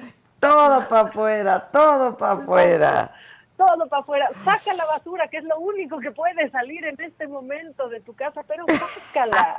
[0.41, 3.15] todo para afuera, todo para afuera
[3.59, 7.27] todo para afuera, saca la basura, que es lo único que puede salir en este
[7.27, 8.65] momento de tu casa, pero
[9.13, 9.57] sácala.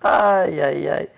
[0.00, 1.08] Ay, ay, ay.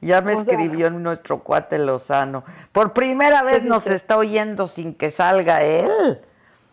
[0.00, 2.44] Ya me escribió nuestro cuate Lozano.
[2.72, 6.20] Por primera vez nos está oyendo sin que salga él.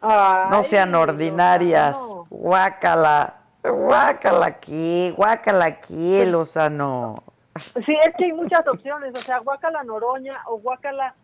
[0.01, 1.97] no sean ordinarias.
[2.29, 3.33] Guácala.
[3.63, 7.15] Guácala aquí, guácala aquí, Lozano.
[7.57, 11.15] Sí, es que hay muchas opciones, o sea, guácala Noroña o guácala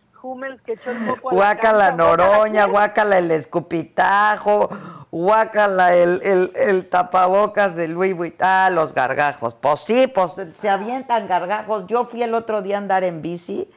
[0.65, 0.79] que
[1.21, 4.69] Guácala Noroña, guácala el escupitajo,
[5.11, 9.53] guácala el, el, el tapabocas de Louis Vuitton, ah, los gargajos.
[9.55, 11.87] Pues sí, pues se avientan gargajos.
[11.87, 13.69] Yo fui el otro día a andar en bici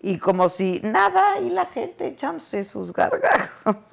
[0.00, 3.76] y como si nada, y la gente echándose sus gargajos.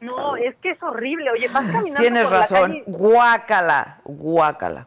[0.00, 1.30] No, es que es horrible.
[1.30, 4.86] Oye, vas caminando Tienes razón, guácala, guácala.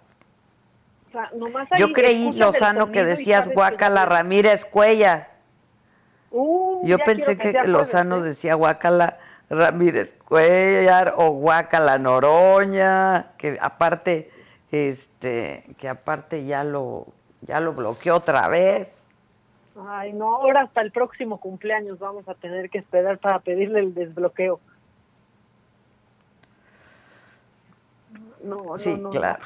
[1.11, 5.29] sea, nomás Yo creí, Lozano, que decías Guacala Ramírez Cuella.
[6.37, 9.17] Uh, Yo pensé que, Lozano decía Guacala
[9.49, 14.29] Ramírez Cuellar o Guacala Noroña, que aparte,
[14.69, 17.07] este, que aparte ya lo,
[17.39, 19.07] ya lo bloqueó otra vez.
[19.87, 23.93] Ay, no, ahora hasta el próximo cumpleaños vamos a tener que esperar para pedirle el
[23.93, 24.59] desbloqueo.
[28.43, 29.39] No, sí, no, claro.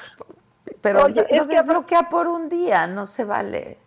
[0.82, 3.78] Pero Oye, es que bloquea por un día, no se vale.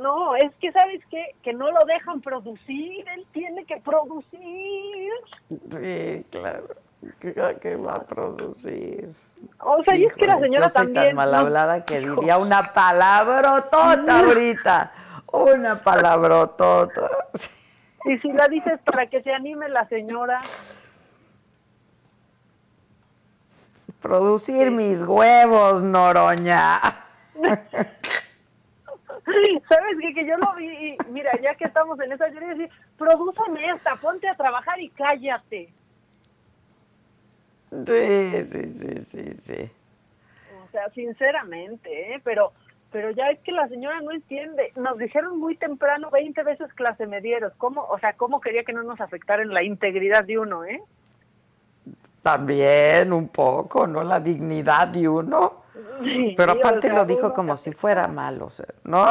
[0.00, 1.34] No, es que sabes qué?
[1.42, 5.12] que no lo dejan producir, él tiene que producir.
[5.48, 6.68] Sí, claro.
[7.20, 9.14] ¿Qué, va a producir?
[9.60, 11.06] O sea, y es que la señora yo soy también.
[11.06, 14.92] tan mal hablada que diría una palabrotota ahorita.
[15.32, 17.08] Una palabrotota.
[18.04, 20.42] Y si la dices para que se anime la señora.
[24.00, 26.80] Producir mis huevos, Noroña.
[29.68, 30.14] ¿Sabes qué?
[30.14, 33.70] Que yo lo vi y mira, ya que estamos en esa, yo le decía, prodúceme
[33.70, 35.72] esta, ponte a trabajar y cállate.
[37.70, 39.70] Sí, sí, sí, sí, sí.
[40.66, 42.20] O sea, sinceramente, ¿eh?
[42.24, 42.52] Pero
[42.90, 44.72] pero ya es que la señora no entiende.
[44.76, 47.52] Nos dijeron muy temprano 20 veces clase medieros.
[47.58, 50.82] ¿Cómo, o sea, cómo quería que no nos afectara en la integridad de uno, eh?
[52.22, 54.02] También un poco, ¿no?
[54.04, 55.64] La dignidad de uno.
[56.36, 59.06] Pero aparte lo dijo como si fuera malo, o sea, ¿no?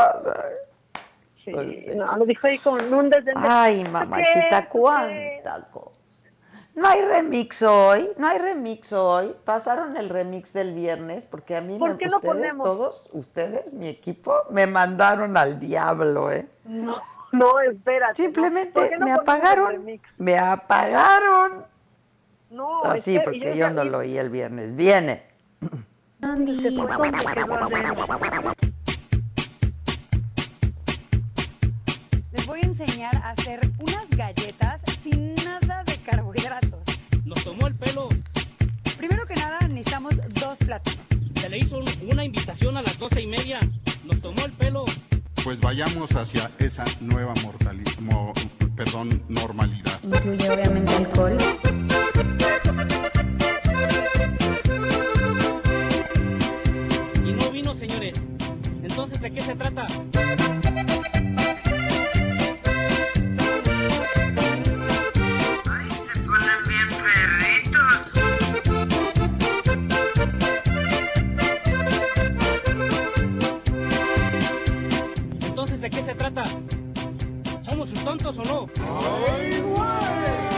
[1.43, 3.35] Sí, pues, no, lo dijo ahí con un desdén.
[3.37, 5.97] Ay, mamachita, cuánta cosa.
[6.75, 9.35] No hay remix hoy, no hay remix hoy.
[9.45, 12.65] Pasaron el remix del viernes porque a mí ¿Por me, qué ustedes, ponemos?
[12.65, 16.47] todos, ustedes, mi equipo, me mandaron al diablo, ¿eh?
[16.65, 18.21] No, no, espérate.
[18.21, 19.05] Simplemente no?
[19.05, 21.65] me apagaron, me apagaron.
[22.51, 24.75] No, Así, porque yo, yo no lo oí el viernes.
[24.75, 25.23] Viene.
[26.19, 26.75] Les
[32.47, 36.79] voy a enseñar a hacer unas galletas sin nada de carbohidratos.
[37.23, 38.09] Nos tomó el pelo.
[38.97, 41.05] Primero que nada necesitamos dos plátanos.
[41.35, 43.59] Se le hizo una invitación a las doce y media.
[44.03, 44.85] Nos tomó el pelo.
[45.43, 47.91] Pues vayamos hacia esa nueva mortalidad,
[48.75, 49.99] perdón, normalidad.
[50.03, 51.37] Incluye obviamente alcohol.
[57.77, 58.15] Señores.
[58.83, 59.85] Entonces, ¿de qué se trata?
[75.45, 76.43] Entonces, ¿de qué se trata?
[77.69, 78.67] ¿Somos sus tontos o no?
[78.77, 80.56] No,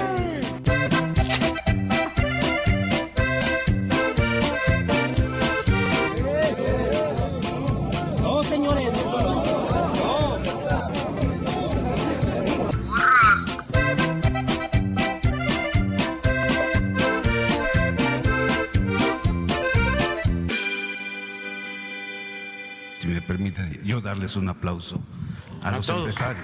[23.39, 24.99] permite yo darles un aplauso
[25.63, 25.99] a, A los todos.
[25.99, 26.43] empresarios.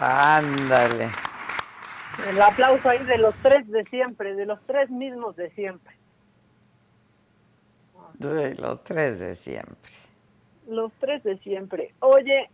[0.00, 1.10] Ándale.
[2.28, 5.94] El aplauso ahí de los tres de siempre, de los tres mismos de siempre.
[8.20, 9.92] Sí, los tres de siempre.
[10.68, 11.94] Los tres de siempre.
[12.00, 12.50] Oye,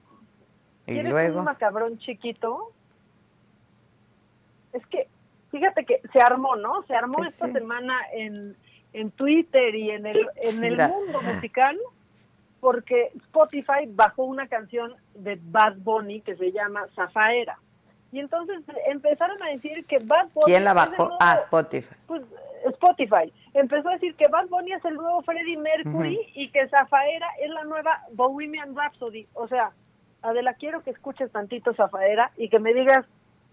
[0.86, 2.72] Y ¿quieres luego, un macabrón chiquito?
[4.72, 5.08] Es que,
[5.58, 6.82] fíjate que se armó, ¿no?
[6.86, 7.52] Se armó Pues esta sí.
[7.52, 8.54] semana en,
[8.92, 11.78] en Twitter y en el, en el mundo musical
[12.60, 17.58] porque Spotify bajó una canción de Bad Bunny que se llama Zafaera.
[18.10, 20.46] Y entonces empezaron a decir que Bad Bunny...
[20.46, 20.96] ¿quién la bajó?
[20.96, 21.94] nuevo- Ah, Spotify.
[22.06, 22.22] pues
[22.66, 27.26] Spotify empezó a decir que Bad Bunny es el nuevo Freddie Mercury y que Zafaera
[27.42, 29.26] es la nueva Bohemian Rhapsody.
[29.34, 29.72] O sea,
[30.22, 33.04] Adela, quiero que escuches tantito Zafaera y que me digas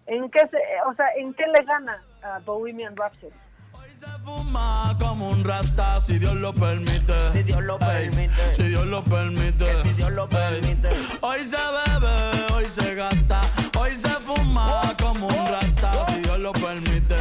[0.07, 0.57] en qué se,
[0.87, 3.31] o sea, en qué le gana a Bohemian Rhapsody.
[4.23, 7.13] fuma como un rata si Dios lo permite.
[7.31, 8.55] Si Dios lo permite.
[8.55, 9.67] si Dios lo permite.
[9.83, 10.89] si Dios lo permite.
[11.21, 13.41] Hoy se bebe, hoy se gasta,
[13.79, 17.15] hoy se fuma como un rata si Dios lo permite.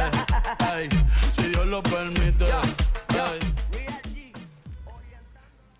[0.75, 0.89] Ey,
[1.33, 2.45] si Dios lo permite.
[2.45, 3.51] Ey.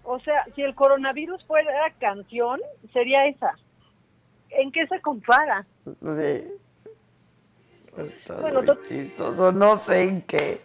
[0.04, 2.60] O sea, si el coronavirus fuera canción,
[2.92, 3.56] sería esa.
[4.50, 5.66] ¿En qué se compara?
[5.86, 6.62] Sí.
[7.98, 10.62] Está Bueno, muy chistoso, no sé en qué.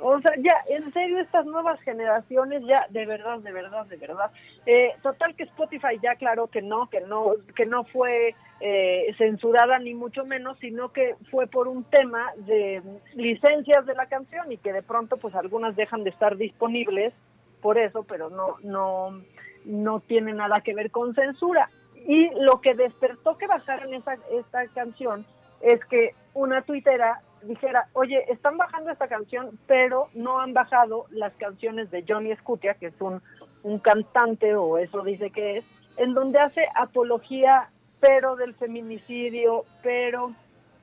[0.00, 4.30] O sea, ya, en serio, estas nuevas generaciones, ya, de verdad, de verdad, de verdad.
[4.66, 9.78] Eh, total que Spotify ya aclaró que no, que no, que no fue eh, censurada
[9.78, 12.82] ni mucho menos, sino que fue por un tema de
[13.14, 17.14] licencias de la canción y que de pronto, pues algunas dejan de estar disponibles
[17.62, 19.22] por eso, pero no, no,
[19.64, 21.70] no tiene nada que ver con censura.
[22.06, 25.24] Y lo que despertó que bajaran esa, esta canción
[25.62, 31.32] es que una tuitera dijera, oye, están bajando esta canción, pero no han bajado las
[31.34, 33.22] canciones de Johnny Scutia, que es un,
[33.62, 35.64] un cantante, o eso dice que es,
[35.96, 37.70] en donde hace apología,
[38.00, 40.34] pero del feminicidio, pero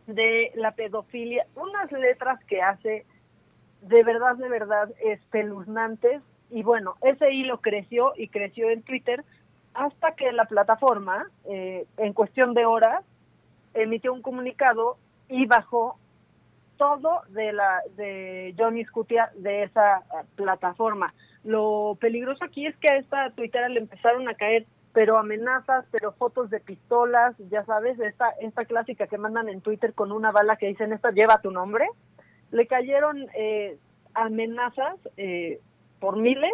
[0.08, 3.06] de la pedofilia, unas letras que hace
[3.82, 6.22] de verdad, de verdad espeluznantes.
[6.50, 9.24] Y bueno, ese hilo creció y creció en Twitter
[9.74, 13.04] hasta que la plataforma, eh, en cuestión de horas,
[13.74, 14.98] emitió un comunicado
[15.32, 15.98] y bajó
[16.78, 21.14] todo de la de Johnny Scutia de esa eh, plataforma.
[21.44, 26.12] Lo peligroso aquí es que a esta tuitera le empezaron a caer pero amenazas, pero
[26.12, 30.58] fotos de pistolas, ya sabes, esta esta clásica que mandan en Twitter con una bala
[30.58, 31.88] que dicen esta lleva tu nombre.
[32.52, 33.78] Le cayeron eh,
[34.14, 35.62] amenazas eh,
[36.02, 36.52] por miles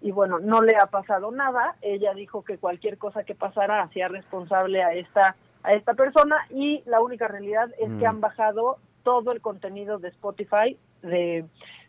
[0.00, 1.76] y bueno, no le ha pasado nada.
[1.82, 6.82] Ella dijo que cualquier cosa que pasara hacía responsable a esta a esta persona y
[6.86, 8.06] la única realidad es que Mm.
[8.06, 11.44] han bajado todo el contenido de Spotify de,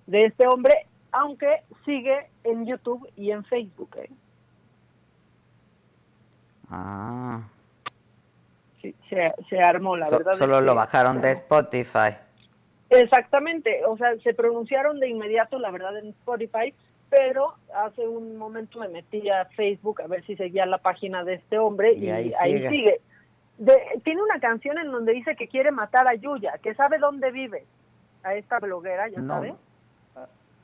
[0.07, 0.73] de este hombre,
[1.11, 3.89] aunque sigue en YouTube y en Facebook.
[3.97, 4.09] ¿eh?
[6.69, 7.41] Ah,
[8.81, 10.33] Sí, se, se armó, la so- verdad.
[10.33, 12.17] solo que- lo bajaron de Spotify.
[12.89, 16.73] Exactamente, o sea, se pronunciaron de inmediato, la verdad, en Spotify,
[17.09, 21.35] pero hace un momento me metí a Facebook a ver si seguía la página de
[21.35, 22.69] este hombre y, Y ahí ahí, sigue.
[22.69, 23.01] sigue.
[23.57, 27.31] De- tiene una canción en donde dice que quiere matar a Yuya, que sabe dónde
[27.31, 27.65] vive,
[28.23, 29.35] a esta bloguera, ya No.
[29.35, 29.53] sabes.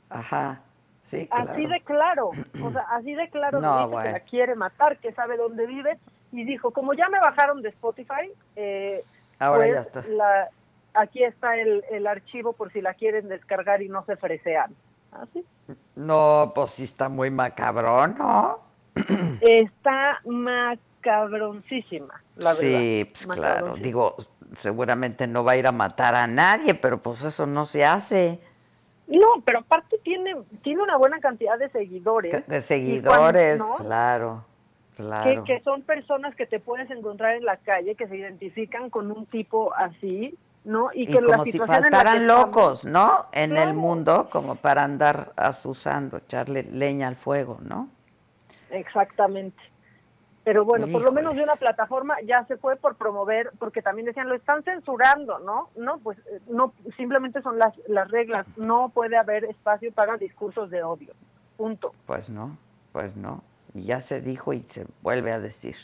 [0.08, 0.60] Ajá,
[1.04, 4.98] sí, Así de claro, o sea, así de claro No, dice que la quiere matar,
[4.98, 5.98] que sabe dónde vive,
[6.32, 9.04] y dijo, como ya me bajaron de Spotify, eh,
[9.38, 10.04] Ahora pues, ya está.
[10.08, 10.48] la-
[10.94, 14.74] aquí está el, el archivo por si la quieren descargar y no se fresean.
[15.12, 15.44] Así.
[15.94, 18.58] No, pues sí está muy macabrón, ¿no?
[19.40, 20.18] Está
[21.04, 22.78] macabroncísima, la verdad.
[22.80, 23.74] sí, pues claro.
[23.76, 24.16] Digo,
[24.56, 28.38] seguramente no va a ir a matar a nadie, pero pues eso no se hace.
[29.06, 32.46] No, pero aparte tiene, tiene una buena cantidad de seguidores.
[32.46, 33.84] De seguidores, cuando- ¿no?
[33.86, 34.44] claro,
[34.96, 35.44] claro.
[35.44, 39.26] que son personas que te puedes encontrar en la calle, que se identifican con un
[39.26, 40.90] tipo así, ¿no?
[40.94, 43.26] Y Y que la como si en la que faltaran estamos- locos, ¿no?
[43.32, 47.88] En el mundo, como para andar asusando, echarle leña al fuego, ¿no?
[48.70, 49.60] Exactamente.
[50.42, 54.06] Pero bueno, por lo menos de una plataforma ya se fue por promover, porque también
[54.06, 55.68] decían, lo están censurando, ¿no?
[55.76, 60.70] No, pues eh, no, simplemente son las, las reglas, no puede haber espacio para discursos
[60.70, 61.12] de odio,
[61.58, 61.92] punto.
[62.06, 62.56] Pues no,
[62.92, 63.42] pues no.
[63.74, 65.76] Y ya se dijo y se vuelve a decir.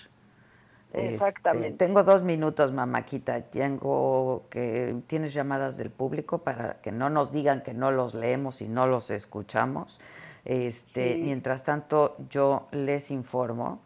[0.93, 1.77] Este, Exactamente.
[1.77, 3.43] tengo dos minutos, mamáquita.
[3.43, 8.63] Tengo que tienes llamadas del público para que no nos digan que no los leemos
[8.63, 10.01] y no los escuchamos.
[10.47, 11.21] Este, Sí.
[11.23, 13.81] mientras tanto, yo les informo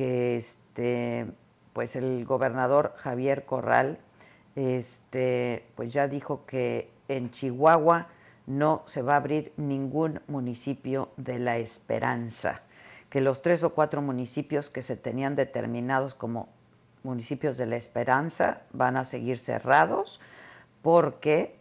[0.00, 1.26] que este,
[1.74, 3.98] pues el gobernador Javier Corral,
[4.56, 8.06] este, pues ya dijo que en Chihuahua
[8.46, 12.62] no se va a abrir ningún municipio de la Esperanza,
[13.10, 16.48] que los tres o cuatro municipios que se tenían determinados como
[17.02, 20.18] municipios de la Esperanza van a seguir cerrados
[20.80, 21.58] porque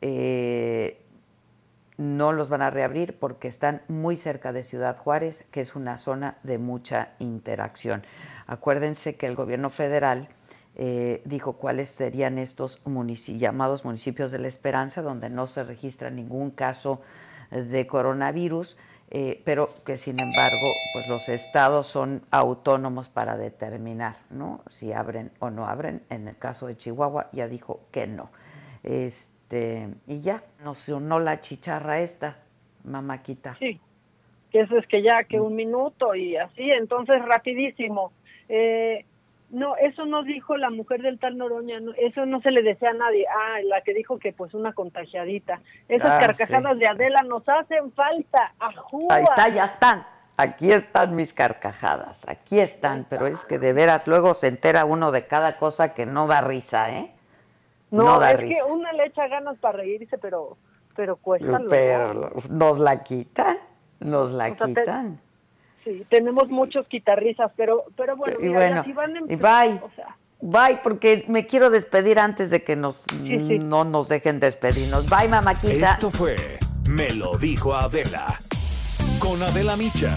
[0.00, 1.02] eh,
[2.00, 5.98] no los van a reabrir porque están muy cerca de Ciudad Juárez, que es una
[5.98, 8.04] zona de mucha interacción.
[8.46, 10.28] Acuérdense que el gobierno federal
[10.76, 12.80] eh, dijo cuáles serían estos
[13.26, 17.02] llamados municipios de la esperanza, donde no se registra ningún caso
[17.50, 18.78] de coronavirus,
[19.10, 24.62] eh, pero que sin embargo, pues los estados son autónomos para determinar, ¿no?
[24.68, 26.02] Si abren o no abren.
[26.08, 28.30] En el caso de Chihuahua ya dijo que no.
[28.84, 29.29] Este,
[30.06, 32.36] y ya, nos sonó la chicharra esta,
[32.84, 33.56] mamáquita.
[33.58, 33.80] Sí,
[34.50, 38.12] que eso es que ya que un minuto y así, entonces rapidísimo.
[38.48, 39.04] Eh,
[39.50, 42.90] no, eso no dijo la mujer del tal Noroña, no, eso no se le decía
[42.90, 43.26] a nadie.
[43.28, 45.60] Ah, la que dijo que pues una contagiadita.
[45.88, 46.78] Esas Ah, carcajadas sí.
[46.80, 48.52] de Adela nos hacen falta.
[48.60, 49.16] ¡Ajúa!
[49.16, 50.06] Ahí está, ya están.
[50.36, 55.10] Aquí están mis carcajadas, aquí están, pero es que de veras luego se entera uno
[55.12, 57.10] de cada cosa que no da risa, ¿eh?
[57.90, 58.64] No, da es risa.
[58.64, 60.56] que una le echa ganas para reírse, pero
[60.96, 61.60] pero cuesta.
[61.68, 63.56] Pero nos la quitan,
[64.00, 65.20] nos la O sea, te- quitan.
[65.84, 69.36] Sí, tenemos muchos guitarristas, pero pero bueno, Y mira, bueno, ya si van en- y
[69.36, 69.80] bye.
[69.82, 75.08] o sea, Bye, porque me quiero despedir antes de que nos no nos dejen despedirnos.
[75.10, 75.92] Bye, mamáquita.
[75.92, 76.58] Esto fue
[76.88, 78.40] Me lo dijo Adela.
[79.18, 80.16] Con Adela Micha.